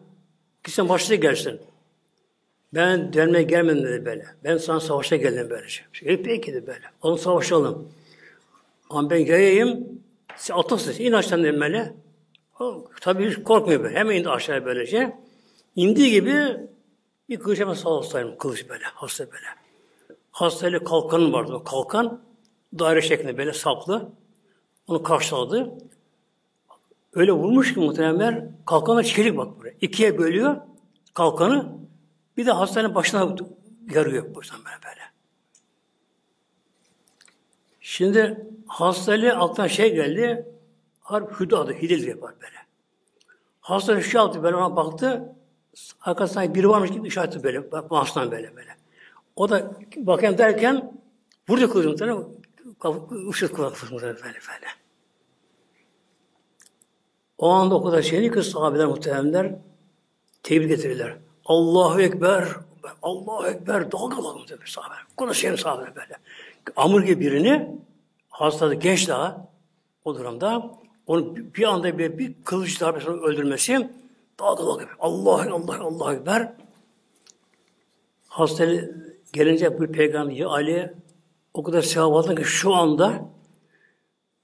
Ki 0.64 0.72
sen 0.72 0.90
başta 0.90 1.16
gelsin. 1.16 1.62
Ben 2.74 3.14
dönmeye 3.14 3.44
gelmedim 3.44 3.84
dedi 3.84 4.06
böyle. 4.06 4.26
Ben 4.44 4.58
sana 4.58 4.80
savaşa 4.80 5.16
geldim 5.16 5.48
böylece. 5.50 5.82
E 6.02 6.24
peki 6.24 6.54
de 6.54 6.68
böyle. 6.68 6.86
Onu 7.02 7.18
savaşalım. 7.18 7.90
Ama 8.90 9.10
ben 9.10 9.18
yayayım. 9.26 9.88
Sen 10.36 10.56
atasın. 10.56 11.04
İn 11.04 11.12
aşağıdan 11.12 11.44
demeli. 11.44 11.94
Tabii 13.02 13.30
hiç 13.30 13.44
korkmuyor 13.44 13.84
böyle. 13.84 13.96
Hemen 13.96 14.16
indi 14.16 14.30
aşağıya 14.30 14.66
böylece. 14.66 15.18
İndiği 15.76 16.12
gibi 16.12 16.58
bir 17.30 17.40
kılıç 17.40 17.60
hemen 17.60 17.74
sağ 17.74 17.90
olsaydım. 17.90 18.38
Kılıç 18.38 18.70
böyle. 18.70 18.84
Hasta 18.84 19.26
böyle. 19.26 19.46
Hastayla 20.32 20.84
kalkanı 20.84 21.34
vardı. 21.34 21.54
O 21.54 21.64
kalkan 21.64 22.22
daire 22.80 23.02
şeklinde 23.02 23.38
böyle 23.38 23.54
saplı. 23.54 24.10
Onu 24.88 25.04
karşıladı. 25.04 25.72
Öyle 27.14 27.32
vurmuş 27.32 27.74
ki 27.74 27.80
muhtemelen 27.80 28.52
kalkanla 28.66 29.04
çelik 29.04 29.38
bak 29.38 29.60
buraya. 29.60 29.74
İkiye 29.82 30.18
bölüyor 30.18 30.58
kalkanı. 31.14 31.82
Bir 32.38 32.46
de 32.46 32.52
hastanenin 32.52 32.96
başına 32.96 33.36
yarıyor 33.90 34.36
baştan 34.36 34.60
böyle 34.66 34.76
böyle. 34.86 35.02
Şimdi 37.80 38.48
hastalığı 38.68 39.38
alttan 39.38 39.68
şey 39.68 39.96
geldi. 39.96 40.46
Harp 41.00 41.40
hüdü 41.40 41.56
adı, 41.56 41.74
Hidil 41.74 42.22
var 42.22 42.34
böyle. 42.42 42.56
Hasta 43.62 44.02
şu 44.02 44.18
yaptı 44.18 44.44
böyle 44.44 44.56
ona 44.56 44.76
baktı. 44.76 45.36
Arkasından 46.02 46.56
biri 46.56 46.70
varmış 46.70 46.92
gibi 46.92 47.08
işareti 47.08 47.44
böyle. 47.44 47.72
Bak 47.72 47.92
mahsustan 47.92 48.32
böyle 48.32 48.56
böyle. 48.56 48.76
O 49.36 49.50
da 49.50 49.72
bakayım 49.98 50.38
derken 50.38 50.94
vurdu 51.50 51.72
kılıcını 51.72 51.98
sana 51.98 52.28
ışık 53.30 53.56
kulaklığı 53.56 54.02
böyle 54.02 54.14
böyle. 54.24 54.68
O 57.38 57.50
anda 57.50 57.76
o 57.76 57.84
kadar 57.84 58.02
şeydi 58.02 58.32
ki 58.32 58.44
sahabeler 58.44 58.86
muhteremler 58.86 59.56
tebrik 60.44 60.70
getirirler. 60.70 61.18
Allahu 61.46 62.02
Ekber, 62.02 62.48
Allahu 63.02 63.48
Ekber, 63.48 63.92
dalgalanım 63.92 64.48
dedi 64.48 64.62
sahabe. 64.66 64.96
Konuşayım 65.18 65.58
sahabe 65.58 65.96
böyle. 65.96 66.18
Amur 66.76 67.04
gibi 67.04 67.20
birini 67.20 67.76
hastalığı 68.30 68.76
genç 68.76 69.08
daha 69.08 69.48
o 70.06 70.16
durumda 70.16 70.72
onu 71.08 71.36
bir 71.36 71.64
anda 71.64 71.98
bir, 71.98 72.18
bir 72.18 72.34
kılıç 72.44 72.82
darbesi 72.82 73.10
öldürmesi 73.10 73.90
dalgalanıyor. 74.40 74.96
Allah 75.00 75.54
Allah 75.54 75.80
Allah 75.80 76.14
Ekber. 76.14 76.54
Hastalığı 78.28 78.96
gelince 79.34 79.82
bir 79.82 79.88
peygamber 79.88 80.42
Ali 80.42 80.94
o 81.54 81.64
kadar 81.64 81.82
sevap 81.82 82.14
aldın 82.14 82.36
ki 82.36 82.44
şu 82.44 82.74
anda 82.74 83.30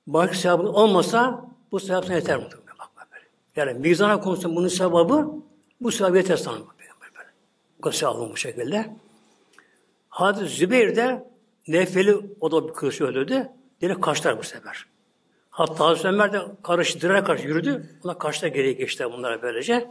başka 0.08 0.36
sevabı 0.36 0.70
olmasa 0.70 1.46
bu 1.72 1.80
sevap 1.80 2.06
sana 2.06 2.16
yeter 2.16 2.38
mi? 2.38 2.44
Yani 3.56 3.74
mizana 3.74 4.20
konusunda 4.20 4.56
bunun 4.56 4.68
sevabı 4.68 5.32
bu 5.82 5.92
sevabı 5.92 6.18
yeter 6.18 6.38
sana. 6.38 6.58
Kadar 7.82 7.96
sevabı 7.96 8.32
bu 8.32 8.38
şekilde. 8.38 8.96
Hadis 10.10 10.52
Zübeyir 10.52 10.96
de 10.96 11.28
Nefeli 11.68 12.16
o 12.40 12.52
da 12.52 12.68
bir 12.68 12.74
kılıç 12.74 13.02
öldürdü. 13.02 13.50
Direkt 13.82 14.02
kaçtılar 14.02 14.38
bu 14.38 14.44
sefer. 14.44 14.86
Hatta 15.50 15.86
Hazreti 15.86 16.08
Ömer 16.08 16.34
de 16.34 16.42
karıştırarak 16.64 17.28
karşı 17.28 17.48
yürüdü. 17.48 17.90
Ona 18.04 18.18
kaçta 18.18 18.48
geriye 18.48 18.74
geçti 18.74 19.06
bunlara 19.12 19.42
böylece. 19.42 19.88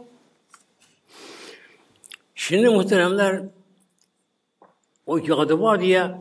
Şimdi 2.35 2.69
muhteremler 2.69 3.43
o 5.05 5.17
yadı 5.17 5.61
var 5.61 5.81
diye 5.81 6.11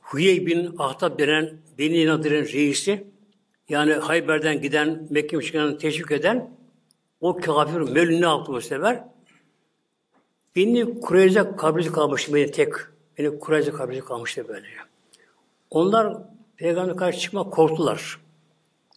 Huyey 0.00 0.46
bin 0.46 0.74
Ahtab 0.78 1.18
denen 1.18 1.58
Beni 1.78 2.06
Nadir'in 2.06 2.44
reisi 2.44 3.06
yani 3.68 3.92
Hayber'den 3.92 4.60
giden 4.62 5.06
Mekke 5.10 5.38
teşvik 5.78 6.10
eden 6.10 6.50
o 7.20 7.36
kafir 7.36 7.80
Mevlün 7.80 8.22
ne 8.22 8.26
yaptı 8.26 8.52
bu 8.52 8.60
sefer? 8.60 9.15
Beni 10.56 11.00
Kureyze 11.00 11.56
kabrisi 11.56 11.92
kalmıştı 11.92 12.34
beni 12.34 12.50
tek. 12.50 12.72
Beni 13.18 13.38
Kureyze 13.38 13.70
kabrisi 13.70 14.04
kalmıştı 14.04 14.48
böyle. 14.48 14.66
Onlar 15.70 16.16
peygamber 16.56 16.96
karşı 16.96 17.18
çıkmak 17.18 17.52
korktular. 17.52 18.20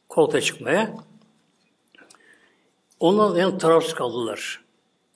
Koltuğa 0.10 0.42
çıkmaya. 0.42 0.98
Onlar 3.00 3.36
yani 3.36 3.58
tarafsız 3.58 3.94
kaldılar. 3.94 4.64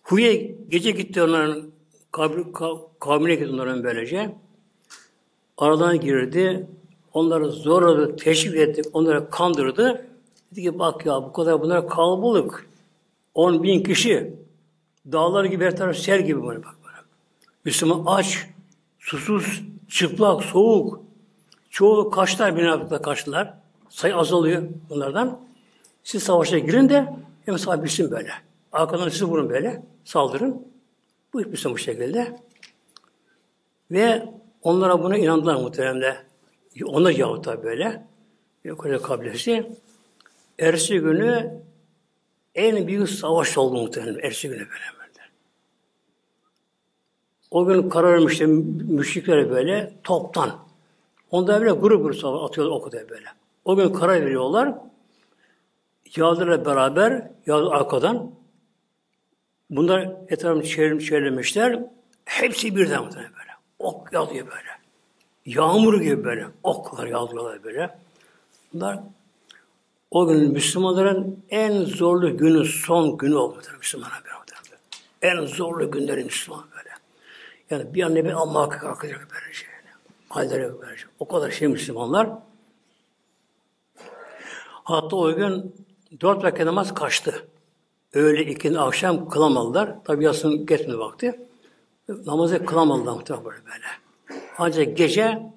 Huye 0.03 0.55
gece 0.69 0.91
gitti 0.91 1.23
onların 1.23 1.71
kabri, 2.11 2.45
kavmine 2.99 3.35
gitti 3.35 3.51
onların 3.53 3.83
böylece. 3.83 4.35
Aradan 5.57 5.99
girdi. 5.99 6.67
Onları 7.13 7.51
zorladı, 7.51 8.15
teşvik 8.15 8.55
etti, 8.55 8.81
onları 8.93 9.29
kandırdı. 9.29 10.07
Dedi 10.51 10.61
ki 10.61 10.79
bak 10.79 11.05
ya 11.05 11.23
bu 11.23 11.33
kadar 11.33 11.61
bunlar 11.61 11.89
kalabalık. 11.89 12.69
10 13.33 13.63
bin 13.63 13.83
kişi. 13.83 14.42
Dağlar 15.12 15.45
gibi 15.45 15.66
her 15.66 15.78
taraf 15.78 15.95
sel 15.95 16.26
gibi 16.26 16.47
böyle 16.47 16.64
bak 16.64 16.76
böyle. 16.86 16.97
Müslüman 17.66 18.04
aç, 18.06 18.47
susuz, 18.99 19.62
çıplak, 19.89 20.43
soğuk. 20.43 21.04
Çoğu 21.70 22.12
kaçlar 22.12 22.58
binalıkta 22.58 23.01
kaçtılar. 23.01 23.54
Sayı 23.89 24.16
azalıyor 24.16 24.64
bunlardan. 24.89 25.39
Siz 26.04 26.24
savaşa 26.24 26.60
girin 26.60 26.89
de 26.89 27.14
hem 27.45 27.60
sahibisin 27.60 28.12
böyle. 28.12 28.32
Arkadan 28.72 29.10
sizi 29.10 29.26
vurun 29.26 29.49
böyle. 29.49 29.84
Saldırın. 30.06 30.68
Bu 31.34 31.41
iş 31.41 31.66
bu 31.66 31.78
şekilde. 31.78 32.39
Ve 33.91 34.30
onlara 34.62 35.04
buna 35.04 35.18
inandılar 35.18 35.56
muhteremde. 35.56 36.18
Onlar 36.86 37.12
Yahut 37.12 37.64
böyle. 37.64 38.06
Kore 38.78 39.01
kabilesi. 39.01 39.72
Ersi 40.60 40.99
günü 40.99 41.62
en 42.56 42.88
büyük 42.88 43.10
savaş 43.10 43.58
oldu 43.58 43.82
muhtemelen. 43.82 44.20
Ersi 44.20 44.47
günü 44.47 44.60
böyle 44.60 44.70
böyle. 44.99 45.04
O 47.51 47.66
gün 47.66 47.89
kararmıştı 47.89 48.47
müşrikler 48.47 49.49
böyle 49.49 49.93
toptan. 50.04 50.60
Onda 51.32 51.62
böyle 51.62 51.72
grup 51.72 52.04
grup 52.04 52.43
atıyorlar 52.43 52.76
o 52.76 52.82
kadar 52.82 53.10
böyle. 53.10 53.28
O 53.66 53.76
gün 53.76 53.93
karar 53.93 54.22
veriyorlar. 54.22 54.74
Yağdırla 56.16 56.66
beraber, 56.66 57.28
yağdır 57.45 57.72
arkadan. 57.72 58.32
Bunlar 59.70 60.12
etrafını 60.28 60.64
çevrim, 60.64 60.99
çevremişler. 60.99 61.84
Hepsi 62.26 62.76
birden 62.76 63.04
böyle. 63.06 63.54
Ok 63.80 64.14
yağdıyor 64.14 64.47
böyle. 64.47 64.70
Yağmur 65.45 66.01
gibi 66.01 66.24
böyle. 66.24 66.47
Oklar 66.64 67.08
yağdırıyorlar 67.08 67.64
böyle. 67.64 67.97
Bunlar 68.74 68.99
o 70.14 70.28
gün 70.28 70.51
Müslümanların 70.51 71.43
en 71.49 71.84
zorlu 71.86 72.38
günü, 72.38 72.66
son 72.66 73.18
günü 73.18 73.36
olmadır 73.36 73.76
Müslümanlar 73.78 74.24
beraber. 74.26 74.43
En 75.22 75.45
zorlu 75.45 75.91
günleri 75.91 76.24
Müslüman 76.24 76.64
böyle. 76.78 76.89
Yani 77.70 77.93
bir 77.93 78.03
an 78.03 78.16
bir 78.16 78.32
Allah 78.32 78.70
kalkacak 78.70 79.28
böyle 79.34 79.53
şey. 79.53 79.70
Halleri 80.30 80.82
böyle 80.82 80.97
şey. 80.97 81.07
O 81.20 81.28
kadar 81.28 81.51
şey 81.51 81.68
Müslümanlar. 81.68 82.30
Hatta 84.84 85.16
o 85.16 85.36
gün 85.36 85.76
dört 86.22 86.43
vakit 86.43 86.66
namaz 86.66 86.93
kaçtı. 86.93 87.47
Öğle, 88.14 88.45
ikindi, 88.45 88.80
akşam 88.80 89.30
kılamadılar. 89.30 90.03
Tabi 90.03 90.24
yasın 90.24 90.66
geçmedi 90.66 90.99
vakti. 90.99 91.39
Namazı 92.26 92.66
kılamadılar 92.66 93.14
muhtemelen 93.14 93.45
böyle. 93.45 93.88
Ancak 94.57 94.97
gece 94.97 95.51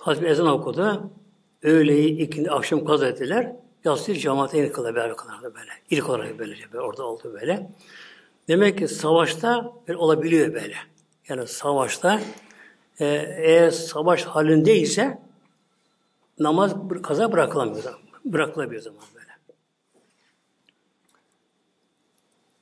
Hazreti 0.00 0.26
ezan 0.26 0.46
okudu. 0.46 1.10
Öğleyi, 1.62 2.18
ikindi, 2.18 2.50
akşam 2.50 2.84
kaza 2.84 3.06
ettiler. 3.06 3.52
Yasir 3.84 4.14
cemaate 4.14 4.66
ilk 4.66 4.74
kılar, 4.74 4.94
beraber 4.94 5.16
kılardı 5.16 5.54
böyle. 5.54 5.70
İlk 5.90 6.10
olarak 6.10 6.38
böylece 6.38 6.72
böyle, 6.72 6.84
orada 6.84 7.04
oldu 7.04 7.36
böyle. 7.40 7.70
Demek 8.48 8.78
ki 8.78 8.88
savaşta 8.88 9.72
böyle 9.88 9.98
olabiliyor 9.98 10.54
böyle. 10.54 10.74
Yani 11.28 11.46
savaşta 11.46 12.20
e, 13.00 13.06
eğer 13.38 13.70
savaş 13.70 14.24
halindeyse 14.24 15.18
namaz 16.38 16.76
kaza 17.02 17.32
bırakılamıyor. 17.32 18.00
Bırakılabiliyor 18.24 18.82
zaman 18.82 19.04
böyle. 19.14 19.30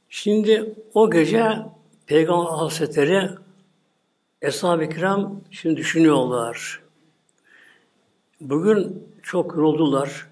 Şimdi 0.09 0.75
o 0.95 1.11
gece 1.11 1.57
Peygamber 2.07 2.51
Hazretleri 2.51 3.31
Eshab-ı 4.43 4.89
Kiram 4.89 5.41
şimdi 5.51 5.77
düşünüyorlar. 5.77 6.88
Bugün 8.41 9.09
çok 9.23 9.57
yoruldular. 9.57 10.29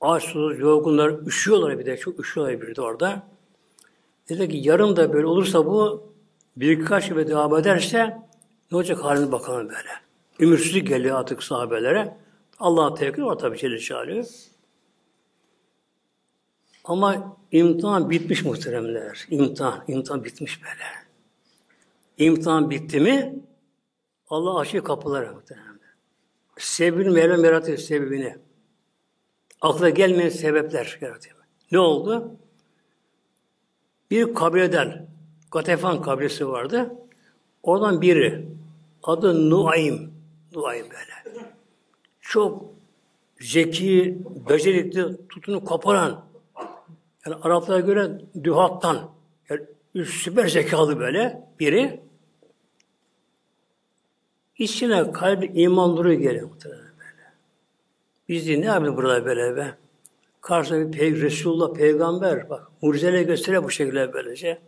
Açsız, 0.00 0.58
yorgunlar, 0.58 1.26
üşüyorlar 1.26 1.78
bir 1.78 1.86
de. 1.86 1.96
Çok 1.96 2.20
üşüyorlar 2.20 2.60
bir 2.60 2.76
de 2.76 2.82
orada. 2.82 3.22
Dedi 4.28 4.48
ki 4.48 4.56
yarın 4.56 4.96
da 4.96 5.12
böyle 5.12 5.26
olursa 5.26 5.66
bu 5.66 6.12
birkaç 6.56 7.08
gibi 7.08 7.28
devam 7.28 7.56
ederse 7.56 8.18
ne 8.70 8.76
olacak 8.76 9.04
halini 9.04 9.32
bakalım 9.32 9.68
böyle. 9.68 9.90
Ümitsizlik 10.40 10.88
geliyor 10.88 11.18
artık 11.18 11.42
sahabelere. 11.42 12.16
Allah'a 12.58 12.94
tevekkül 12.94 13.22
var 13.22 13.38
tabii 13.38 13.58
Celle 13.58 13.78
çağırıyor. 13.78 14.26
Ama 16.84 17.36
imtihan 17.52 18.10
bitmiş 18.10 18.44
muhteremler. 18.44 19.26
İmtihan, 19.30 19.84
imtihan 19.88 20.24
bitmiş 20.24 20.62
böyle. 20.62 20.84
İmtihan 22.18 22.70
bitti 22.70 23.00
mi 23.00 23.34
Allah 24.28 24.58
açıyor 24.58 24.84
kapıları 24.84 25.32
muhteremler. 25.34 25.73
Sebebini 26.58 27.10
Mevlam 27.10 27.44
yaratıyor 27.44 27.78
sebebini. 27.78 28.36
Akla 29.60 29.88
gelmeyen 29.90 30.28
sebepler 30.28 30.98
yaratıyor. 31.00 31.36
Ne 31.72 31.78
oldu? 31.78 32.30
Bir 34.10 34.34
kabileden, 34.34 35.06
Gatefan 35.50 36.02
kabilesi 36.02 36.48
vardı. 36.48 36.94
Oradan 37.62 38.00
biri, 38.00 38.48
adı 39.02 39.50
Nuaym, 39.50 40.10
Nuaym 40.54 40.86
böyle. 40.90 41.44
Çok 42.20 42.64
zeki, 43.40 44.18
becerikli, 44.48 45.28
tutunu 45.28 45.64
koparan, 45.64 46.24
yani 47.26 47.36
Araplara 47.42 47.80
göre 47.80 48.20
dühattan, 48.44 49.10
yani 49.48 49.62
süper 50.06 50.48
zekalı 50.48 50.98
böyle 51.00 51.42
biri. 51.60 52.00
İçine 54.58 55.12
kalbi 55.12 55.50
iman 55.54 55.96
nuru 55.96 56.14
geliyor 56.14 56.48
muhtemelen 56.48 56.82
böyle. 56.82 57.32
Biz 58.28 58.48
de 58.48 58.60
ne 58.60 58.64
yapıyoruz 58.64 58.96
burada 58.96 59.24
böyle 59.24 59.56
be? 59.56 59.74
Karşısında 60.40 60.92
bir 60.92 60.98
pey 60.98 61.20
Resulullah 61.20 61.74
peygamber 61.74 62.50
bak 62.50 62.68
mucizeler 62.82 63.22
gösteriyor 63.22 63.64
bu 63.64 63.70
şekilde 63.70 64.12
böylece. 64.12 64.58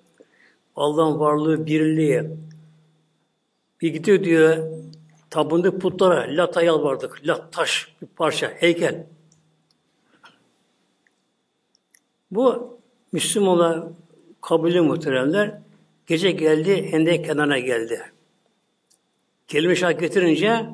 Allah'ın 0.76 1.20
varlığı, 1.20 1.66
birliği. 1.66 2.30
Bir 3.80 3.92
gidiyor 3.92 4.24
diyor 4.24 4.56
tapındık 5.30 5.80
putlara, 5.80 6.26
lata 6.28 6.62
yalvardık. 6.62 7.26
Lat, 7.26 7.52
taş, 7.52 7.96
bir 8.02 8.06
parça, 8.06 8.48
heykel. 8.48 9.06
Bu 12.30 12.78
Müslümanlar 13.12 13.84
kabulü 14.40 14.80
muhteremler 14.80 15.58
gece 16.06 16.30
geldi, 16.30 16.92
hendek 16.92 17.24
kenarına 17.24 17.58
geldi. 17.58 18.12
Kelime 19.48 19.76
şahadet 19.76 20.00
getirince 20.00 20.66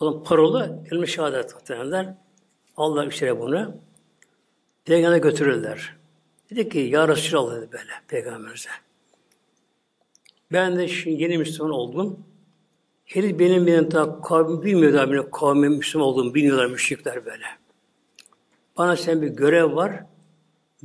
onun 0.00 0.24
parola 0.24 0.84
kelime 0.84 1.06
şehadet 1.06 1.54
muhteremler. 1.54 2.14
Allah 2.76 3.06
işlere 3.06 3.40
bunu. 3.40 3.76
Peygamber'e 4.84 5.18
götürürler. 5.18 5.96
Dedi 6.50 6.68
ki 6.68 6.78
Ya 6.78 7.08
Resulallah 7.08 7.56
dedi 7.56 7.68
böyle 7.72 7.92
peygamberimize. 8.08 8.70
Ben 10.52 10.78
de 10.78 10.88
şimdi 10.88 11.22
yeni 11.22 11.38
Müslüman 11.38 11.72
oldum. 11.72 12.18
Henüz 13.04 13.38
benim 13.38 13.66
benim 13.66 13.90
daha 13.90 14.20
kavmim 14.20 14.62
bilmiyorlar 14.62 15.10
benim 15.10 15.30
kavmim 15.30 15.72
Müslüman 15.72 16.08
olduğumu 16.08 16.34
bilmiyorlar 16.34 16.66
müşrikler 16.66 17.26
böyle. 17.26 17.46
Bana 18.76 18.96
sen 18.96 19.22
bir 19.22 19.28
görev 19.28 19.76
var. 19.76 20.04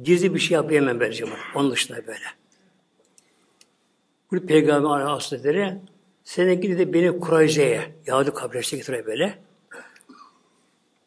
Gizli 0.04 0.34
bir 0.34 0.40
şey 0.40 0.56
yapayım 0.56 1.00
vereceğim. 1.00 1.34
Onun 1.56 1.72
dışında 1.72 2.08
böyle. 2.08 2.26
Bu 4.32 4.46
Peygamber 4.46 4.90
Aleyhisselatü 4.90 5.80
sen 6.30 6.62
gidi 6.62 6.78
de 6.78 6.94
beni 6.94 7.20
Kurayze'ye, 7.20 7.96
Yahudi 8.06 8.32
kabilesine 8.32 8.80
getire 8.80 9.06
böyle. 9.06 9.40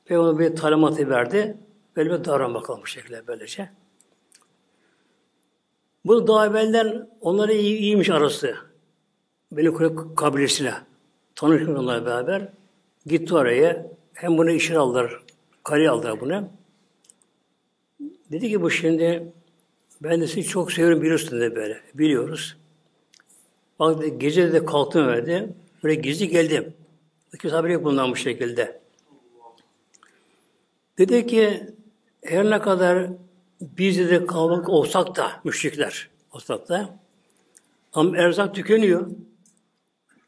Peygamber 0.05 0.39
bir 0.39 0.57
talimatı 0.57 1.11
verdi. 1.11 1.57
Böyle 1.97 2.11
bir 2.11 2.25
davran 2.25 2.55
bakalım 2.55 2.83
bu 2.83 2.87
şekilde 2.87 3.27
böylece. 3.27 3.71
Bu 6.05 6.27
daha 6.27 6.47
evvelden 6.47 7.11
onları 7.21 7.53
iyi, 7.53 7.79
iyiymiş 7.79 8.11
arası. 8.11 8.55
Beni 9.53 9.73
Kurey 9.73 9.91
kabilesiyle. 10.17 10.75
Tanışmış 11.35 11.69
onlarla 11.69 12.07
beraber. 12.07 12.49
Gitti 13.07 13.35
oraya. 13.35 13.87
Hem 14.15 14.39
bunu 14.39 14.51
işe 14.51 14.79
aldılar. 14.79 15.23
Kale 15.65 15.91
aldılar 15.91 16.21
bunu. 16.21 16.49
Dedi 18.33 18.49
ki 18.49 18.63
bu 18.63 18.71
şimdi 18.71 19.33
ben 20.01 20.21
de 20.21 20.27
sizi 20.27 20.49
çok 20.49 20.73
seviyorum 20.73 21.03
biliyorsun 21.03 21.41
dedi 21.41 21.57
böyle. 21.57 21.81
Biliyoruz. 21.95 22.62
Bak 23.79 24.21
gece 24.21 24.53
de 24.53 24.65
kalktım 24.65 25.07
verdi. 25.07 25.55
Böyle 25.85 25.95
gizli 25.95 26.29
geldim. 26.29 26.75
Kimse 27.41 27.57
haberi 27.57 27.73
yok 27.73 27.85
bundan 27.85 28.11
bu 28.11 28.17
şekilde. 28.17 28.81
Dedi 30.99 31.27
ki 31.27 31.67
her 32.25 32.51
ne 32.51 32.59
kadar 32.59 33.09
biz 33.61 33.99
de 33.99 34.27
kalabalık 34.27 34.69
olsak 34.69 35.17
da 35.17 35.41
müşrikler 35.45 36.11
olsak 36.33 36.69
da 36.69 36.99
ama 37.93 38.17
erzak 38.17 38.55
tükeniyor. 38.55 39.11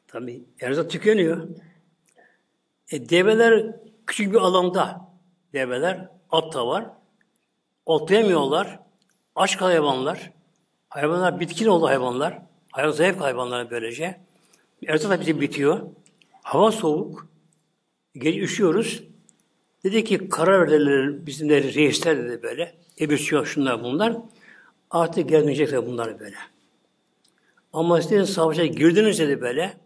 Tabi 0.09 0.45
erzak 0.61 0.91
tükeniyor. 0.91 1.49
E, 2.91 3.09
develer 3.09 3.77
küçük 4.07 4.33
bir 4.33 4.39
alanda 4.39 5.09
develer, 5.53 6.09
at 6.31 6.55
da 6.55 6.67
var. 6.67 6.87
Otlayamıyorlar. 7.87 8.79
Aç 9.37 9.57
hayvanlar. 9.57 10.33
Hayvanlar 10.89 11.41
bitkin 11.41 11.67
oldu 11.67 11.87
hayvanlar. 11.87 12.43
Hayvan 12.75 12.91
zayıf 12.91 13.21
hayvanlar 13.21 13.71
böylece. 13.71 14.21
Erzak 14.87 15.11
da 15.11 15.21
bize 15.21 15.41
bitiyor. 15.41 15.81
Hava 16.43 16.73
soğuk. 16.73 17.29
Gece 18.15 18.41
üşüyoruz. 18.41 19.03
Dedi 19.85 20.05
ki 20.05 20.29
karar 20.29 20.61
verdiler 20.61 21.27
bizim 21.27 21.49
de 21.49 21.63
reisler 21.63 22.19
dedi 22.19 22.43
böyle. 22.43 22.75
Ebu 23.01 23.17
Süyah 23.17 23.45
şunlar 23.45 23.83
bunlar. 23.83 24.17
Artık 24.91 25.29
geri 25.29 25.43
dönecekler 25.43 25.87
bunlar 25.87 26.21
böyle. 26.21 26.37
Ama 27.73 28.03
siz 28.03 28.31
savaşa 28.31 28.67
girdiniz 28.67 29.19
dedi 29.19 29.41
böyle. 29.41 29.77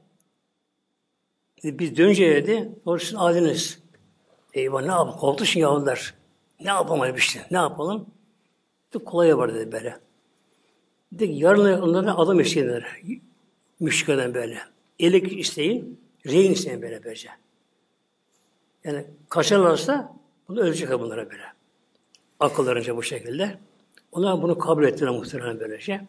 Biz 1.64 1.96
dönünce 1.96 2.34
dedi, 2.34 2.68
doğru 2.86 2.98
sizin 2.98 3.16
adiniz. 3.16 3.78
Eyvah 4.54 4.82
ne 4.82 4.90
yapalım? 4.90 5.16
Korktu 5.16 5.44
şimdi 5.44 5.62
yavrular. 5.62 6.14
Ne 6.60 6.70
yapalım 6.70 7.16
işte? 7.16 7.46
Ne 7.50 7.58
yapalım? 7.58 8.06
Dedi, 8.94 9.04
kolay 9.04 9.38
var 9.38 9.54
dedi 9.54 9.72
böyle. 9.72 10.07
Ki 11.18 11.24
yarın 11.24 11.80
onlara 11.80 12.16
adam 12.16 12.40
isteyenler. 12.40 13.02
Müşriklerden 13.80 14.34
böyle. 14.34 14.58
Elik 14.98 15.38
isteyin, 15.38 16.00
rehin 16.26 16.52
isteyin 16.52 16.82
böyle 16.82 17.04
böylece. 17.04 17.28
Yani 18.84 19.04
kaçarlarsa 19.28 20.16
bunu 20.48 20.60
ölecek 20.60 20.90
bunlara 20.90 21.30
böyle. 21.30 21.42
Akıllarınca 22.40 22.96
bu 22.96 23.02
şekilde. 23.02 23.58
Onlar 24.12 24.42
bunu 24.42 24.58
kabul 24.58 24.84
ettiler 24.84 25.10
muhtemelen 25.10 25.60
böylece. 25.60 26.00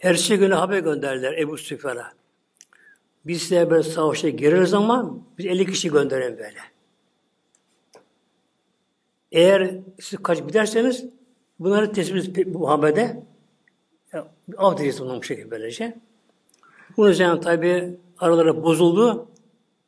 Ertesi 0.00 0.38
günü 0.38 0.54
haber 0.54 0.78
gönderdiler 0.78 1.38
Ebu 1.38 1.58
Süfyan'a. 1.58 2.12
Biz 3.26 3.42
size 3.42 3.70
böyle 3.70 3.82
savaşa 3.82 4.28
gireriz 4.28 4.74
ama 4.74 5.16
biz 5.38 5.46
50 5.46 5.66
kişi 5.66 5.90
gönderelim 5.90 6.38
böyle. 6.38 6.58
Eğer 9.32 9.74
siz 10.00 10.22
kaç 10.22 10.38
giderseniz 10.38 11.04
bunları 11.58 11.92
tespit 11.92 12.46
bu 12.46 12.70
haberde 14.12 14.28
av 14.56 14.76
diyeceğiz 14.76 15.00
bunun 15.00 15.18
bu 15.18 15.22
şekilde 15.22 15.50
böylece. 15.50 15.96
Bunun 16.96 17.10
üzerine 17.10 17.40
tabi 17.40 17.98
araları 18.18 18.62
bozuldu. 18.62 19.28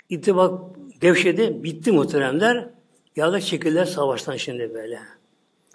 İttifak 0.08 0.60
devşedi. 1.00 1.64
Bitti 1.64 1.92
muhteremler. 1.92 2.68
Yağda 3.16 3.40
çekildiler 3.40 3.84
savaştan 3.84 4.36
şimdi 4.36 4.74
böyle. 4.74 4.98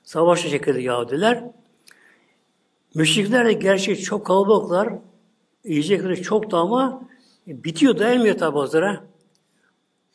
Savaşta 0.03 0.49
çekildi 0.49 0.81
Yahudiler. 0.81 1.43
Müşrikler 2.95 3.45
de 3.45 3.53
gerçi 3.53 3.97
çok 3.97 4.25
kalabalıklar. 4.25 4.93
Yiyecekleri 5.63 6.21
çok 6.21 6.51
da 6.51 6.57
ama 6.57 7.01
bitiyor 7.47 7.99
dayanmıyor 7.99 8.37
tabi 8.37 8.55
bazıları. 8.55 8.99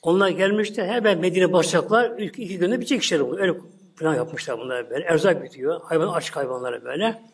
Onlar 0.02 0.28
gelmişler 0.28 0.86
hemen 0.88 1.18
Medine 1.18 1.52
basacaklar. 1.52 2.18
İlk 2.18 2.38
iki 2.38 2.58
günde 2.58 2.76
bitecek 2.76 3.02
işleri. 3.02 3.36
Öyle 3.36 3.54
plan 3.96 4.14
yapmışlar 4.14 4.58
bunlar 4.58 4.90
böyle. 4.90 5.04
Erzak 5.04 5.42
bitiyor. 5.42 5.80
Hayvan 5.84 6.08
aç 6.08 6.30
hayvanlara 6.30 6.84
böyle. 6.84 7.33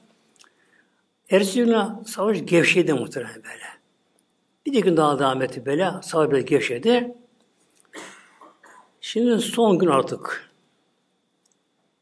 Ertesi 1.31 1.65
günü 1.65 1.87
savaş 2.07 2.47
gevşedi 2.47 2.93
muhtemelen 2.93 3.35
böyle. 3.35 3.65
Bir 4.67 4.73
de 4.73 4.81
gün 4.81 4.97
daha 4.97 5.19
devam 5.19 5.43
etti 5.43 5.67
böyle. 5.67 5.91
Savaş 6.03 6.31
böyle 6.31 6.43
gevşedi. 6.43 7.15
Şimdi 9.01 9.41
son 9.41 9.79
gün 9.79 9.87
artık. 9.87 10.51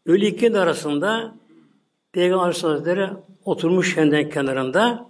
Ölü 0.07 0.27
ikindi 0.27 0.59
arasında 0.59 1.35
Peygamber 2.13 2.43
Aleyhisselatü 2.43 3.17
oturmuş 3.45 3.95
kendi 3.95 4.31
kenarında 4.31 5.09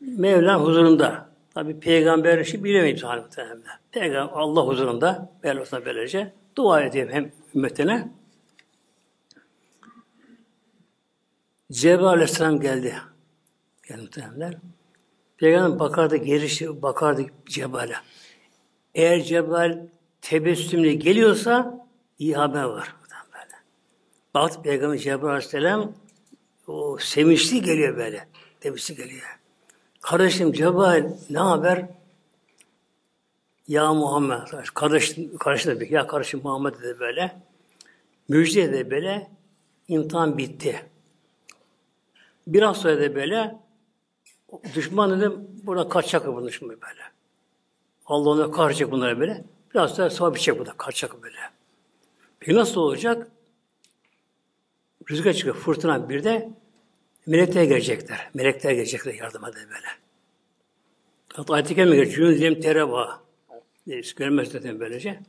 Mevla 0.00 0.60
huzurunda. 0.60 1.28
Tabi 1.54 1.80
peygamber 1.80 2.38
işi 2.38 2.64
bilemeyim 2.64 2.96
muhtemelen. 2.96 3.62
Peygamber 3.90 4.32
Allah 4.34 4.66
huzurunda 4.66 5.32
Mevlasına 5.42 5.84
böylece 5.84 6.32
dua 6.56 6.82
edeyim 6.82 7.08
hem 7.10 7.32
ümmetine. 7.54 8.17
Cebrail 11.72 12.06
Aleyhisselam 12.06 12.60
geldi. 12.60 12.94
Geldi 13.88 14.00
muhtemelenler. 14.00 14.58
Peygamber 15.36 15.78
bakardı, 15.78 16.16
geri 16.16 16.82
bakardı 16.82 17.26
Cebrail'e. 17.46 17.96
Eğer 18.94 19.22
Cebrail 19.22 19.78
tebessümle 20.20 20.94
geliyorsa 20.94 21.86
iyi 22.18 22.36
haber 22.36 22.62
var. 22.62 22.94
Baktı 24.34 24.62
Peygamber 24.62 24.98
Cebrail 24.98 25.30
Aleyhisselam 25.30 25.92
o 26.66 26.98
sevinçli 27.00 27.62
geliyor 27.62 27.96
böyle. 27.96 28.28
Tebessü 28.60 28.94
geliyor. 28.94 29.38
Kardeşim 30.00 30.52
Cebrail 30.52 31.04
ne 31.30 31.38
haber? 31.38 31.88
Ya 33.68 33.94
Muhammed. 33.94 34.46
Kardeş, 34.74 35.16
kardeş 35.38 35.66
dedi. 35.66 35.88
Ya 35.90 36.06
kardeşim 36.06 36.40
Muhammed 36.42 36.74
dedi 36.74 37.00
böyle. 37.00 37.42
Müjde 38.28 38.72
dedi 38.72 38.90
böyle. 38.90 39.30
imtihan 39.88 40.38
bitti. 40.38 40.86
Biraz 42.48 42.76
sonra 42.76 43.00
da 43.00 43.14
böyle 43.14 43.56
düşman 44.74 45.20
dedim 45.20 45.48
burada 45.62 45.88
kaçacak 45.88 46.26
bu 46.26 46.46
düşman 46.46 46.70
böyle. 46.70 47.02
Allah 48.06 48.28
ona 48.28 48.50
kaçacak 48.50 48.90
bunlara 48.90 49.20
böyle. 49.20 49.44
Biraz 49.74 49.94
sonra 49.94 50.10
savaş 50.10 50.34
bitecek 50.34 50.58
burada. 50.58 50.72
Kaçacak 50.72 51.22
böyle. 51.22 51.36
Peki 52.40 52.54
nasıl 52.54 52.80
olacak? 52.80 53.30
Rüzgar 55.10 55.32
çıkıyor. 55.32 55.56
Fırtına 55.56 56.08
bir 56.08 56.24
de 56.24 56.50
melekler 57.26 57.64
gelecekler. 57.64 58.30
Melekler 58.34 58.72
gelecekler 58.72 59.14
yardıma 59.14 59.48
da 59.48 59.56
böyle. 59.56 59.88
Hatta 61.32 61.54
ayet-i 61.54 61.74
kerime 61.74 61.96
geçiyor. 61.96 62.28
Cünüzlem 62.28 62.60
tereba. 62.60 63.20
Görmez 64.16 64.48
zaten 64.48 64.80
böylece. 64.80 65.20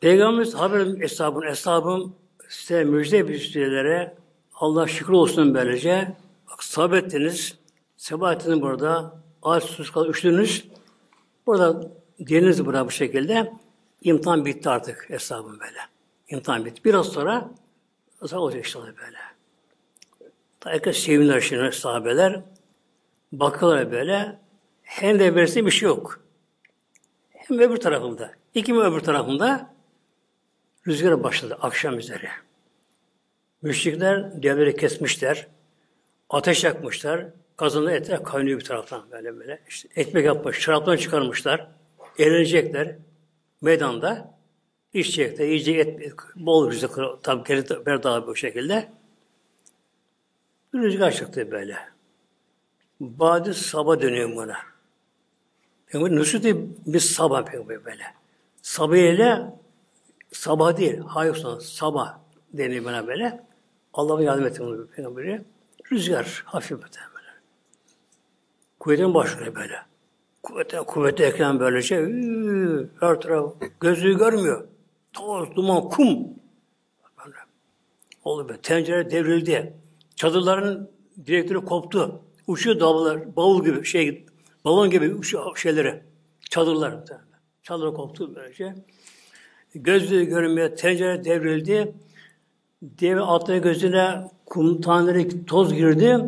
Peygamberimiz 0.00 0.54
haber 0.54 1.02
eshabın, 1.02 1.42
eshabım 1.42 2.16
size 2.48 2.84
müjde 2.84 3.28
bir 3.28 3.38
Allah 4.62 4.86
şükür 4.86 5.12
olsun 5.12 5.54
böylece. 5.54 6.16
Bak 6.50 6.64
sabettiniz, 6.64 7.58
sebat 7.96 8.40
ettiniz 8.40 8.62
burada. 8.62 9.14
Ağaç 9.42 9.64
sus 9.64 9.90
kadar 9.90 10.08
üştünüz. 10.08 10.68
Burada 11.46 11.90
geliniz 12.20 12.66
burada 12.66 12.86
bu 12.86 12.90
şekilde. 12.90 13.52
İmtihan 14.02 14.44
bitti 14.44 14.68
artık 14.68 15.10
hesabım 15.10 15.60
böyle. 15.60 15.78
İmtihan 16.28 16.64
bitti. 16.64 16.84
Biraz 16.84 17.06
sonra 17.06 17.50
nasıl 18.22 18.36
olacak 18.36 18.58
inşallah 18.58 18.86
böyle. 18.86 19.18
Herkes 20.64 20.98
sevinler 20.98 21.40
şimdi 21.40 21.72
sahabeler. 21.72 22.42
Bakıyorlar 23.32 23.92
böyle. 23.92 24.38
Hem 24.82 25.18
de 25.18 25.34
verse 25.34 25.66
bir 25.66 25.70
şey 25.70 25.88
yok. 25.88 26.20
Hem 27.30 27.58
öbür 27.58 27.76
tarafında. 27.76 28.32
İki 28.54 28.72
mi 28.72 28.80
öbür 28.80 29.00
tarafında 29.00 29.74
rüzgar 30.86 31.22
başladı 31.22 31.58
akşam 31.60 31.98
üzeri. 31.98 32.28
Müşrikler 33.62 34.42
devleri 34.42 34.76
kesmişler. 34.76 35.46
Ateş 36.30 36.64
yakmışlar. 36.64 37.26
Kazanlı 37.56 37.92
etler 37.92 38.24
kaynıyor 38.24 38.60
bir 38.60 38.64
taraftan 38.64 39.10
böyle 39.10 39.36
böyle. 39.36 39.62
İşte 39.68 39.88
ekmek 39.96 40.24
yapmış, 40.24 40.58
şaraptan 40.58 40.96
çıkarmışlar. 40.96 41.68
Eğlenecekler 42.18 42.96
meydanda. 43.60 44.34
İçecekler, 44.92 45.44
yiyecek 45.44 45.78
et, 45.78 46.14
bol 46.36 46.70
rüzgar, 46.70 47.16
tabi 47.22 47.48
geri 47.48 47.68
daha 48.02 48.26
bu 48.26 48.36
şekilde. 48.36 48.92
Bir 50.74 50.78
rüzgar 50.78 51.10
çıktı 51.10 51.50
böyle. 51.50 51.78
Badi 53.00 53.54
sabah 53.54 54.00
dönüyor 54.00 54.36
buna. 54.36 54.56
Peygamber 55.86 56.42
diye 56.42 56.56
bir 56.86 57.00
sabah 57.00 57.44
peygamber 57.44 57.84
böyle. 57.84 58.04
Sabah 58.62 58.96
ile 58.96 59.42
sabah 60.32 60.76
değil, 60.76 60.98
hayır 60.98 61.44
sabah 61.60 62.18
deniyor 62.52 62.84
bana 62.84 63.06
böyle. 63.06 63.51
Allah'a 63.94 64.22
yardım 64.22 64.46
etsin 64.46 64.66
bunu 64.66 64.86
peygamberi. 64.86 65.42
Rüzgar 65.92 66.42
hafif 66.46 66.78
böyle. 66.78 67.02
Kuvvetin 68.80 69.14
başlıyor 69.14 69.54
böyle. 69.54 69.76
Kuvvete, 70.42 70.76
kuvvete 70.76 71.24
ekran 71.24 71.60
böylece 71.60 71.86
şey, 71.86 71.98
her 73.00 73.20
taraf 73.20 73.52
gözü 73.80 74.18
görmüyor. 74.18 74.68
Toz, 75.12 75.56
duman, 75.56 75.88
kum. 75.88 76.28
Böyle. 77.24 77.36
Oldu 78.24 78.48
be. 78.48 78.56
Tencere 78.62 79.10
devrildi. 79.10 79.72
Çadırların 80.16 80.90
direktörü 81.26 81.64
koptu. 81.64 82.20
Uçuyor 82.46 82.80
davullar, 82.80 83.36
bavul 83.36 83.64
gibi 83.64 83.84
şey, 83.84 84.26
balon 84.64 84.90
gibi 84.90 85.14
uçuyor 85.14 85.56
şeyleri. 85.56 86.02
Çadırlar. 86.50 86.94
Çadır 87.62 87.94
koptu 87.94 88.34
böylece. 88.34 88.74
Gözü 89.74 90.24
görünmüyor, 90.24 90.76
tencere 90.76 91.24
devrildi. 91.24 91.94
Deve 92.82 93.20
altına 93.20 93.56
gözüne 93.56 94.30
kum 94.46 94.80
taneleri 94.80 95.44
toz 95.46 95.74
girdi. 95.74 96.18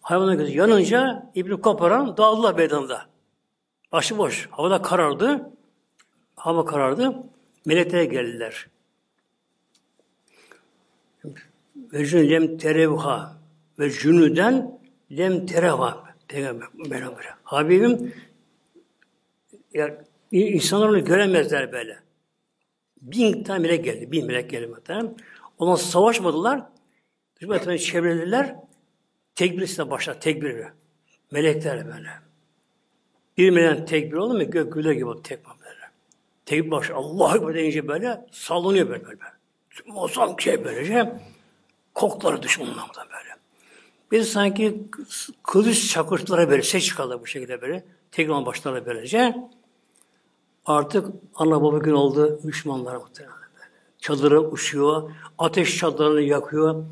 Hayvanın 0.00 0.38
gözü 0.38 0.58
yanınca 0.58 1.30
İbni 1.34 1.60
Koparan 1.60 2.16
dağıldılar 2.16 2.54
meydanda. 2.54 3.06
Başıboş. 3.92 4.48
Havada 4.50 4.82
karardı. 4.82 5.50
Hava 6.36 6.64
karardı. 6.64 7.16
Melekler 7.66 8.02
geldiler. 8.02 8.66
Ve 11.76 12.06
cün 12.06 12.30
lem 12.30 12.58
terevha 12.58 13.36
ve 13.78 13.90
cünüden 13.90 14.80
lem 15.12 15.46
terevha. 15.46 16.04
Peygamber. 16.28 16.68
Habibim 17.42 18.14
ya, 19.74 20.04
insanlar 20.30 20.88
onu 20.88 21.04
göremezler 21.04 21.72
böyle. 21.72 21.98
Bin 23.02 23.42
tane 23.44 23.58
melek 23.58 23.84
geldi. 23.84 24.12
Bin 24.12 24.26
melek 24.26 24.50
geldi. 24.50 24.66
Muhtemelen. 24.66 25.14
Ondan 25.58 25.74
savaşmadılar. 25.74 26.62
Düşman 27.40 27.76
çevrelediler. 27.76 28.56
Tekbir 29.34 29.62
ise 29.62 29.90
başlar. 29.90 30.20
Tekbir. 30.20 30.64
Melekler 31.30 31.86
böyle. 31.86 32.10
Bir 33.38 33.50
melek 33.50 33.88
tekbir 33.88 34.16
olur 34.16 34.34
mu? 34.34 34.50
Gök 34.50 34.72
güle 34.72 34.94
gibi 34.94 35.22
tekbir 35.22 35.50
böyle. 35.64 35.90
Tekbir 36.46 36.70
baş. 36.70 36.90
Allah 36.90 37.36
Ekber 37.36 37.54
deyince 37.54 37.88
böyle 37.88 38.26
sallanıyor 38.32 38.88
böyle 38.88 39.04
böyle. 39.04 39.18
Muazzam 39.86 40.40
şey 40.40 40.64
böylece. 40.64 41.20
Kokları 41.94 42.42
düşmanlardan 42.42 43.06
böyle. 43.08 43.36
Biz 44.12 44.32
sanki 44.32 44.82
kılıç 45.42 45.90
çakırtılara 45.92 46.50
böyle 46.50 46.62
ses 46.62 46.84
çıkardı 46.84 47.20
bu 47.20 47.26
şekilde 47.26 47.60
böyle. 47.60 47.84
Tekrar 48.12 48.46
başlarına 48.46 48.86
böylece. 48.86 49.36
Artık 50.66 51.06
ana 51.34 51.62
baba 51.62 51.78
gün 51.78 51.92
oldu 51.92 52.40
Müslümanlara 52.44 52.98
muhtemelen 52.98 53.37
Çadırı 53.98 54.40
uçuyor, 54.40 55.10
ateş 55.38 55.78
çadırını 55.78 56.20
yakıyor. 56.20 56.84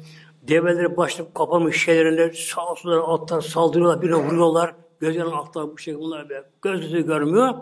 Develeri 0.42 0.96
başlayıp 0.96 1.34
kapamış 1.34 1.84
şeylerine 1.84 2.32
sağ 2.32 2.74
sola 2.76 3.14
atlar 3.14 3.40
saldırıyorlar, 3.40 4.02
birine 4.02 4.16
vuruyorlar. 4.16 4.74
Gözlerinin 5.00 5.30
altlar 5.30 5.72
bu 5.72 5.78
şekilde 5.78 6.02
bunlar 6.02 6.28
böyle. 6.28 6.44
Gözleri 6.62 7.04
görmüyor. 7.04 7.54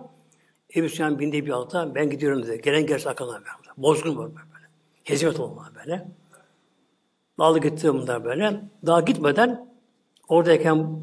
Ebu 0.77 0.89
Süfyan 0.89 1.19
bindi 1.19 1.47
bir 1.47 1.51
alta, 1.51 1.95
ben 1.95 2.11
gidiyorum 2.11 2.43
dedi. 2.43 2.63
Gelen 2.63 2.87
gerisi 2.87 3.09
arkadan 3.09 3.35
böyle. 3.35 3.75
Bozgun 3.77 4.17
var 4.17 4.27
böyle. 4.27 4.67
Hezimet 5.05 5.41
olmalı 5.41 5.69
böyle. 5.77 6.09
Aldı 7.39 7.59
gitti 7.59 7.95
bunlar 7.95 8.25
böyle. 8.25 8.61
Daha 8.87 9.01
gitmeden 9.01 9.69
oradayken 10.29 11.03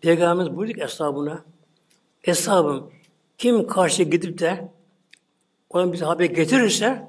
Peygamberimiz 0.00 0.56
buyurdu 0.56 0.72
ki 0.72 0.84
eshabına 0.84 1.44
Eshabım 2.24 2.90
kim 3.38 3.66
karşı 3.66 4.02
gidip 4.02 4.38
de 4.38 4.72
ona 5.70 5.92
bize 5.92 6.04
haber 6.04 6.24
getirirse 6.24 7.08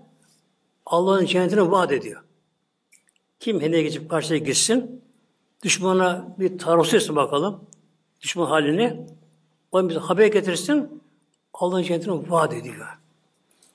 Allah'ın 0.88 1.26
cennetini 1.26 1.72
vaat 1.72 1.92
ediyor. 1.92 2.22
Kim 3.40 3.62
henüz 3.62 3.82
geçip 3.82 4.10
karşıya 4.10 4.40
gitsin, 4.40 5.02
düşmana 5.64 6.36
bir 6.40 6.58
taarruz 6.58 6.94
etsin 6.94 7.16
bakalım, 7.16 7.66
düşman 8.22 8.46
halini, 8.46 9.08
ona 9.72 9.90
bize 9.90 10.00
haber 10.00 10.28
getirsin, 10.28 11.04
Allah'ın 11.54 11.84
cennetini 11.84 12.32
vaat 12.32 12.54
ediyor. 12.54 12.88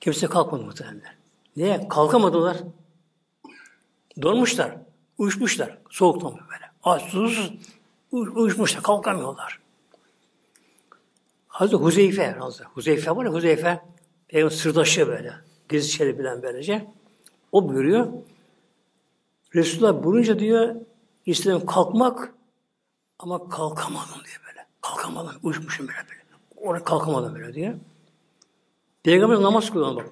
Kimse 0.01 0.27
kalkmadı 0.27 0.63
muhtemelen. 0.63 1.15
Niye? 1.55 1.87
Kalkamadılar. 1.87 2.57
Donmuşlar, 4.21 4.77
uyuşmuşlar, 5.17 5.77
soğuktan 5.89 6.31
böyle. 6.31 6.71
Aç, 6.83 7.01
susuz, 7.01 7.53
uyuşmuşlar, 8.11 8.83
kalkamıyorlar. 8.83 9.59
Hazreti 11.47 11.75
Huzeyfe, 11.75 12.31
Hazreti 12.31 12.69
Huzeyfe 12.73 13.15
var 13.15 13.25
ya 13.25 13.33
Huzeyfe, 13.33 13.81
Peygamber 14.27 14.55
sırdaşı 14.55 15.07
böyle, 15.07 15.33
gizli 15.69 15.91
şeyleri 15.91 16.19
bilen 16.19 16.43
böylece. 16.43 16.87
O 17.53 17.69
buyuruyor, 17.69 18.07
Resulullah 19.55 20.03
bulunca 20.03 20.39
diyor, 20.39 20.75
istedim 21.25 21.65
kalkmak 21.65 22.33
ama 23.19 23.49
kalkamadım 23.49 24.15
diye 24.25 24.35
böyle. 24.47 24.65
Kalkamadım, 24.81 25.35
uyuşmuşum 25.43 25.87
böyle 25.87 25.99
böyle. 25.99 26.21
Oraya 26.69 26.83
kalkamadım 26.83 27.35
böyle 27.35 27.53
diyor. 27.53 27.73
Peygamber 29.03 29.41
namaz 29.41 29.71
kılıyor 29.71 29.95
bak. 29.95 30.05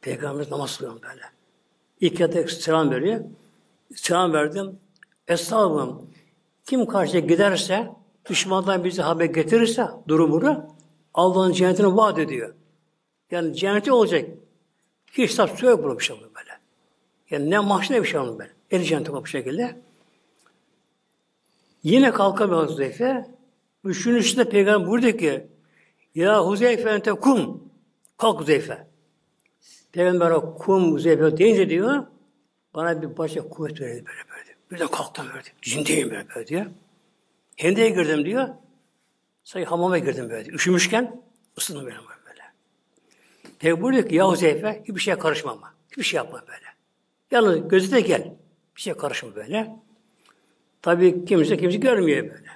Peygamber 0.00 0.50
namaz 0.50 0.78
kılıyor 0.78 1.02
böyle. 1.02 1.22
İlk 2.00 2.20
yerde 2.20 2.48
selam 2.48 2.90
veriyor. 2.90 3.20
Selam 3.94 4.32
verdim. 4.32 4.78
Estağfurullah. 5.28 5.98
Kim 6.64 6.86
karşıya 6.86 7.20
giderse, 7.20 7.90
düşmandan 8.30 8.84
bize 8.84 9.02
haber 9.02 9.24
getirirse 9.24 9.88
durumunu 10.08 10.66
Allah'ın 11.14 11.52
cennetini 11.52 11.96
vaat 11.96 12.18
ediyor. 12.18 12.54
Yani 13.30 13.54
cenneti 13.54 13.92
olacak. 13.92 14.30
Hiç 15.12 15.30
hesap 15.30 15.62
yok 15.62 15.84
burada 15.84 15.98
bir 15.98 16.04
şey 16.04 16.16
olur 16.16 16.30
böyle. 16.36 16.58
Yani 17.30 17.50
ne 17.50 17.58
mahşer 17.58 17.96
ne 17.96 18.02
bir 18.02 18.08
şey 18.08 18.20
olur 18.20 18.38
böyle. 18.38 18.50
El 18.70 18.82
cenneti 18.82 19.12
bu 19.12 19.26
şekilde. 19.26 19.76
Yine 21.82 22.10
kalkamıyor 22.10 22.68
Huzeyfe. 22.68 23.26
Üçüncüsünde 23.84 24.48
peygamber 24.48 24.88
buyurdu 24.88 25.16
ki 25.16 25.46
Ya 26.14 26.46
Huzeyfe 26.46 26.90
ente 26.90 27.10
kum. 27.12 27.62
Kalk 28.16 28.40
Huzeyfe. 28.40 28.86
Peygamber 29.92 30.30
o 30.30 30.54
kum 30.54 30.92
Huzeyfe 30.92 31.36
deyince 31.38 31.70
diyor 31.70 32.06
bana 32.74 33.02
bir 33.02 33.18
başka 33.18 33.48
kuvvet 33.48 33.80
verdi 33.80 34.04
böyle 34.06 34.30
böyle. 34.30 34.56
Birden 34.70 34.88
kalktım 34.88 35.26
böyle. 35.34 35.48
Cindeyim 35.62 36.10
böyle 36.10 36.26
böyle 36.34 36.46
diyor. 36.46 36.66
Hendeye 37.56 37.88
girdim 37.88 38.24
diyor. 38.24 38.48
Sayı 39.44 39.66
hamama 39.66 39.98
girdim 39.98 40.30
böyle. 40.30 40.50
Üşümüşken 40.50 41.22
ısındım 41.58 41.84
böyle. 41.84 41.96
Peygamber 43.58 43.82
buyuruyor 43.82 44.08
ki 44.08 44.14
ya 44.14 44.28
Huzeyfe 44.28 44.82
hiçbir 44.82 45.00
şeye 45.00 45.18
karışma 45.18 45.52
ama. 45.52 45.74
Hiçbir 45.90 46.02
şey 46.02 46.16
yapma 46.16 46.40
böyle. 46.48 46.66
Yalnız 47.30 47.68
gözü 47.68 47.92
de 47.92 48.00
gel. 48.00 48.34
Bir 48.76 48.80
şey 48.80 48.94
karışma 48.94 49.34
böyle. 49.34 49.76
Tabii 50.82 51.24
kimse 51.24 51.56
kimse 51.56 51.78
görmüyor 51.78 52.22
böyle. 52.22 52.48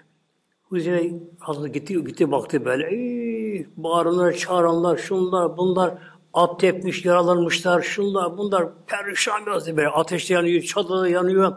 Huzeyfe 0.63 1.15
hazır 1.39 1.69
gitti, 1.69 2.05
gitti 2.05 2.33
baktı 2.33 2.65
böyle. 2.65 2.87
Ey, 2.87 3.67
bağıranlar, 3.77 4.33
çağıranlar, 4.33 4.97
şunlar, 4.97 5.57
bunlar 5.57 5.95
at 6.35 6.61
tepmiş, 6.61 7.05
yaralanmışlar, 7.05 7.83
şunlar, 7.83 8.39
bunlar 8.39 8.69
perişan 8.87 9.47
biraz 9.47 9.77
böyle. 9.77 9.89
Ateş 9.89 10.31
yanıyor, 10.31 10.63
çadır 10.63 11.07
yanıyor. 11.07 11.53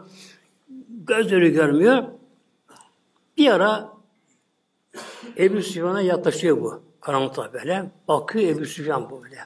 Gözleri 0.88 1.52
görmüyor. 1.52 2.04
Bir 3.36 3.50
ara 3.50 3.92
Ebu 5.38 5.62
Süfyan'a 5.62 6.00
yaklaşıyor 6.00 6.60
bu. 6.60 6.82
Karanlıkta 7.06 7.52
böyle. 7.52 7.90
Bakıyor 8.08 8.56
Ebu 8.56 8.64
Süfyan 8.64 9.10
böyle. 9.10 9.38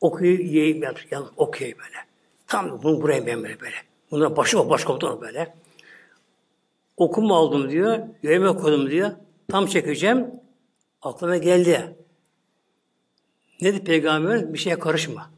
Okuyor, 0.00 0.38
yiyeyim 0.38 0.82
yani, 0.82 1.26
okuyor 1.36 1.78
böyle. 1.78 1.96
Tam 2.46 2.82
bunu 2.82 3.02
buraya 3.02 3.26
ben 3.26 3.42
böyle 3.42 3.60
böyle. 3.60 3.76
Bunlar 4.10 4.36
başı 4.36 4.70
başkomutan 4.70 5.20
böyle. 5.20 5.54
Okuma 6.96 7.36
aldım 7.36 7.70
diyor. 7.70 7.98
Yöme 8.22 8.56
koydum 8.56 8.90
diyor. 8.90 9.10
Tam 9.48 9.66
çekeceğim. 9.66 10.30
Aklıma 11.02 11.36
geldi. 11.36 11.96
Ne 13.60 13.74
dedi 13.74 13.84
peygamber? 13.84 14.52
Bir 14.52 14.58
şeye 14.58 14.78
karışma. 14.78 15.30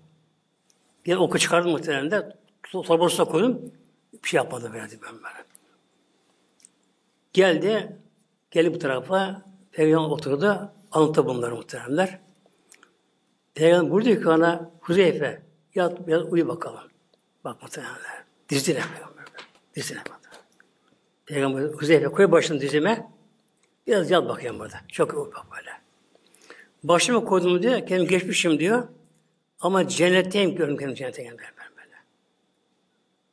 Yani 1.06 1.20
oku 1.20 1.38
çıkardım 1.38 1.70
muhtemelen 1.70 2.10
de. 2.10 2.36
Torbasına 2.72 3.26
koydum. 3.26 3.72
Bir 4.24 4.28
şey 4.28 4.38
yapmadı 4.38 4.72
verdi 4.72 4.98
ben 5.06 5.14
böyle. 5.14 5.44
Geldi. 7.32 7.96
Geldi 8.50 8.74
bu 8.74 8.78
tarafa. 8.78 9.42
Peygamber 9.72 10.10
oturdu. 10.10 10.72
Anlattı 10.92 11.26
bunları 11.26 11.54
muhteremler. 11.54 12.18
Peygamber 13.54 13.90
buyurdu 13.90 14.22
ki 14.22 14.28
ona 14.28 14.70
Huzeyfe 14.80 15.42
yat, 15.74 16.08
yat 16.08 16.32
uyu 16.32 16.48
bakalım. 16.48 16.80
Bak 17.44 17.62
muhteremler. 17.62 18.24
Dizine 18.48 18.80
Peygamber. 18.94 19.24
Dizine 19.76 19.98
bak. 19.98 20.20
Peygamber 21.26 21.62
Huzeyfe 21.62 22.08
koy 22.08 22.30
başını 22.30 22.60
dizime. 22.60 23.10
Biraz 23.86 24.10
yat 24.10 24.28
bakayım 24.28 24.58
burada. 24.58 24.76
Çok 24.88 25.14
uyu 25.14 25.32
bak 25.34 25.46
böyle. 25.56 25.70
Başımı 26.84 27.24
koydum 27.24 27.62
diyor. 27.62 27.86
Kendim 27.86 28.08
geçmişim 28.08 28.58
diyor. 28.58 28.88
Ama 29.60 29.88
cennetteyim 29.88 30.54
görün 30.54 30.76
kendim 30.76 30.94
cennetteyim 30.94 31.32
böyle 31.32 31.76
böyle. 31.76 31.96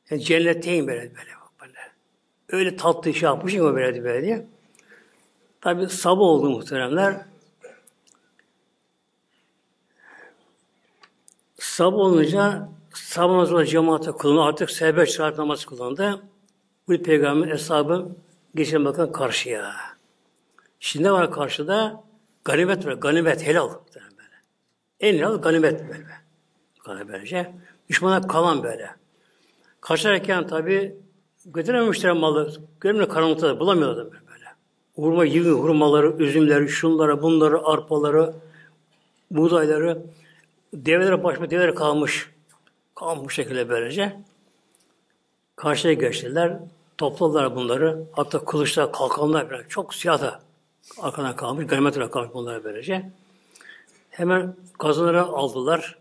Yani 0.09 0.21
cennetteyim 0.21 0.87
böyle 0.87 1.01
böyle. 1.01 1.31
böyle. 1.61 1.79
Öyle 2.49 2.75
tatlı 2.75 3.13
şey 3.13 3.27
yapmışım 3.29 3.75
böyle 3.75 4.03
böyle 4.03 4.25
diye. 4.25 4.47
Tabi 5.61 5.89
sabah 5.89 6.21
oldu 6.21 6.49
muhteremler. 6.49 7.25
Sabah 11.79 11.97
olunca 11.97 12.69
sabah 12.93 13.31
namazı 13.31 13.65
cemaate 13.65 14.11
kılındı. 14.11 14.41
Artık 14.41 14.71
serbest 14.71 15.13
şarap 15.13 15.37
namazı 15.37 15.65
kılındı. 15.65 16.21
Bu 16.87 16.97
peygamber 17.03 17.47
hesabı 17.47 18.07
geçen 18.55 18.85
bakın 18.85 19.11
karşıya. 19.11 19.75
Şimdi 20.79 21.05
ne 21.05 21.11
var 21.11 21.31
karşıda? 21.31 22.03
Ganimet 22.43 22.85
var. 22.85 22.93
Ganimet 22.93 23.47
helal. 23.47 23.69
En 24.99 25.13
helal 25.13 25.41
ganimet 25.41 25.89
böyle. 25.89 26.07
Ganimet 26.85 27.47
Düşmana 27.89 28.27
kalan 28.27 28.63
böyle. 28.63 28.89
Kaçarken 29.81 30.47
tabi 30.47 30.95
götürememişler 31.45 32.11
malı. 32.11 32.53
Görmüyor 32.79 33.09
karanlıkta 33.09 33.59
bulamıyorlar 33.59 34.05
böyle. 34.05 34.45
Hurma, 34.95 35.25
yığın 35.25 35.53
hurmaları, 35.53 36.23
üzümleri, 36.23 36.69
şunları, 36.69 37.21
bunları, 37.21 37.63
arpaları, 37.63 38.33
buğdayları, 39.31 40.03
develere 40.73 41.23
başma 41.23 41.49
develer 41.49 41.75
kalmış. 41.75 42.29
Kalmış 42.95 43.35
şekilde 43.35 43.69
böylece. 43.69 44.19
Karşıya 45.55 45.93
geçtiler. 45.93 46.59
Topladılar 46.97 47.55
bunları. 47.55 48.03
Hatta 48.11 48.45
kılıçlar, 48.45 48.91
kalkanlar 48.91 49.49
böyle. 49.49 49.67
Çok 49.67 49.93
siyah 49.93 50.21
da 50.21 50.39
arkadan 51.01 51.35
kalmış. 51.35 51.67
Ganimet 51.67 52.11
kalmış 52.11 52.33
bunlar 52.33 52.63
böylece. 52.63 53.11
Hemen 54.09 54.55
kazanları 54.77 55.23
aldılar. 55.23 55.97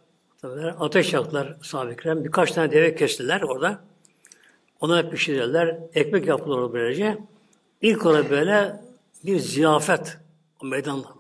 Ateş 0.81 1.13
yaktılar 1.13 1.57
sahabe 1.63 2.25
Birkaç 2.25 2.53
tane 2.53 2.73
deve 2.73 2.95
kestiler 2.95 3.43
orada. 3.43 3.81
Ona 4.81 5.09
pişirdiler. 5.09 5.79
Ekmek 5.95 6.27
yaptılar 6.27 6.73
böylece. 6.73 7.19
İlk 7.83 8.07
olarak 8.07 8.31
böyle 8.31 8.81
bir 9.25 9.39
ziyafet 9.39 10.19
o 10.63 10.67
meydanda 10.67 11.18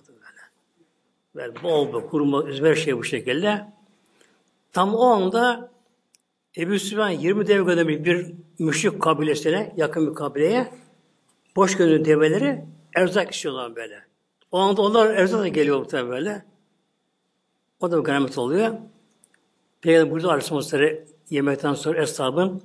böyle. 1.34 1.62
Bol 1.62 1.88
bir 1.88 2.08
kurma, 2.08 2.42
üzme 2.42 2.76
şey 2.76 2.98
bu 2.98 3.04
şekilde. 3.04 3.72
Tam 4.72 4.94
o 4.94 5.04
anda 5.04 5.70
Ebu 6.56 6.78
Süfyan 6.78 7.10
20 7.10 7.46
deve 7.46 7.64
göndermiş 7.64 8.04
bir 8.04 8.34
müşrik 8.58 9.02
kabilesine, 9.02 9.74
yakın 9.76 10.10
bir 10.10 10.14
kabileye 10.14 10.72
boş 11.56 11.76
gönderdiği 11.76 12.04
develeri 12.04 12.64
erzak 12.94 13.34
istiyorlar 13.34 13.76
böyle. 13.76 14.04
O 14.52 14.58
anda 14.58 14.82
onlar 14.82 15.10
erzak 15.10 15.40
da 15.40 15.48
geliyor 15.48 15.84
tabi 15.84 16.10
böyle. 16.10 16.44
O 17.80 17.90
da 17.90 17.98
bir 17.98 18.04
ganimet 18.04 18.38
oluyor. 18.38 18.74
Peygamber 19.80 20.12
burada 20.12 20.28
Aleyhisselam 20.28 20.94
yemekten 21.30 21.74
sonra 21.74 22.02
eshabın 22.02 22.62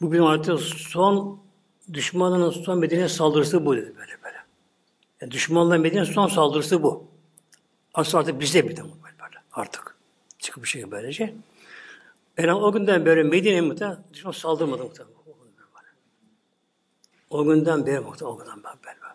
Bu 0.00 0.12
bir 0.12 0.20
artık 0.20 0.60
son 0.60 1.40
düşmanının 1.92 2.50
son 2.50 2.78
Medine 2.78 3.08
saldırısı 3.08 3.66
bu 3.66 3.76
dedi 3.76 3.94
böyle 3.98 4.22
böyle. 4.24 4.36
Yani 5.20 5.30
düşmanların 5.30 5.82
Medine 5.82 6.04
son 6.04 6.26
saldırısı 6.26 6.82
bu. 6.82 7.07
Aslında 7.98 8.18
artık 8.18 8.40
bizde 8.40 8.68
bir 8.68 8.76
de 8.76 8.82
böyle. 8.82 8.94
Artık. 9.52 9.96
Çıkıp 10.38 10.62
bir 10.62 10.68
şey 10.68 10.90
böylece. 10.90 11.34
Ben 12.36 12.48
o 12.48 12.72
günden 12.72 13.06
beri 13.06 13.24
Medine'ye 13.24 13.60
muhtemelen 13.60 13.98
düşman 14.12 14.32
saldırmadı 14.32 14.84
muhtemelen. 14.84 15.14
O 17.30 17.44
günden 17.44 17.86
beri 17.86 18.00
muhtemelen 18.00 18.34
o 18.34 18.38
günden 18.38 18.62
beri 18.64 18.74
böyle. 18.84 19.14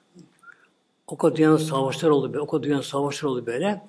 O 1.08 1.18
kadar 1.18 1.36
dünyanın 1.36 1.58
savaşlar 1.58 2.10
oldu 2.10 2.34
böyle. 2.34 2.40
O 2.40 2.48
kadar 2.48 2.64
dünyanın 2.64 2.82
savaşlar 2.82 3.30
oldu 3.30 3.46
böyle. 3.46 3.82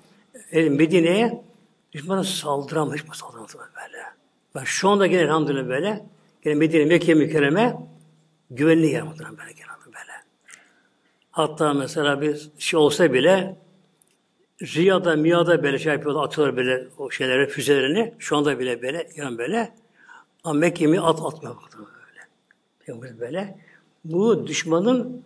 E, 0.51 0.69
Medine'ye 0.69 1.43
düşmana 1.91 2.23
saldıramadı. 2.23 2.95
Hiç 2.95 3.15
saldıramadı 3.15 3.53
böyle. 3.57 4.03
Ben 4.55 4.63
şu 4.63 4.89
anda 4.89 5.07
gene 5.07 5.21
elhamdülillah 5.21 5.67
böyle. 5.67 6.05
Gene 6.41 6.55
Medine, 6.55 6.85
Mekke 6.85 7.13
mükerreme 7.13 7.77
güvenli 8.51 8.87
yer 8.87 9.03
muhtemelen 9.03 9.37
böyle 9.37 9.51
genelde 9.51 9.85
böyle. 9.85 10.13
Hatta 11.31 11.73
mesela 11.73 12.21
bir 12.21 12.49
şey 12.57 12.79
olsa 12.79 13.13
bile 13.13 13.64
Riyada, 14.61 15.15
Miyada 15.15 15.63
böyle 15.63 15.79
şey 15.79 15.93
yapıyorlar, 15.93 16.23
atıyorlar 16.23 16.57
böyle 16.57 16.87
o 16.97 17.11
şeyleri, 17.11 17.47
füzelerini. 17.47 18.13
Şu 18.19 18.37
anda 18.37 18.59
bile 18.59 18.81
böyle, 18.81 19.09
yani 19.15 19.37
böyle. 19.37 19.73
Ama 20.43 20.59
Mekke'mi 20.59 21.01
at 21.01 21.19
atmıyor 21.21 21.55
böyle. 22.87 23.19
böyle. 23.19 23.57
Bu 24.05 24.47
düşmanın 24.47 25.23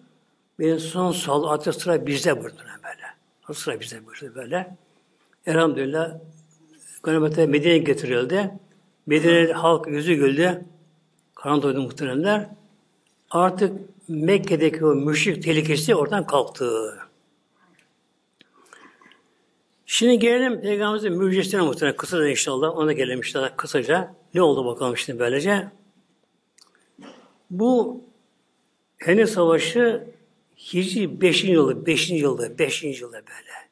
benim 0.59 0.79
son 0.79 1.11
sal 1.11 1.43
atı 1.43 1.73
sıra 1.73 2.07
bizde 2.07 2.39
buyurdu 2.39 2.61
böyle. 2.83 3.05
O 3.49 3.53
sıra 3.53 3.79
bizde 3.79 4.05
buyurdu 4.05 4.35
böyle. 4.35 4.75
Elhamdülillah 5.45 6.11
Ganimete 7.03 7.45
Medine'ye 7.45 7.77
getirildi. 7.77 8.51
Medine 9.05 9.53
halk 9.53 9.87
yüzü 9.87 10.13
güldü. 10.13 10.65
Karan 11.35 11.61
doydu 11.61 11.81
muhteremler. 11.81 12.49
Artık 13.31 13.79
Mekke'deki 14.07 14.85
o 14.85 14.95
müşrik 14.95 15.43
tehlikesi 15.43 15.95
oradan 15.95 16.27
kalktı. 16.27 16.97
Şimdi 19.91 20.19
gelelim 20.19 20.61
Peygamberimizin 20.61 21.23
müjdesine 21.23 21.61
muhtemelen 21.61 21.97
kısaca 21.97 22.27
inşallah. 22.27 22.77
Ona 22.77 22.93
gelelim 22.93 23.17
inşallah 23.17 23.57
kısaca. 23.57 24.15
Ne 24.33 24.41
oldu 24.41 24.65
bakalım 24.65 24.97
şimdi 24.97 25.19
böylece. 25.19 25.67
Bu 27.49 28.01
Henüz 28.97 29.29
Savaşı 29.29 30.07
Hicri 30.73 31.21
5. 31.21 31.43
yılı, 31.43 31.85
5. 31.85 32.09
yılda, 32.09 32.59
5. 32.59 32.83
yılda 32.83 33.17
böyle. 33.17 33.69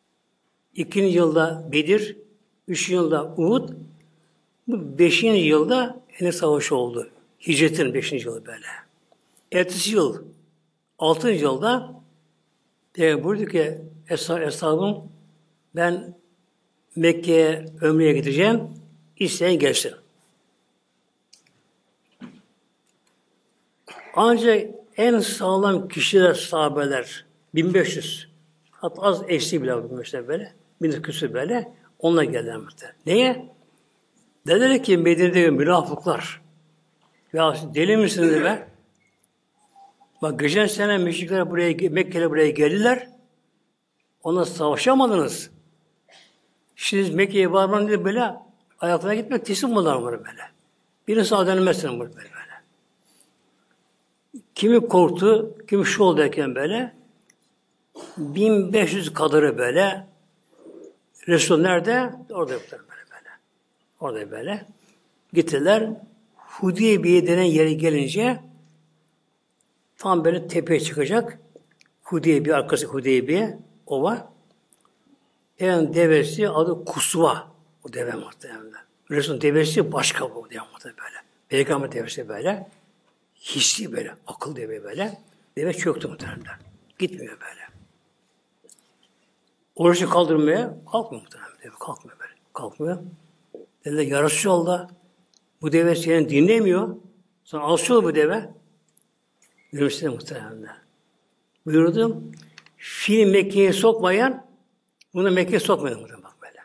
2. 0.76 1.00
yılda 1.00 1.70
Bedir, 1.72 2.18
3. 2.68 2.90
yılda 2.90 3.34
Uhud, 3.38 3.70
bu 4.68 5.00
5. 5.00 5.24
yılda 5.24 6.00
Henüz 6.08 6.36
Savaşı 6.36 6.76
oldu. 6.76 7.10
Hicretin 7.48 7.94
5. 7.94 8.26
yılı 8.26 8.46
böyle. 8.46 8.68
Ertesi 9.52 9.96
yıl, 9.96 10.24
6. 11.00 11.30
yılda 11.32 12.02
Peygamber 12.94 13.24
buyurdu 13.24 13.46
ki 13.46 13.78
Eshab, 14.10 14.42
ben 15.78 16.16
Mekke'ye 16.96 17.66
ömreye 17.82 18.14
gideceğim. 18.14 18.62
İsteyen 19.18 19.60
gelsin. 19.60 19.94
Ancak 24.14 24.66
en 24.98 25.20
sağlam 25.20 25.88
kişiler, 25.88 26.34
sahabeler 26.34 27.26
1500 27.56 28.28
hatta 28.72 29.02
az 29.02 29.24
eksi 29.28 29.64
bile 29.64 29.84
bulmuşlar 29.84 30.28
böyle. 30.28 30.54
Bin 30.82 31.02
küsür 31.02 31.34
böyle. 31.34 31.72
Onunla 32.00 32.24
geldiler 32.24 32.58
muhtemelen. 32.58 32.98
Neye? 33.06 33.50
Dediler 34.48 34.84
ki 34.84 34.98
Medine'de 34.98 35.50
münafıklar. 35.50 36.42
Ya 37.34 37.56
deli 37.74 37.98
misiniz 37.98 38.44
be? 38.44 38.68
Bak 40.22 40.40
geçen 40.40 40.66
sene 40.66 40.98
müşrikler 40.98 41.50
buraya, 41.50 41.90
Mekke'le 41.90 42.30
buraya 42.30 42.50
geldiler. 42.50 43.10
Ona 44.24 44.46
savaşamadınız. 44.46 45.57
Şimdi 46.80 47.12
Mekke'ye 47.12 47.52
varman 47.52 47.88
dedi 47.88 48.06
böyle 48.06 48.34
ayaklarına 48.80 49.16
gitmek 49.16 49.46
teslim 49.46 49.72
olurlar 49.72 50.06
böyle 50.06 50.26
böyle. 50.26 50.42
Birini 51.08 51.26
sağ 51.26 51.48
dönmezsin 51.48 52.00
böyle 52.00 52.16
böyle. 52.16 52.28
Kimi 54.56 54.88
korktu, 54.88 55.58
kimi 55.70 55.86
şu 55.86 56.04
oldu 56.04 56.18
derken 56.18 56.56
böyle 56.56 56.94
1500 58.18 59.14
kadarı 59.14 59.58
böyle 59.58 60.08
Resul 61.28 61.62
nerede? 61.62 62.12
Orada 62.30 62.54
yoklar 62.54 62.80
böyle 62.80 63.02
böyle. 63.12 63.30
Orada 64.00 64.32
böyle. 64.32 64.66
Gittiler. 65.34 65.90
Hudeybiye 66.36 67.28
denen 67.28 67.44
yere 67.44 67.74
gelince 67.74 68.40
tam 69.98 70.26
böyle 70.26 70.48
tepeye 70.48 70.80
çıkacak. 70.80 71.40
Hudeybiye, 72.04 72.56
arkası 72.56 72.86
Hudeybiye, 72.86 73.58
ova. 73.86 74.37
Yani 75.60 75.94
devesi 75.94 76.50
adı 76.50 76.86
Kusva. 76.86 77.48
O 77.84 77.94
deve 77.94 78.12
muhtemelen. 78.12 78.88
Resul'ün 79.12 79.42
devesi 79.42 79.92
başka 79.92 80.36
bu 80.36 80.50
deve 80.50 80.60
muhtemelen 80.60 81.00
böyle. 81.00 81.18
Peygamber 81.50 81.92
devesi 81.92 82.30
böyle. 82.30 82.70
Hissi 83.36 83.92
böyle, 83.92 84.16
akıl 84.28 84.56
deve 84.56 84.84
böyle. 84.84 85.22
Deve 85.58 85.74
çöktü 85.74 86.08
muhtemelen. 86.08 86.60
Gitmiyor 87.00 87.38
böyle. 87.42 87.68
Orucu 89.76 90.10
kaldırmaya 90.10 90.78
kalkmıyor 90.92 91.24
muhtemelen. 91.24 91.52
Deve 91.64 91.74
kalkmıyor 91.80 92.20
böyle. 92.20 92.34
Kalkmıyor. 92.54 92.98
Dediler 93.86 94.04
ya 94.04 94.24
Resulallah 94.24 94.90
bu 95.62 95.72
deve 95.72 95.96
seni 95.96 96.30
dinlemiyor. 96.30 96.96
Sonra 97.44 97.64
alışıyor 97.64 98.04
bu 98.04 98.16
deve. 98.16 98.50
Yürümüşler 99.72 100.10
muhtemelen. 100.10 100.78
Buyurdum. 101.66 102.32
Fil 102.78 103.32
Mekke'ye 103.32 103.74
sokmayan 103.74 104.47
bunu 105.18 105.32
Mekke'ye 105.32 105.60
sokmayan 105.60 106.00
muhtemelen. 106.00 106.24
Bak 106.24 106.36
böyle. 106.42 106.60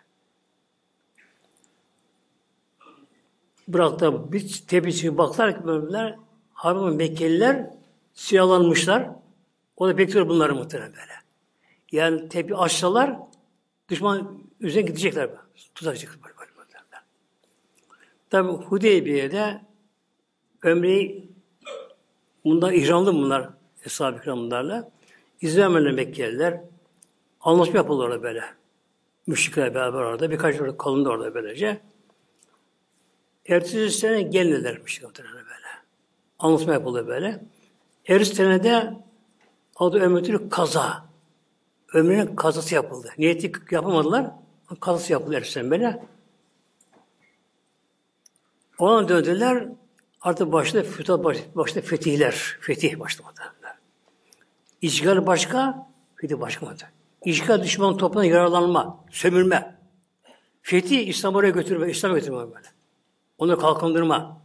Bıraktı 3.68 4.32
bir 4.32 4.62
tepsi 4.68 5.18
baklar 5.18 5.58
ki 5.58 5.66
böyle 5.66 6.18
Harbi 6.52 6.96
Mekkeliler 6.96 7.70
silahlanmışlar. 8.14 9.10
O 9.76 9.88
da 9.88 9.98
bekliyor 9.98 10.28
bunları 10.28 10.54
muhtemelen 10.54 10.92
böyle. 10.92 11.12
Yani 11.92 12.28
tepi 12.28 12.56
açsalar 12.56 13.16
düşman 13.88 14.38
üzerine 14.60 14.88
gidecekler. 14.88 15.30
Tutacaklar 15.74 16.22
böyle 16.22 16.34
böyle. 16.38 16.50
böyle. 16.58 17.02
Tabi 18.30 18.48
Hudeybiye'de 18.48 19.60
ömreyi 20.62 21.30
bunlar 22.44 22.72
ihramlı 22.72 23.14
bunlar 23.14 23.50
Eshab-ı 23.84 24.22
Kiram 24.22 24.38
bunlarla. 24.38 24.90
İzlemeyen 25.40 25.94
Mekkeliler 25.94 26.71
anlaşma 27.42 27.76
yapılıyor 27.76 28.22
böyle. 28.22 28.44
Müşrikler 29.26 29.74
beraber 29.74 29.98
orada. 29.98 30.30
Birkaç 30.30 30.60
orada 30.60 30.76
kalındı 30.76 31.08
orada 31.08 31.34
böylece. 31.34 31.80
Ertesi 33.48 33.90
sene 33.90 34.22
gelmediler 34.22 34.78
müşrikler 34.78 35.24
böyle. 35.34 35.66
Anlatma 36.38 36.72
yapıldı 36.72 37.06
böyle. 37.06 37.44
Eristenede 38.06 38.94
adı 39.76 40.00
Ömretül 40.00 40.50
kaza. 40.50 41.12
Ömrünün 41.94 42.36
kazası 42.36 42.74
yapıldı. 42.74 43.10
Niyeti 43.18 43.52
yapamadılar. 43.70 44.30
Kazası 44.80 45.12
yapıldı 45.12 45.36
Eristen 45.36 45.70
böyle. 45.70 46.06
Ona 48.78 49.08
döndüler. 49.08 49.68
Artık 50.20 50.52
başta 50.52 50.84
başta, 51.24 51.24
başta 51.54 51.80
fetihler. 51.80 52.56
Fetih 52.60 53.00
başlamadı. 53.00 53.40
İşgal 54.82 55.26
başka, 55.26 55.88
fetih 56.16 56.40
başka. 56.40 56.66
İşgal 57.24 57.62
düşman 57.62 57.96
toplumuna 57.96 58.26
yararlanma, 58.26 59.04
sömürme. 59.10 59.78
Fetih 60.62 61.08
İslam'a 61.08 61.38
oraya 61.38 61.50
götürme, 61.50 61.90
İslam'a 61.90 62.18
götürme 62.18 62.38
böyle. 62.38 62.68
Onu 63.38 63.58
kalkındırma. 63.58 64.42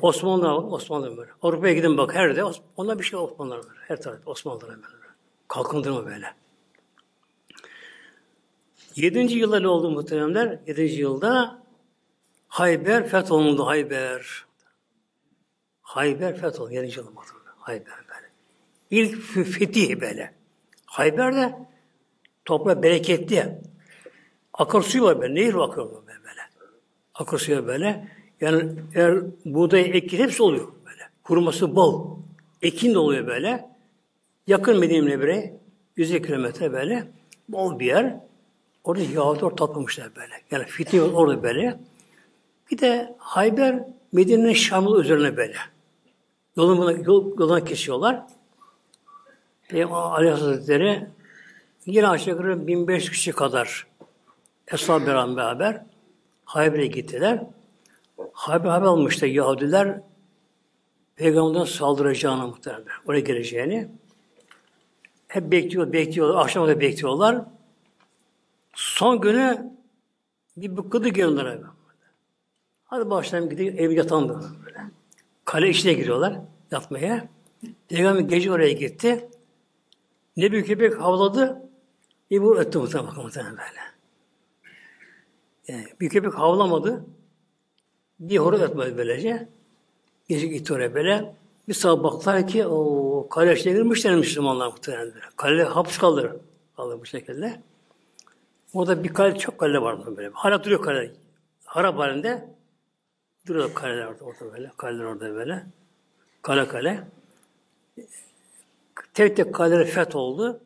Osmanlı 0.00 0.54
Osmanlı 0.54 1.16
böyle. 1.16 1.30
Avrupa'ya 1.42 1.74
gidin 1.74 1.98
bak 1.98 2.14
her 2.14 2.36
de 2.36 2.44
onlar 2.76 2.98
bir 2.98 3.04
şey 3.04 3.18
Osmanlılar 3.18 3.62
böyle. 3.62 3.80
Her 3.88 4.02
tarafta 4.02 4.30
Osmanlılar 4.30 4.68
böyle. 4.68 5.06
Kalkındırma 5.48 6.06
böyle. 6.06 6.34
Yedinci 8.96 9.38
yılda 9.38 9.60
ne 9.60 9.68
oldu 9.68 9.90
muhteremler? 9.90 10.58
Yedinci 10.66 11.00
yılda 11.00 11.62
Hayber 12.48 13.08
fetholundu 13.08 13.66
Hayber. 13.66 14.46
Hayber 15.82 16.36
fethol. 16.40 16.70
Yedinci 16.70 16.98
yılda. 16.98 17.10
Hayber. 17.58 18.01
İlk 18.92 19.22
fetih 19.52 20.00
böyle. 20.00 20.32
Hayber'de 20.86 21.54
toprak 22.44 22.82
bereketli. 22.82 23.58
Akar 24.52 24.82
suyu 24.82 25.04
var 25.04 25.20
böyle. 25.20 25.34
Nehir 25.34 25.54
akıyor 25.54 25.90
böyle. 26.06 26.40
Akar 27.14 27.38
suyu 27.38 27.66
böyle. 27.66 28.08
Yani 28.40 28.72
eğer 28.94 29.22
buğday, 29.44 29.80
ekin 29.80 30.18
hepsi 30.18 30.42
oluyor 30.42 30.68
böyle. 30.86 31.02
Kuruması 31.24 31.76
bol. 31.76 32.18
Ekin 32.62 32.94
de 32.94 32.98
oluyor 32.98 33.26
böyle. 33.26 33.68
Yakın 34.46 34.78
Medine'ye 34.78 35.20
bire 35.20 35.56
100 35.96 36.10
kilometre 36.10 36.72
böyle. 36.72 37.08
Bol 37.48 37.78
bir 37.78 37.86
yer. 37.86 38.16
Orada 38.84 39.02
Yahudiler 39.02 39.50
toplamışlar 39.50 40.16
böyle. 40.16 40.34
Yani 40.50 40.64
fitne 40.64 41.02
orada 41.02 41.42
böyle. 41.42 41.80
Bir 42.70 42.78
de 42.78 43.14
Hayber 43.18 43.84
Medine'nin 44.12 44.52
Şamlı 44.52 45.00
üzerine 45.00 45.36
böyle. 45.36 45.56
Yoluna, 46.56 46.92
yol, 46.92 47.38
yoluna 47.38 47.64
kesiyorlar. 47.64 48.22
Peygamber 49.72 49.96
Aleyhisselatü 49.96 50.44
Hazretleri 50.44 51.06
yine 51.86 52.08
aşağı 52.08 52.34
yukarı 52.34 52.66
1500 52.66 53.10
kişi 53.10 53.32
kadar 53.32 53.86
Eshab 54.72 55.06
beraber 55.06 55.84
Hayber'e 56.44 56.86
gittiler. 56.86 57.46
Haber 58.32 58.70
haber 58.70 58.86
almıştı 58.86 59.26
Yahudiler 59.26 60.00
Peygamber'den 61.16 61.64
saldıracağını 61.64 62.46
muhtemelen. 62.46 62.84
Oraya 63.06 63.20
geleceğini. 63.20 63.88
Hep 65.28 65.52
bekliyor, 65.52 65.92
bekliyorlar. 65.92 66.42
Akşama 66.42 66.68
da 66.68 66.80
bekliyorlar. 66.80 67.44
Son 68.74 69.20
günü 69.20 69.72
bir 70.56 70.76
bıkkıdı 70.76 71.08
geliyorlar. 71.08 71.58
Hadi 72.84 73.10
başlayalım 73.10 73.50
gidelim 73.50 73.74
ev 73.78 73.90
yatalım 73.90 74.56
böyle. 74.66 74.78
Kale 75.44 75.68
içine 75.68 75.92
giriyorlar 75.92 76.36
yatmaya. 76.70 77.28
Peygamber 77.88 78.20
gece 78.20 78.52
oraya 78.52 78.72
gitti. 78.72 79.28
Ne 80.36 80.52
bir 80.52 80.64
köpek 80.64 81.00
havladı, 81.00 81.62
ne 82.30 82.42
bu 82.42 82.58
öttü 82.58 82.78
muhtemelen, 82.78 83.14
muhtemelen 83.14 83.56
böyle. 83.56 83.80
Yani 85.68 85.86
bir 86.00 86.08
köpek 86.08 86.34
havlamadı, 86.34 87.04
bir 88.20 88.38
horoz 88.38 88.62
ötmedi 88.62 88.96
böylece. 88.96 89.48
Gece 90.28 90.46
gitti 90.46 90.74
oraya 90.74 90.94
böyle. 90.94 91.34
Bir 91.68 91.74
sabah 91.74 92.02
baktılar 92.02 92.48
ki 92.48 92.66
o 92.66 93.28
kale 93.28 93.54
içine 93.54 93.72
girmişler 93.72 94.16
Müslümanlar 94.16 94.66
muhtemelen. 94.66 95.12
Kale 95.36 95.64
hapis 95.64 95.98
kalır. 95.98 96.32
Kalır 96.76 97.00
bu 97.00 97.06
şekilde. 97.06 97.60
Orada 98.74 99.04
bir 99.04 99.14
kale, 99.14 99.38
çok 99.38 99.58
kale 99.58 99.82
var 99.82 100.16
böyle. 100.16 100.30
Hala 100.32 100.64
duruyor 100.64 100.82
kale. 100.82 101.12
Harap 101.64 101.98
halinde 101.98 102.48
duruyor 103.46 103.74
kaleler 103.74 104.06
orada, 104.06 104.24
orada 104.24 104.52
böyle. 104.52 104.70
Kaleler 104.76 105.04
orada 105.04 105.34
böyle. 105.34 105.66
Kale 106.42 106.68
kale. 106.68 107.04
Tek 109.14 109.36
tek 109.36 109.54
kaleler 109.54 109.86
feth 109.86 110.16
oldu. 110.16 110.60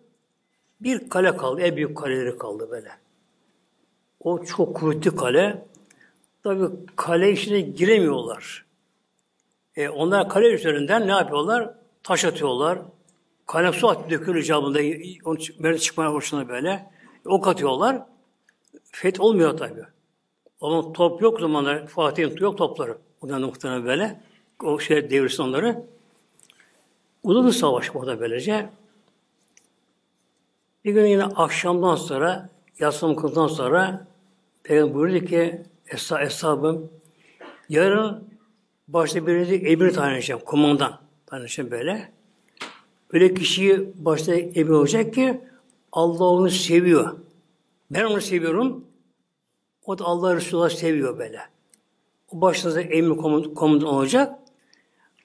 Bir 0.81 1.09
kale 1.09 1.37
kaldı. 1.37 1.61
En 1.61 1.77
büyük 1.77 1.97
kaleleri 1.97 2.39
kaldı 2.39 2.69
böyle. 2.71 2.91
O 4.21 4.45
çok 4.45 4.77
kuvvetli 4.77 5.17
kale. 5.17 5.65
Tabi 6.43 6.65
kale 6.97 7.33
içine 7.33 7.61
giremiyorlar. 7.61 8.65
E, 9.77 9.89
onlar 9.89 10.29
kale 10.29 10.49
üzerinden 10.49 11.07
ne 11.07 11.13
yapıyorlar? 11.13 11.75
Taş 12.03 12.25
atıyorlar. 12.25 12.79
Kaynak 13.47 13.75
su 13.75 13.89
at 13.89 14.11
dökülür 14.11 14.43
icabında. 14.43 14.79
Onu 15.25 15.39
böyle 15.59 15.79
çıkmaya 15.79 16.13
hoşuna 16.13 16.49
böyle. 16.49 16.71
E, 17.27 17.29
ok 17.29 17.49
atıyorlar. 17.49 18.03
Feth 18.85 19.21
olmuyor 19.21 19.57
tabi. 19.57 19.81
Ama 20.61 20.93
top 20.93 21.23
yok 21.23 21.41
zamanlar. 21.41 21.87
Fatih'in 21.87 22.37
yok 22.37 22.59
topları. 22.59 22.99
Ondan 23.21 23.41
muhtemelen 23.41 23.85
böyle. 23.85 24.21
O 24.63 24.79
şey 24.79 25.11
devirsin 25.11 25.43
onları. 25.43 25.83
Uzun 27.27 27.51
savaş 27.51 27.95
burada 27.95 28.21
böylece. 28.21 28.69
Bir 30.85 30.93
gün 30.93 31.07
yine 31.07 31.25
akşamdan 31.25 31.97
sonra, 31.97 32.49
yatsı 32.79 33.17
kıldan 33.17 33.47
sonra 33.47 34.07
Peygamber 34.63 34.95
buyurdu 34.95 35.27
ki 35.27 35.63
Esra, 35.89 36.25
Eshabım 36.25 36.91
yarın 37.69 38.25
başta 38.89 39.27
birisi 39.27 39.55
emir 39.55 39.93
tanıyacağım, 39.93 40.41
kumandan 40.45 40.99
tanıyacağım 41.27 41.71
böyle. 41.71 42.13
Öyle 43.13 43.35
kişiyi 43.35 43.93
başta 43.95 44.35
emir 44.35 44.69
olacak 44.69 45.15
ki 45.15 45.41
Allah 45.93 46.25
onu 46.25 46.51
seviyor. 46.51 47.17
Ben 47.91 48.05
onu 48.05 48.21
seviyorum. 48.21 48.85
O 49.87 49.99
da 49.99 50.05
Allah 50.05 50.37
Resulullah 50.37 50.71
seviyor 50.71 51.19
böyle. 51.19 51.41
O 52.29 52.41
başınıza 52.41 52.81
emir 52.81 53.17
komutan 53.17 53.83
olacak. 53.83 54.39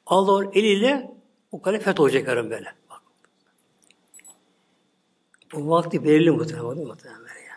Allah 0.06 0.32
onun 0.32 0.52
eliyle 0.53 1.10
o 1.52 1.61
kale 1.61 1.80
feth 1.80 1.99
olacak 1.99 2.28
yarın 2.28 2.49
böyle. 2.49 2.76
Bak. 2.90 3.02
Bu 5.53 5.69
vakti 5.69 6.03
belirli 6.03 6.32
muhtemelen 6.32 6.76
değil 6.76 6.88
muhtemelen 6.88 7.19
ya. 7.19 7.56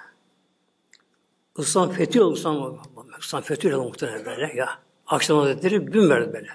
İslam 1.59 1.91
fethi 1.91 2.23
oldu, 2.23 2.35
İslam, 2.35 2.83
İslam 3.21 3.43
fethi 3.43 3.77
oldu 3.77 3.89
muhtemelen 3.89 4.25
böyle 4.25 4.53
ya. 4.57 4.79
Akşam 5.07 5.39
Hazretleri 5.39 5.79
gün 5.79 6.11
verdi 6.11 6.33
böyle. 6.33 6.49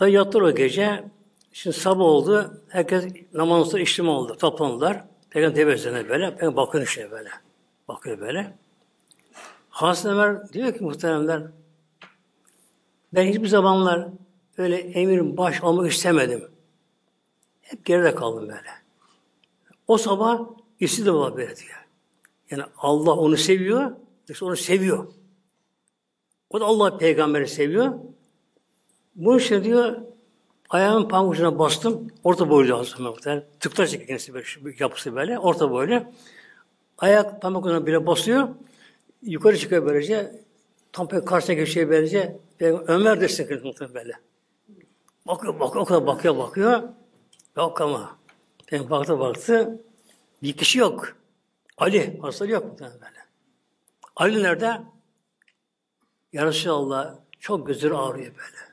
Da 0.00 0.08
yattılar 0.08 0.42
o 0.42 0.54
gece. 0.54 1.04
Şimdi 1.52 1.76
sabah 1.76 2.04
oldu. 2.04 2.62
Herkes 2.68 3.06
namazın 3.32 3.70
sonra 3.70 3.82
işlem 3.82 4.08
oldu. 4.08 4.36
Toplandılar. 4.36 5.04
Peygamber 5.30 5.56
tebessüne 5.56 6.08
böyle. 6.08 6.30
Peygamber 6.30 6.56
bakıyor 6.56 6.84
işte 6.84 7.10
böyle. 7.10 7.28
Bakıyor 7.88 8.20
böyle. 8.20 8.56
Hasan 9.70 10.12
Ömer 10.12 10.52
diyor 10.52 10.74
ki 10.74 10.84
muhteremler 10.84 11.42
ben 13.14 13.26
hiçbir 13.26 13.48
zamanlar 13.48 14.08
öyle 14.58 14.76
emir 14.76 15.36
baş 15.36 15.62
olmak 15.62 15.92
istemedim. 15.92 16.48
Hep 17.62 17.84
geride 17.84 18.14
kaldım 18.14 18.48
böyle. 18.48 18.70
O 19.88 19.98
sabah 19.98 20.40
istedim 20.80 21.14
Allah 21.14 21.36
böyle 21.36 21.56
diyor. 21.56 21.86
Yani 22.50 22.62
Allah 22.78 23.12
onu 23.12 23.36
seviyor, 23.36 23.92
işte 24.28 24.44
onu 24.44 24.56
seviyor. 24.56 25.06
O 26.50 26.60
da 26.60 26.64
Allah 26.64 26.98
peygamberi 26.98 27.48
seviyor. 27.48 27.94
Bu 29.14 29.38
işte 29.38 29.64
diyor, 29.64 29.96
ayağımın 30.70 31.08
pamucuna 31.08 31.58
bastım, 31.58 32.08
orta 32.24 32.50
boylu 32.50 32.76
aslında 32.76 33.10
muhtemelen. 33.10 33.44
Tıklar 33.60 33.86
çekiyor 33.86 34.06
kendisi 34.06 34.34
böyle, 34.34 34.76
yapısı 34.78 35.14
böyle, 35.14 35.38
orta 35.38 35.70
boylu. 35.70 36.02
Ayak 36.98 37.42
pamucuna 37.42 37.86
bile 37.86 38.06
basıyor, 38.06 38.48
yukarı 39.22 39.58
çıkıyor 39.58 39.86
böylece, 39.86 40.40
tam 40.92 41.08
pek 41.08 41.28
karşısına 41.28 41.54
geçiyor 41.54 41.88
böylece, 41.88 42.36
Ömer 42.62 43.20
de 43.20 43.28
sıkıntı 43.28 43.64
muhtemelen 43.64 43.94
böyle. 43.94 44.12
Bakıyor, 45.26 45.60
bakıyor, 45.60 45.86
kadar 45.86 46.06
bakıyor, 46.06 46.38
bakıyor. 46.38 46.82
Yok 47.56 47.80
ama. 47.80 48.18
Ben 48.72 48.90
baktı 48.90 49.18
baktı, 49.18 49.80
bir 50.42 50.52
kişi 50.52 50.78
yok. 50.78 51.16
Ali, 51.78 52.20
hasta 52.20 52.46
yok 52.46 52.64
muhtemelen 52.64 53.00
böyle. 53.00 53.18
Ali 54.16 54.42
nerede? 54.42 54.80
Ya 56.32 56.46
Resulallah 56.46 57.14
çok 57.40 57.66
gözleri 57.66 57.94
ağrıyor 57.94 58.32
böyle. 58.36 58.72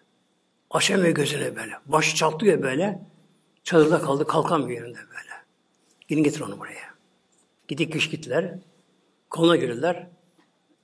Açamıyor 0.71 1.15
gözüne 1.15 1.55
böyle. 1.55 1.73
Başı 1.85 2.15
çatlıyor 2.15 2.61
böyle. 2.61 3.01
Çadırda 3.63 4.01
kaldı, 4.01 4.27
kalkamıyor 4.27 4.69
yerinde 4.69 4.97
böyle. 4.97 5.33
Gidin 6.07 6.23
getir 6.23 6.41
onu 6.41 6.59
buraya. 6.59 6.93
Gidip 7.67 7.93
kişi 7.93 8.09
gittiler. 8.09 8.53
Koluna 9.29 9.55
girirler. 9.55 10.07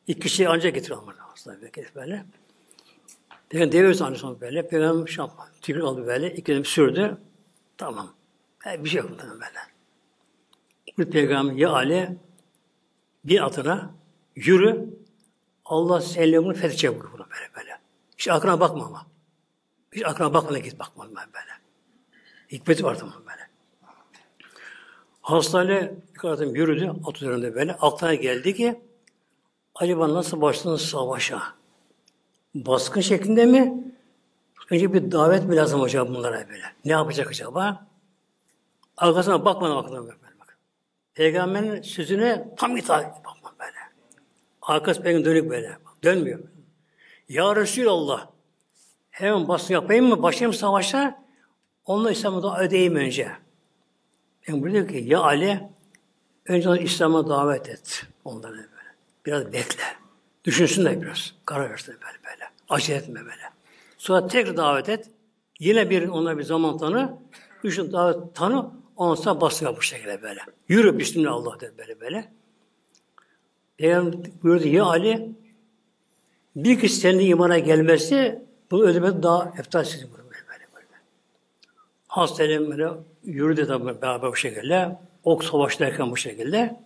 İlk 0.07 0.21
kişiyi 0.21 0.49
ancak 0.49 0.75
getiriyor 0.75 1.05
burada 1.05 1.21
aslında 1.33 1.57
böyle. 1.95 2.25
Peygamber 3.49 3.71
devir 3.71 3.97
tanrı 3.97 4.15
sonra 4.15 4.41
böyle. 4.41 4.67
Peygamber 4.67 5.07
şap, 5.07 5.31
tükür 5.61 5.81
aldı 5.81 6.07
böyle. 6.07 6.33
İki 6.33 6.53
gün 6.53 6.63
sürdü. 6.63 7.17
Tamam. 7.77 8.13
Yani 8.65 8.83
bir 8.83 8.89
şey 8.89 9.01
yok 9.01 9.11
böyle. 9.19 9.59
Bu 10.97 11.11
peygamber 11.11 11.53
ya 11.53 11.69
Ali 11.69 12.17
bir 13.23 13.45
atına 13.45 13.93
yürü 14.35 14.89
Allah 15.65 16.01
seninle 16.01 16.43
bunu 16.43 16.53
fethedecek 16.53 16.91
bunu 16.91 17.03
böyle 17.19 17.55
böyle. 17.57 17.79
Hiç 18.17 18.27
aklına 18.27 18.59
bakma 18.59 18.85
ama. 18.85 19.05
Hiç 19.91 20.05
aklına 20.05 20.33
bakma 20.33 20.57
git 20.57 20.79
bakma 20.79 21.07
böyle. 21.15 21.51
Hikmeti 22.51 22.83
var 22.83 22.99
tamam 22.99 23.23
böyle. 23.27 23.49
Hastane 25.21 25.93
bir 26.23 26.59
yürüdü 26.59 26.93
at 27.05 27.15
üzerinde 27.15 27.55
böyle. 27.55 27.73
Aklına 27.73 28.13
geldi 28.15 28.55
ki 28.55 28.81
acaba 29.75 30.13
nasıl 30.13 30.41
başladın 30.41 30.77
savaşa? 30.77 31.43
Baskın 32.55 33.01
şeklinde 33.01 33.45
mi? 33.45 33.83
Önce 34.69 34.93
bir 34.93 35.11
davet 35.11 35.43
mi 35.43 35.55
lazım 35.55 35.81
acaba 35.81 36.09
bunlara 36.09 36.49
böyle? 36.49 36.63
Ne 36.85 36.91
yapacak 36.91 37.27
acaba? 37.27 37.87
Arkasına 38.97 39.45
bakmadan 39.45 39.75
bakmadan 39.75 40.03
böyle. 40.07 40.17
Bak. 40.39 40.57
Peygamberin 41.13 41.81
sözüne 41.81 42.55
tam 42.57 42.77
itaat 42.77 43.25
bakma 43.25 43.53
böyle. 43.59 43.77
Arkası 44.61 45.01
peygamber 45.01 45.25
dönük 45.25 45.49
böyle. 45.49 45.77
Dönmüyor. 46.03 46.39
Ya 47.29 47.55
Resulallah 47.55 48.27
hemen 49.09 49.47
baskın 49.47 49.73
yapayım 49.73 50.05
mı? 50.05 50.23
Başlayayım 50.23 50.53
savaşa? 50.53 51.23
Onunla 51.85 52.11
İslam'a 52.11 52.43
da 52.43 52.59
ödeyeyim 52.59 52.95
önce. 52.95 53.31
Ben 54.47 54.61
burada 54.61 54.87
ki 54.87 54.97
ya 54.97 55.19
Ali 55.19 55.69
önce 56.45 56.83
İslam'a 56.83 57.29
davet 57.29 57.69
et. 57.69 58.05
Onları 58.25 58.55
böyle. 58.55 58.95
Biraz 59.25 59.53
bekle. 59.53 60.04
Düşünsünler 60.45 61.01
biraz. 61.01 61.33
Karar 61.45 61.69
versin 61.69 61.95
böyle 62.01 62.23
böyle. 62.23 62.49
Acele 62.69 62.97
etme 62.97 63.19
böyle. 63.19 63.41
Sonra 63.97 64.27
tekrar 64.27 64.57
davet 64.57 64.89
et. 64.89 65.09
Yine 65.59 65.89
bir 65.89 66.07
ona 66.07 66.37
bir 66.37 66.43
zaman 66.43 66.77
tanı. 66.77 67.17
Üçün 67.63 67.91
davet 67.91 68.35
tanı. 68.35 68.71
Ondan 68.95 69.15
sonra 69.15 69.41
baskı 69.41 69.65
yap 69.65 69.77
bu 69.77 69.81
şekilde 69.81 70.21
böyle. 70.21 70.41
Yürü 70.67 70.99
Bismillah 70.99 71.59
dedi 71.59 71.73
böyle 71.77 71.99
böyle. 71.99 72.31
Peygamber 73.77 74.31
buyurdu 74.43 74.67
ya 74.67 74.85
Ali 74.85 75.35
bir 76.55 76.79
kişi 76.79 76.95
senin 76.95 77.19
imana 77.19 77.59
gelmesi 77.59 78.41
bunu 78.71 78.83
ödemesi 78.83 79.23
daha 79.23 79.53
eftal 79.59 79.83
sizin 79.83 80.09
bunu 80.09 80.17
böyle 80.17 80.47
böyle. 80.47 80.67
böyle. 80.75 80.87
Hastanelim 82.07 82.71
böyle 82.71 82.89
yürüdü 83.23 83.67
tabi 83.67 84.01
beraber 84.01 84.31
bu 84.31 84.35
şekilde. 84.35 84.97
Ok 85.23 85.43
savaşlarken 85.43 86.11
bu 86.11 86.17
şekilde. 86.17 86.79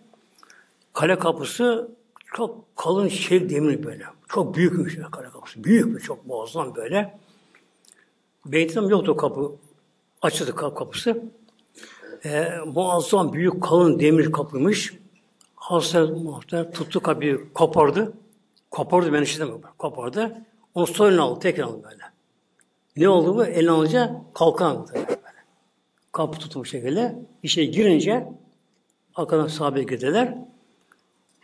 Kale 0.92 1.18
kapısı 1.18 1.88
Çok 2.34 2.76
kalın 2.76 3.08
şey 3.08 3.50
demir 3.50 3.84
böyle. 3.84 4.04
Çok 4.28 4.54
büyükmüş 4.54 4.98
ya 4.98 5.10
kara 5.10 5.30
kapısı. 5.30 5.64
Büyük 5.64 6.04
çok 6.04 6.26
muazzam 6.26 6.74
böyle. 6.74 7.18
Beyt'im 8.46 8.88
yoktu 8.88 9.16
kapı. 9.16 9.52
Açıldı 10.22 10.54
kapı 10.54 10.74
kapısı. 10.74 11.22
Ee, 12.24 12.48
muazzam 12.66 13.32
büyük 13.32 13.62
kalın 13.62 14.00
demir 14.00 14.32
kapıymış. 14.32 14.94
Hazreti 15.54 16.12
Muhtar 16.12 16.72
tuttu 16.72 17.00
kapıyı 17.00 17.52
kopardı. 17.52 18.12
Kopardı 18.70 19.12
ben 19.12 19.22
işte 19.22 19.44
kopardı. 19.78 20.46
Onu 20.74 20.86
soyunu 20.86 21.22
aldı 21.22 21.40
tekrar 21.40 21.64
aldı 21.64 21.82
böyle. 21.84 22.02
Ne 22.96 23.08
oldu 23.08 23.36
bu? 23.36 23.44
Elini 23.44 23.70
alınca 23.70 24.22
kalkan 24.34 24.86
böyle. 24.88 25.06
Kapı 26.12 26.38
tuttu 26.38 26.60
bu 26.60 26.64
şekilde. 26.64 27.18
İşe 27.42 27.64
girince 27.64 28.28
arkadan 29.14 29.46
sahabe 29.46 29.82
girdiler. 29.82 30.38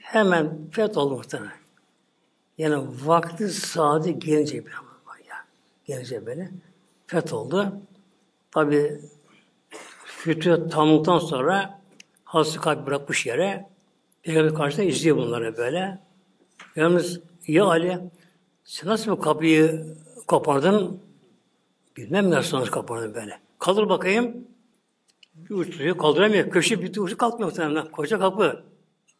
Hemen 0.06 0.58
feth 0.70 0.98
oldu 0.98 1.16
muhtemelen. 1.16 1.52
Yani 2.58 2.86
vakti 3.04 3.48
saati 3.48 4.18
gelince 4.18 4.66
bir 4.66 4.72
ya. 5.28 5.36
Gelince 5.84 6.26
böyle 6.26 6.50
feth 7.06 7.32
oldu. 7.32 7.72
Tabi 8.50 9.00
fütüh 10.04 10.70
tamlıktan 10.70 11.18
sonra 11.18 11.80
Hazreti 12.24 12.58
Kalp 12.58 12.86
bırakmış 12.86 13.26
yere 13.26 13.66
Peygamber 14.22 14.54
karşısında 14.54 14.86
izliyor 14.86 15.16
bunları 15.16 15.56
böyle. 15.56 15.98
Yalnız 16.76 17.20
ya 17.46 17.64
Ali 17.64 17.98
sen 18.64 18.88
nasıl 18.88 19.10
bu 19.10 19.20
kapıyı 19.20 19.96
kopardın? 20.26 21.00
Bilmem 21.96 22.30
nasıl 22.30 22.58
nasıl 22.58 22.70
kopardın 22.70 23.14
böyle. 23.14 23.40
Kaldır 23.58 23.88
bakayım. 23.88 24.46
Bir 25.34 25.54
uçluyor, 25.54 25.98
kaldıramıyor. 25.98 26.50
Köşe 26.50 26.82
bir 26.82 26.96
uçu 26.96 27.16
kalkmıyor 27.16 27.50
muhtemelen. 27.50 27.90
Koca 27.90 28.18
kapı. 28.18 28.75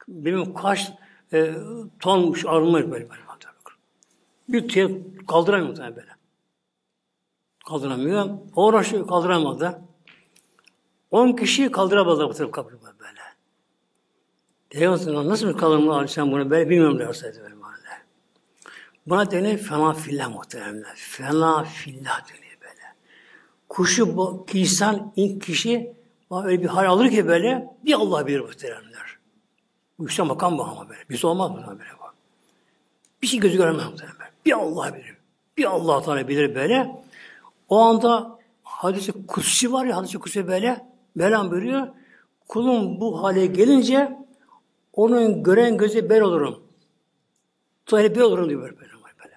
Benim 0.08 0.54
kaç 0.54 0.92
e, 1.32 1.54
tonmuş 2.00 2.46
arınmış 2.46 2.82
böyle. 2.82 2.92
böyle. 2.92 3.26
Bir 4.48 4.68
tüye 4.68 5.02
kaldıramıyor 5.28 5.68
muhtemelen 5.68 5.96
böyle. 5.96 6.10
Kaldıramıyor. 7.68 8.28
Uğraşıyor, 8.56 9.06
kaldıramadı. 9.06 9.80
On 11.10 11.32
kişi 11.32 11.70
kaldıramadı 11.70 12.28
bu 12.28 12.50
kapıyı 12.50 12.80
böyle. 12.82 13.20
Peygamber 14.70 15.28
nasıl 15.28 15.48
bir 15.48 15.56
kaldırma 15.56 16.08
sen 16.08 16.32
bunu 16.32 16.50
böyle 16.50 16.70
bilmiyorum 16.70 16.98
derseydi 16.98 17.38
böyle 17.42 17.54
böyle. 17.54 18.02
Buna 19.06 19.30
dönüyor 19.30 19.58
fena 19.58 19.92
fillah 19.92 20.30
muhteremler. 20.30 20.94
Fena 20.96 21.64
fillah 21.64 22.28
dönüyor 22.28 22.56
böyle. 22.60 22.94
Kuşu 23.68 24.16
bu 24.16 24.46
insan, 24.52 25.12
ilk 25.16 25.42
kişi 25.42 25.96
öyle 26.30 26.62
bir 26.62 26.66
hal 26.66 26.86
alır 26.86 27.10
ki 27.10 27.26
böyle 27.26 27.76
bir 27.84 27.94
Allah 27.94 28.26
bilir 28.26 28.40
muhteremler. 28.40 28.95
Bu 29.98 30.02
yüksek 30.02 30.26
makam 30.26 30.58
bu 30.58 30.64
ama 30.64 30.88
böyle. 30.88 31.00
Biz 31.10 31.24
olmaz 31.24 31.50
mı 31.50 31.56
böyle 31.56 31.90
bu? 32.00 32.04
Bir 33.22 33.26
şey 33.26 33.40
gözü 33.40 33.56
göremez 33.56 33.84
muhteremler. 33.86 34.30
Bir 34.46 34.52
Allah 34.52 34.94
bilir. 34.94 35.16
Bir 35.56 35.64
Allah 35.64 36.02
Teala 36.02 36.28
bilir 36.28 36.54
böyle. 36.54 37.02
O 37.68 37.78
anda 37.78 38.38
hadisi 38.62 39.26
kutsi 39.26 39.72
var 39.72 39.84
ya 39.84 39.96
hadisi 39.96 40.18
kutsi 40.18 40.48
böyle. 40.48 40.86
Mevlam 41.14 41.50
buyuruyor. 41.50 41.88
Kulum 42.48 43.00
bu 43.00 43.22
hale 43.22 43.46
gelince 43.46 44.18
onun 44.92 45.42
gören 45.42 45.76
gözü 45.76 46.10
ben 46.10 46.20
olurum. 46.20 46.62
Tuvalet 47.86 48.16
ben 48.16 48.20
olurum 48.20 48.48
diyor 48.48 48.62
böyle, 48.62 48.76
böyle, 48.76 48.90
böyle. 49.18 49.36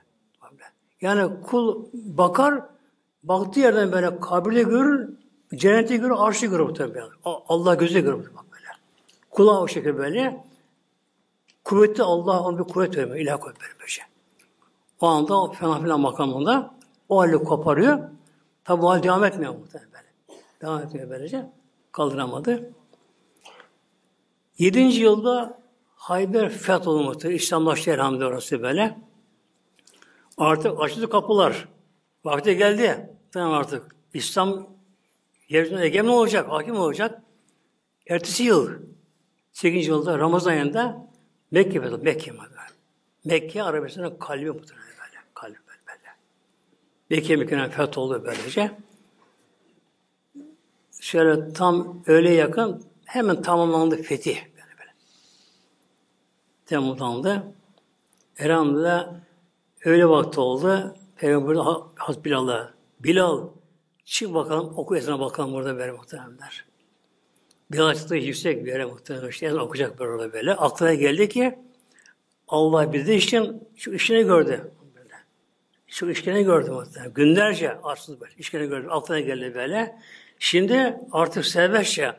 Yani 1.02 1.42
kul 1.44 1.86
bakar, 1.94 2.62
baktığı 3.24 3.60
yerden 3.60 3.92
böyle 3.92 4.20
kabirde 4.20 4.64
görür, 4.64 5.10
cenneti 5.56 5.98
görür, 5.98 6.16
arşı 6.18 6.46
görür 6.46 6.74
tabii. 6.76 7.02
Allah 7.26 7.76
gözü 7.76 8.00
görür 8.00 8.32
bak 8.36 8.46
böyle. 8.52 8.66
Kulağı 9.30 9.62
o 9.62 9.68
şekilde 9.68 9.98
böyle. 9.98 10.44
Kuvvetli 11.70 12.04
Allah 12.04 12.44
ona 12.44 12.60
bir 12.60 12.64
kuvvet 12.64 12.98
veriyor, 12.98 13.16
ilah 13.16 13.40
kuvvet 13.40 13.62
veriyor 13.62 13.80
böyle. 13.80 14.10
O 15.02 15.08
anda 15.08 15.42
o 15.42 15.52
fena 15.52 15.82
filan 15.82 16.00
makamında 16.00 16.76
o 17.10 17.20
halde 17.20 17.38
koparıyor. 17.38 18.00
Tabi 18.64 18.86
o 18.86 18.90
hal 18.90 19.04
devam 19.04 19.24
etmiyor 19.24 19.56
muhtemelen 19.56 19.92
böyle. 19.94 20.40
Devam 20.62 20.82
etmiyor 20.82 21.10
böylece. 21.10 21.50
Kaldıramadı. 21.92 22.74
Yedinci 24.58 25.02
yılda 25.02 25.60
Hayber 25.96 26.50
fetholunmuştur. 26.50 27.30
İslamlaştı 27.30 27.92
elhamdülillah 27.92 28.28
orası 28.28 28.62
böyle. 28.62 29.00
Artık 30.38 30.82
açıldı 30.82 31.10
kapılar. 31.10 31.68
Vakti 32.26 32.58
geldi. 32.58 33.16
Tamam 33.32 33.54
artık. 33.54 33.96
İslam 34.14 34.68
yeryüzünde 35.50 35.86
egemen 35.86 36.10
olacak, 36.10 36.50
hakim 36.50 36.80
olacak. 36.80 37.22
Ertesi 38.08 38.44
yıl, 38.44 38.72
8. 39.52 39.88
yılda 39.88 40.20
Ramazan 40.20 40.52
ayında 40.52 41.09
Mekke 41.52 41.82
fetholdu. 41.82 42.04
Mekke 42.04 42.32
Mekke, 42.32 42.46
Mekke 43.26 43.64
Arabistan'ın 43.64 44.18
kalbi 44.20 44.52
muhtemelen 44.52 44.88
böyle. 44.88 45.18
Kalbi 45.34 45.58
böyle. 45.68 45.80
böyle. 45.88 46.16
Mekke 47.10 47.36
Mekke'nin 47.36 47.70
fetholdu 47.70 48.24
böylece. 48.26 48.72
Şöyle 51.02 51.54
tam 51.54 52.04
öyle 52.08 52.34
yakın 52.34 52.84
hemen 53.06 53.42
tamamlandı 53.42 54.02
fetih. 54.02 54.36
Böyle 54.36 54.78
böyle. 54.80 54.92
Tamamlandı. 56.66 57.44
Elhamdülillah 58.38 59.14
öyle 59.86 60.10
vakti 60.10 60.40
oldu. 60.40 60.96
Peygamber 61.16 61.56
Hazreti 61.96 62.26
Bilal'a 62.26 62.74
Bilal 63.00 63.48
çık 64.06 64.34
bakalım 64.34 64.74
oku 64.78 64.98
ezana 64.98 65.20
bakalım 65.20 65.54
burada 65.54 65.78
böyle 65.78 65.92
muhteremler. 65.92 66.69
Bilal 67.72 67.96
çıktı 67.96 68.16
yüksek 68.16 68.66
bir 68.66 68.72
yere 68.72 68.86
muhterem. 68.86 69.30
İşte 69.30 69.46
ezan 69.46 69.60
okuyacak 69.60 70.00
böyle 70.00 70.34
böyle. 70.34 70.54
Aklına 70.54 70.94
geldi 70.94 71.30
ki 71.30 71.60
Allah 72.48 72.94
bildiği 72.94 73.18
için 73.18 73.68
şu 73.76 73.94
işini 73.94 74.24
gördü. 74.24 74.72
Böyle. 74.96 75.14
Şu 75.88 76.10
işini 76.10 76.44
gördü 76.44 76.72
muhterem. 76.72 77.14
Günlerce 77.14 77.78
arsız 77.84 78.22
böyle. 78.22 78.34
İşini 78.38 78.68
gördü. 78.68 78.88
Aklına 78.90 79.20
geldi 79.20 79.56
böyle. 79.56 80.00
Şimdi 80.40 80.98
artık 81.12 81.46
serbestçe 81.46 82.16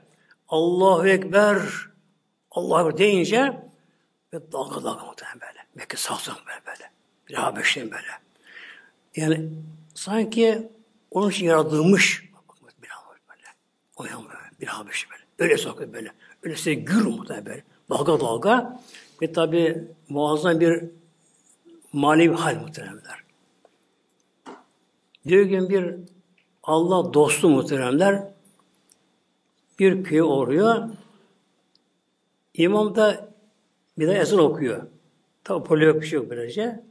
Allahu 0.48 1.08
Ekber 1.08 1.58
Allahu 2.50 2.88
Ekber 2.88 2.98
deyince 2.98 3.62
ve 4.32 4.52
dalga 4.52 4.84
dalga 4.84 5.04
muhtemelen 5.04 5.40
böyle. 5.40 5.66
Mekke 5.74 5.96
sağsam 5.96 6.36
böyle 6.46 6.60
böyle. 6.66 6.90
Bir 7.28 7.34
Habeş'ten 7.34 7.90
böyle. 7.90 8.06
Yani 9.16 9.50
sanki 9.94 10.68
onun 11.10 11.30
için 11.30 11.46
yaratılmış. 11.46 12.30
Bir 12.82 12.88
Habeş 12.88 13.20
böyle. 13.30 13.46
O 13.96 14.04
yan 14.04 14.24
böyle. 14.24 14.60
Bir 14.60 14.66
Habeş 14.66 15.10
böyle. 15.10 15.19
Öyle 15.40 15.56
sokuyor 15.56 15.92
böyle. 15.92 16.12
Öyle 16.42 16.56
size 16.56 16.74
gür 16.74 17.04
muhtemelen 17.06 17.46
böyle. 17.46 17.64
Dalga 17.90 18.20
dalga. 18.20 18.80
Ve 19.22 19.32
tabi 19.32 19.88
muazzam 20.08 20.60
bir 20.60 20.84
manevi 21.92 22.34
hal 22.34 22.56
muhteremler. 22.56 23.24
Bir 25.26 25.42
gün 25.42 25.68
bir 25.68 25.96
Allah 26.62 27.14
dostu 27.14 27.48
muhteremler 27.48 28.30
bir 29.78 30.04
köye 30.04 30.22
uğruyor. 30.22 30.88
İmam 32.54 32.96
da 32.96 33.28
bir 33.98 34.08
de 34.08 34.12
ezan 34.12 34.38
okuyor. 34.38 34.82
Tabi 35.44 35.64
poli 35.64 35.84
yok 35.84 36.00
bir 36.00 36.06
şey 36.06 36.16
yok 36.16 36.30
böylece. 36.30 36.84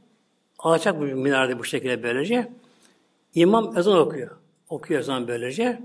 Alçak 0.58 1.00
bir 1.00 1.12
minarede 1.12 1.58
bu 1.58 1.64
şekilde 1.64 2.02
böylece. 2.02 2.52
İmam 3.34 3.78
ezan 3.78 3.98
okuyor. 3.98 4.30
Okuyor 4.68 5.00
ezan 5.00 5.28
böylece. 5.28 5.82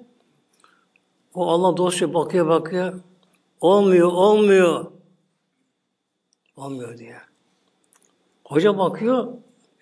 O 1.35 1.47
Allah 1.47 1.77
dostu 1.77 2.13
bakıyor 2.13 2.47
bakıyor. 2.47 2.99
Olmuyor, 3.61 4.07
olmuyor. 4.11 4.85
Olmuyor 6.55 6.97
diye. 6.97 7.17
Hoca 8.45 8.77
bakıyor. 8.77 9.27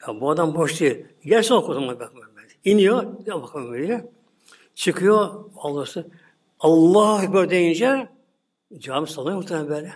Ya 0.07 0.21
bu 0.21 0.29
adam 0.29 0.55
boş 0.55 0.81
değil. 0.81 1.05
Gelsin 1.23 1.55
oku 1.55 1.73
zaman 1.73 1.99
bakmıyor. 1.99 2.33
İniyor. 2.63 3.05
Ya 3.25 3.41
bakalım 3.41 3.71
böyle. 3.71 4.09
Çıkıyor. 4.75 5.45
Allah'sı. 5.57 6.07
Allah 6.59 7.23
Ekber 7.23 7.49
deyince 7.49 8.09
cami 8.77 9.07
sallanıyor 9.07 9.37
muhtemelen 9.37 9.69
böyle. 9.69 9.93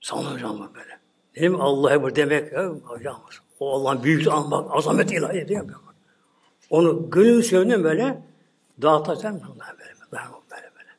Sallanıyor 0.00 0.38
cami 0.38 0.60
böyle. 0.74 0.98
Dedim 1.36 1.60
Allah 1.60 1.94
Ekber 1.94 2.16
demek 2.16 2.52
ya. 2.52 3.16
O 3.60 3.72
Allah'ın 3.72 4.02
büyük 4.02 4.28
anmak, 4.28 4.76
azamet 4.76 5.12
ilahi 5.12 5.48
diye 5.48 5.64
Onu 6.70 7.10
gönül 7.10 7.42
sevdiğim 7.42 7.84
böyle 7.84 8.22
dağıtacağım 8.82 9.36
onlar 9.36 9.78
böyle. 9.78 9.92
Böyle 10.12 10.24
böyle. 10.50 10.70
böyle. 10.76 10.90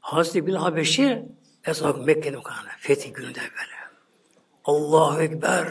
Hazreti 0.00 0.46
Bin 0.46 0.54
Habeşi 0.54 1.28
Esnaf 1.64 2.06
Mekke'nin 2.06 2.42
kanı. 2.42 2.68
Fetih 2.78 3.14
gününde 3.14 3.40
böyle. 3.40 3.74
Allahu 4.64 5.22
Ekber. 5.22 5.68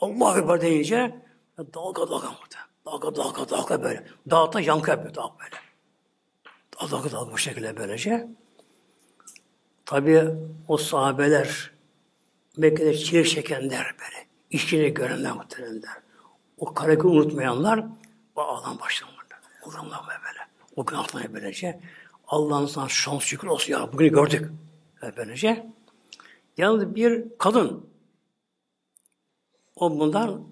Allahu 0.00 0.38
Ekber 0.38 0.60
deyince 0.60 1.22
dalga 1.58 2.10
dalga 2.10 2.30
mutlu. 2.30 2.58
Dalga 2.86 3.16
dalga 3.16 3.48
dalga 3.48 3.82
böyle. 3.82 4.06
Dağda 4.30 4.60
yankı 4.60 4.90
yapıyor 4.90 5.14
dağ 5.14 5.30
böyle. 5.40 5.56
Dalga 6.92 7.12
dalga 7.12 7.32
bu 7.32 7.38
şekilde 7.38 7.76
böylece. 7.76 8.28
Tabi 9.86 10.24
o 10.68 10.76
sahabeler 10.76 11.70
Mekke'de 12.56 12.98
çile 12.98 13.24
çekenler 13.24 13.94
böyle. 14.00 14.26
İşçini 14.50 14.94
görenler 14.94 15.32
muhteremler. 15.32 15.96
O 16.58 16.74
karekı 16.74 17.08
unutmayanlar 17.08 17.84
o 18.36 18.40
ağlam 18.40 18.78
başlamadı. 18.80 19.11
Ağlamlar 19.62 20.00
böyle. 20.08 20.48
O 20.76 20.86
gün 20.86 20.96
altına 20.96 21.34
böylece. 21.34 21.80
Allah'ın 22.26 22.66
sana 22.66 22.88
şans 22.88 23.22
şükür 23.22 23.48
olsun 23.48 23.72
ya. 23.72 23.92
Bugün 23.92 24.12
gördük. 24.12 24.50
Böylece. 25.16 25.66
Yalnız 26.56 26.94
bir 26.94 27.24
kadın 27.38 27.86
o 29.76 29.98
bundan 29.98 30.44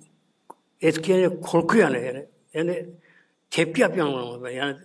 etkileniyor, 0.80 1.40
korkuyor 1.40 1.88
yani. 1.88 2.06
Yani, 2.06 2.26
yani 2.54 2.88
tepki 3.50 3.80
yapıyor 3.80 4.06
ona. 4.06 4.50
Yani 4.50 4.76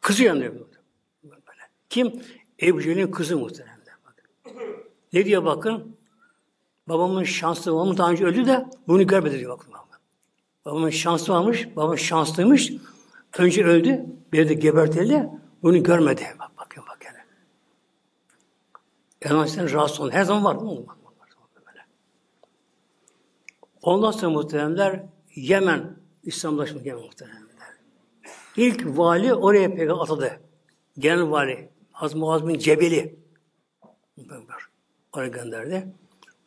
kızıyor 0.00 0.34
yani. 0.34 0.52
Böyle. 1.24 1.62
Kim? 1.90 2.22
Ebu 2.62 2.82
Cehil'in 2.82 3.10
kızı 3.10 3.38
muhtemelen. 3.38 3.74
Ne 5.12 5.24
diyor 5.24 5.44
bakın? 5.44 5.96
Babamın 6.88 7.24
şanslı, 7.24 7.72
babam 7.72 7.96
daha 7.98 8.10
önce 8.10 8.24
öldü 8.24 8.46
de 8.46 8.66
bunu 8.88 9.06
görmedi 9.06 9.38
diyor 9.38 9.58
bakın. 9.58 9.74
Babamın 10.64 10.90
şanslı 10.90 11.32
varmış, 11.32 11.68
babam 11.76 11.98
şanslıymış. 11.98 12.72
Önce 13.38 13.64
öldü, 13.64 14.06
bir 14.32 14.48
de 14.48 14.54
gebertildi, 14.54 15.28
bunu 15.62 15.82
görmedi. 15.82 16.26
Bak, 16.38 16.50
bakın 16.58 16.84
bak 16.88 16.98
yani. 17.04 17.18
Sen 19.48 19.72
rahatsız 19.72 20.00
olun. 20.00 20.10
Her 20.10 20.24
zaman 20.24 20.44
var? 20.44 20.56
Ondan 23.82 24.10
sonra 24.10 24.32
muhteremler 24.32 25.02
Yemen, 25.34 25.96
İslamlaşmak 26.22 26.86
Yemen 26.86 27.02
muhteremler. 27.02 27.44
İlk 28.56 28.98
vali 28.98 29.34
oraya 29.34 29.74
peygamber 29.74 30.02
atadı. 30.02 30.40
Genel 30.98 31.30
vali. 31.30 31.68
Hazm 31.92 32.18
Muaz 32.18 32.42
Cebeli. 32.58 33.16
Oraya 35.12 35.28
gönderdi. 35.28 35.86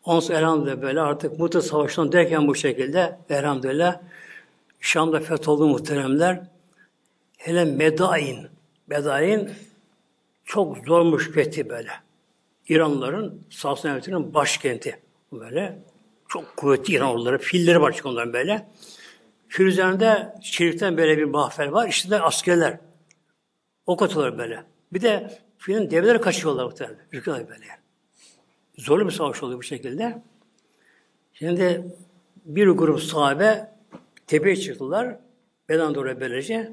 Ondan 0.03 0.19
sonra 0.19 0.38
elhamdülillah 0.38 0.81
böyle 0.81 1.01
artık 1.01 1.39
Muhte 1.39 1.61
Savaşı'ndan 1.61 2.11
derken 2.11 2.47
bu 2.47 2.55
şekilde 2.55 3.19
elhamdülillah 3.30 4.01
Şam'da 4.80 5.19
fetholdu 5.19 5.68
muhteremler. 5.68 6.56
Hele 7.38 7.65
Medain. 7.65 8.47
Medain 8.88 9.49
çok 10.45 10.77
zormuş 10.77 11.31
fethi 11.31 11.69
böyle. 11.69 11.91
İranlıların 12.69 13.39
Sassan 13.49 13.91
Devleti'nin 13.91 14.34
başkenti. 14.34 14.99
Böyle 15.31 15.80
çok 16.27 16.57
kuvvetli 16.57 16.93
İran 16.93 17.38
Filleri 17.38 17.81
var 17.81 17.91
çünkü 17.91 18.07
onların 18.07 18.34
böyle. 18.34 18.68
Fil 19.47 19.65
üzerinde 19.65 20.35
çelikten 20.41 20.97
böyle 20.97 21.18
bir 21.18 21.23
mahfer 21.23 21.68
var. 21.68 21.88
İşte 21.88 22.09
de 22.09 22.22
askerler. 22.22 22.80
Ok 23.85 24.01
atıyorlar 24.01 24.38
böyle. 24.38 24.64
Bir 24.93 25.01
de 25.01 25.39
filin 25.57 25.91
develeri 25.91 26.22
kaçıyorlar 26.22 26.65
muhtemelen. 26.65 26.99
Ürküyorlar 27.11 27.49
böyle. 27.49 27.65
Zorlu 28.77 29.05
bir 29.05 29.11
savaş 29.11 29.43
oluyor 29.43 29.59
bu 29.59 29.64
şekilde. 29.64 30.22
Şimdi 31.34 31.95
bir 32.45 32.68
grup 32.68 33.01
sahabe 33.01 33.72
tepeye 34.27 34.55
çıktılar. 34.55 35.19
Bedan 35.69 35.95
doğru 35.95 36.19
böylece. 36.19 36.72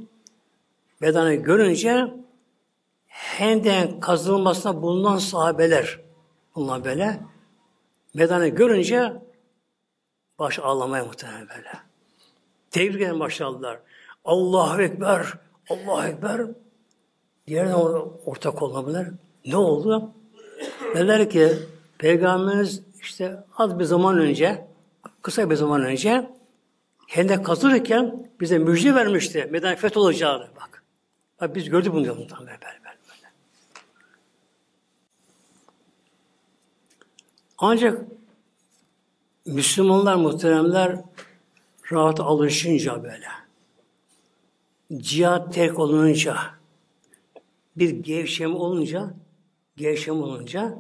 Bedanı 1.05 1.35
görünce 1.35 2.07
Hendek'in 3.07 4.01
kazılmasına 4.01 4.83
bulunan 4.83 5.19
sahabeler 5.19 6.01
bunlar 6.55 6.85
böyle. 6.85 7.21
Bedanı 8.15 8.49
görünce 8.49 9.13
baş 10.39 10.59
ağlamaya 10.59 11.05
muhtemelen 11.05 11.49
böyle. 11.49 11.73
Tebrik 12.71 13.03
eden 13.03 13.21
başladılar. 13.21 13.79
Allahu 14.25 14.83
Ekber, 14.83 15.35
Allahu 15.71 16.07
Ekber. 16.07 16.41
Diğerine 17.47 17.77
ortak 18.27 18.63
olmadılar. 18.63 19.07
Ne 19.47 19.57
oldu? 19.57 20.11
Dediler 20.95 21.31
ki 21.31 21.53
Peygamberimiz 21.99 22.83
işte 23.01 23.45
az 23.59 23.79
bir 23.79 23.85
zaman 23.85 24.19
önce, 24.19 24.67
kısa 25.23 25.51
bir 25.51 25.57
zaman 25.57 25.85
önce 25.85 26.31
Hendek 27.09 27.47
kazırken 27.47 28.29
bize 28.41 28.59
müjde 28.59 28.95
vermişti. 28.95 29.49
Medine 29.51 29.77
feth 29.77 29.97
olacağını. 29.97 30.47
Bak. 30.57 30.74
Bak 31.41 31.55
biz 31.55 31.71
gördük 31.71 31.93
bunu 31.93 32.17
bundan 32.17 32.41
böyle, 32.41 32.61
böyle, 32.61 32.81
böyle. 32.85 33.31
Ancak 37.59 38.03
Müslümanlar 39.47 40.15
muhteremler 40.15 41.01
rahat 41.93 42.21
alışınca 42.21 43.03
böyle 43.03 43.29
cihat 44.97 45.55
terk 45.55 45.79
olununca 45.79 46.37
bir 47.77 47.91
gevşeme 47.91 48.55
olunca 48.55 49.15
gevşeme 49.77 50.19
olunca 50.19 50.79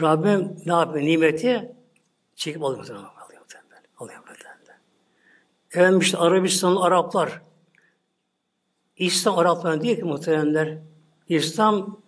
Rabbim 0.00 0.56
ne 0.66 0.72
yapıyor? 0.72 1.04
Nimeti 1.04 1.72
çekip 2.36 2.62
alıyor. 2.62 2.84
Alıyor. 2.88 3.10
Alıyor. 3.98 4.22
Efendim 5.70 6.00
işte 6.00 6.18
Arabistan 6.18 6.76
Araplar 6.76 7.42
İslam 8.96 9.38
Araplar 9.38 9.82
değil 9.82 9.96
ki 9.96 10.04
muhteremler. 10.04 10.78
İslam 11.28 12.00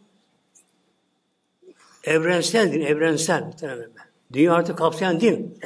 evrensel 2.05 2.73
din, 2.73 2.81
evrensel 2.81 3.43
muhteremler. 3.43 3.89
Dünya 4.33 4.55
artık 4.55 4.79
kapsayan 4.79 5.21
din. 5.21 5.59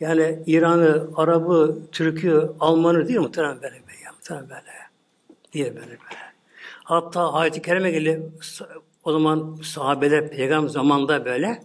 Yani 0.00 0.42
İran'ı, 0.46 1.10
Arap'ı, 1.16 1.78
Türk'ü, 1.92 2.50
Alman'ı 2.60 3.08
değil 3.08 3.20
muhterem 3.20 3.62
böyle. 3.62 3.82
Muhterem 4.12 4.48
böyle. 4.48 4.72
Diye 5.52 5.76
böyle 5.76 5.86
böyle. 5.86 6.26
Hatta 6.84 7.32
ayet-i 7.32 7.62
kerime 7.62 7.90
geldi. 7.90 8.22
O 9.04 9.12
zaman 9.12 9.58
sahabeler 9.62 10.30
peygamber 10.30 10.68
zamanında 10.68 11.24
böyle 11.24 11.62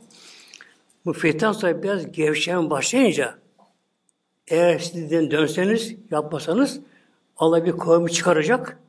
bu 1.06 1.14
fittan 1.14 1.52
sonra 1.52 1.84
biraz 1.84 2.12
gevşeme 2.12 2.70
başlayınca 2.70 3.36
eğer 4.48 4.80
sizden 4.80 5.32
dönseniz, 5.32 5.96
yapmasanız 6.12 6.80
Allah 7.42 7.66
bir 7.66 7.78
kavmi 7.78 8.12
çıkaracak. 8.12 8.80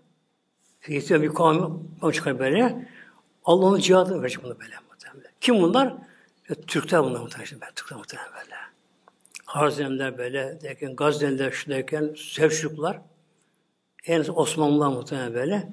Fittan 0.81 1.23
bir 1.23 1.29
kavmi 1.29 2.15
çıkar 2.15 2.39
böyle. 2.39 2.89
Allah 3.45 3.67
onu 3.67 3.81
cihadını 3.81 4.23
verecek 4.23 4.45
bunu 4.45 4.61
böyle. 4.61 4.75
Kim 5.41 5.63
bunlar? 5.63 5.87
Ya, 6.49 6.57
Türkler 6.67 7.05
bunlar 7.05 7.21
muhtemelen. 7.21 7.75
Türkler 7.75 7.99
muhtemelen 7.99 8.31
böyle. 8.35 8.55
Harzemler 9.45 10.19
böyle 10.19 10.59
derken, 10.63 10.97
Gazzenler 10.97 11.51
şu 11.51 11.71
derken, 11.71 12.15
Sevşuklar. 12.17 13.01
En 14.07 14.25
Osmanlılar 14.35 14.89
muhtemelen 14.89 15.35
böyle. 15.35 15.73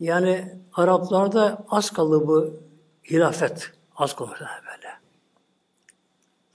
Yani 0.00 0.58
Araplarda 0.72 1.64
az 1.70 1.90
kaldı 1.90 2.26
bu 2.26 2.60
hilafet. 3.10 3.72
Az 3.96 4.16
kaldı 4.16 4.34
böyle. 4.40 4.94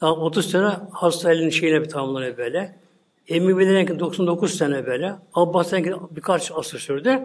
Daha 0.02 0.12
30 0.12 0.52
sene 0.52 0.78
Hazreti 0.92 1.28
Ali'nin 1.28 1.50
şeyine 1.50 1.82
bir 1.82 1.90
tamamlanıyor 1.90 2.38
böyle. 2.38 2.83
Emevilerin 3.28 4.00
99 4.00 4.58
sene 4.58 4.86
böyle. 4.86 5.16
Abbas'ın 5.34 6.10
birkaç 6.12 6.52
asır 6.52 6.80
sürdü. 6.80 7.20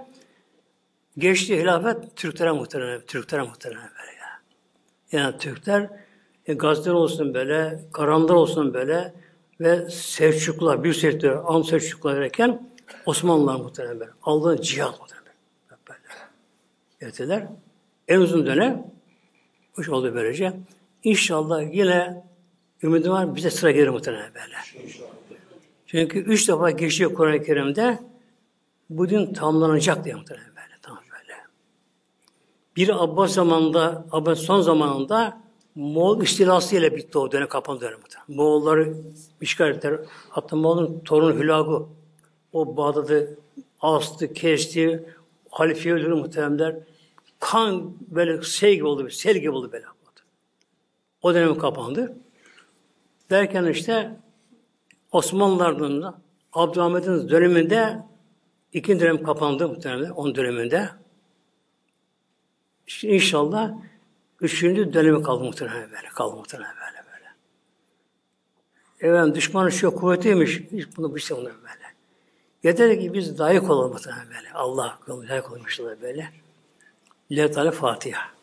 Geçti 1.19 1.59
hilafet 1.59 2.17
Türklere 2.17 2.53
muhtemelen, 2.53 3.01
Türklere 3.01 3.43
muhtemelen 3.43 3.91
böyle 3.99 4.19
ya. 4.19 4.41
Yani 5.13 5.39
Türkler 5.39 5.91
e, 6.47 6.55
Gazze'ler 6.55 6.95
olsun 6.95 7.35
böyle, 7.35 7.81
Karanlar 7.93 8.35
olsun 8.35 8.75
böyle 8.75 9.15
ve 9.61 9.91
Selçuklular, 9.91 10.83
Büyük 10.83 10.97
Selçuklular, 10.97 11.45
Am 11.47 11.65
Selçuklular 11.65 12.21
derken 12.21 12.69
Osmanlılar 13.07 13.57
muhtemelen 13.57 14.01
böyle. 14.01 14.11
Allah'ın 14.23 14.57
cihat 14.57 15.01
muhtemelen 15.01 15.19
ettiler. 17.01 17.47
En 18.09 18.21
uzun 18.21 18.47
dönem 18.47 18.87
hoş 19.75 19.89
oldu 19.89 20.15
böylece. 20.15 20.53
İnşallah 21.05 21.75
yine 21.75 22.25
ümidim 22.83 23.13
var 23.13 23.37
bize 23.37 23.51
sıra 23.51 23.71
gelir 23.71 23.89
muhtemelen 23.89 24.31
böyle. 24.35 24.57
Çünkü 25.91 26.19
üç 26.19 26.49
defa 26.49 26.71
geçiyor 26.71 27.15
Kur'an-ı 27.15 27.43
Kerim'de 27.43 27.99
bu 28.91 29.09
din 29.09 29.33
tamamlanacak 29.33 30.05
diye 30.05 30.15
muhtemelen 30.15 30.49
böyle. 30.49 30.75
Tamam 30.83 31.03
böyle. 31.13 31.35
Bir 32.77 33.05
Abbas 33.05 33.33
zamanında, 33.33 34.07
Abbas 34.13 34.39
son 34.39 34.61
zamanında 34.61 35.43
Moğol 35.75 36.23
istilası 36.23 36.77
ile 36.77 36.97
bitti 36.97 37.19
o 37.19 37.33
dönem 37.33 37.49
kapandı 37.49 37.81
dönem. 37.81 37.99
Moğolları 38.29 38.95
işgal 39.41 39.71
ettiler. 39.71 40.01
Hatta 40.29 40.57
Moğol'un 40.57 41.01
torunu 41.01 41.41
Hülagu 41.41 41.89
o 42.53 42.77
Bağdat'ı 42.77 43.39
astı, 43.81 44.33
kesti, 44.33 45.15
halifeyi 45.51 45.95
öldürdü 45.95 46.15
muhteremler. 46.15 46.77
Kan 47.41 47.93
böyle 48.01 48.43
sel 48.43 48.75
gibi 48.75 48.87
oldu, 48.87 49.11
sel 49.11 49.37
gibi 49.37 49.51
oldu 49.51 49.73
böyle. 49.73 49.85
O 51.23 51.35
dönem 51.35 51.59
kapandı. 51.59 52.17
Derken 53.31 53.65
işte 53.67 54.17
Osmanlılardan 55.13 56.03
da 56.03 56.19
Abdülhamid'in 56.53 57.29
döneminde 57.29 57.99
ikinci 58.73 59.01
dönem 59.01 59.23
kapandı 59.23 59.69
muhtemelen, 59.69 60.11
onun 60.11 60.35
döneminde. 60.35 60.89
İşte 62.87 63.09
inşallah 63.09 63.73
üçüncü 64.41 64.93
dönemi 64.93 65.23
kaldı 65.23 65.45
muhtemelen 65.45 65.91
böyle, 65.91 66.09
kaldı 66.09 66.37
muhtemelen 66.37 66.75
böyle 66.77 67.05
böyle. 67.13 67.27
Evet, 69.01 69.37
düşmanın 69.37 69.69
şu 69.69 69.95
kuvvetiymiş, 69.95 70.61
hiç 70.73 70.97
bunu 70.97 71.15
bir 71.15 71.21
şey 71.21 71.37
böyle. 71.37 71.89
Yeter 72.63 73.01
ki 73.01 73.15
biz 73.15 73.41
layık 73.41 73.71
olalım 73.71 73.97
böyle. 74.37 74.53
Allah 74.55 74.99
layık 75.09 75.53
olmuşlar 75.53 76.03
böyle. 76.03 76.33
Lillahi 77.33 77.51
Teala 77.51 77.71
Fatiha. 77.71 78.38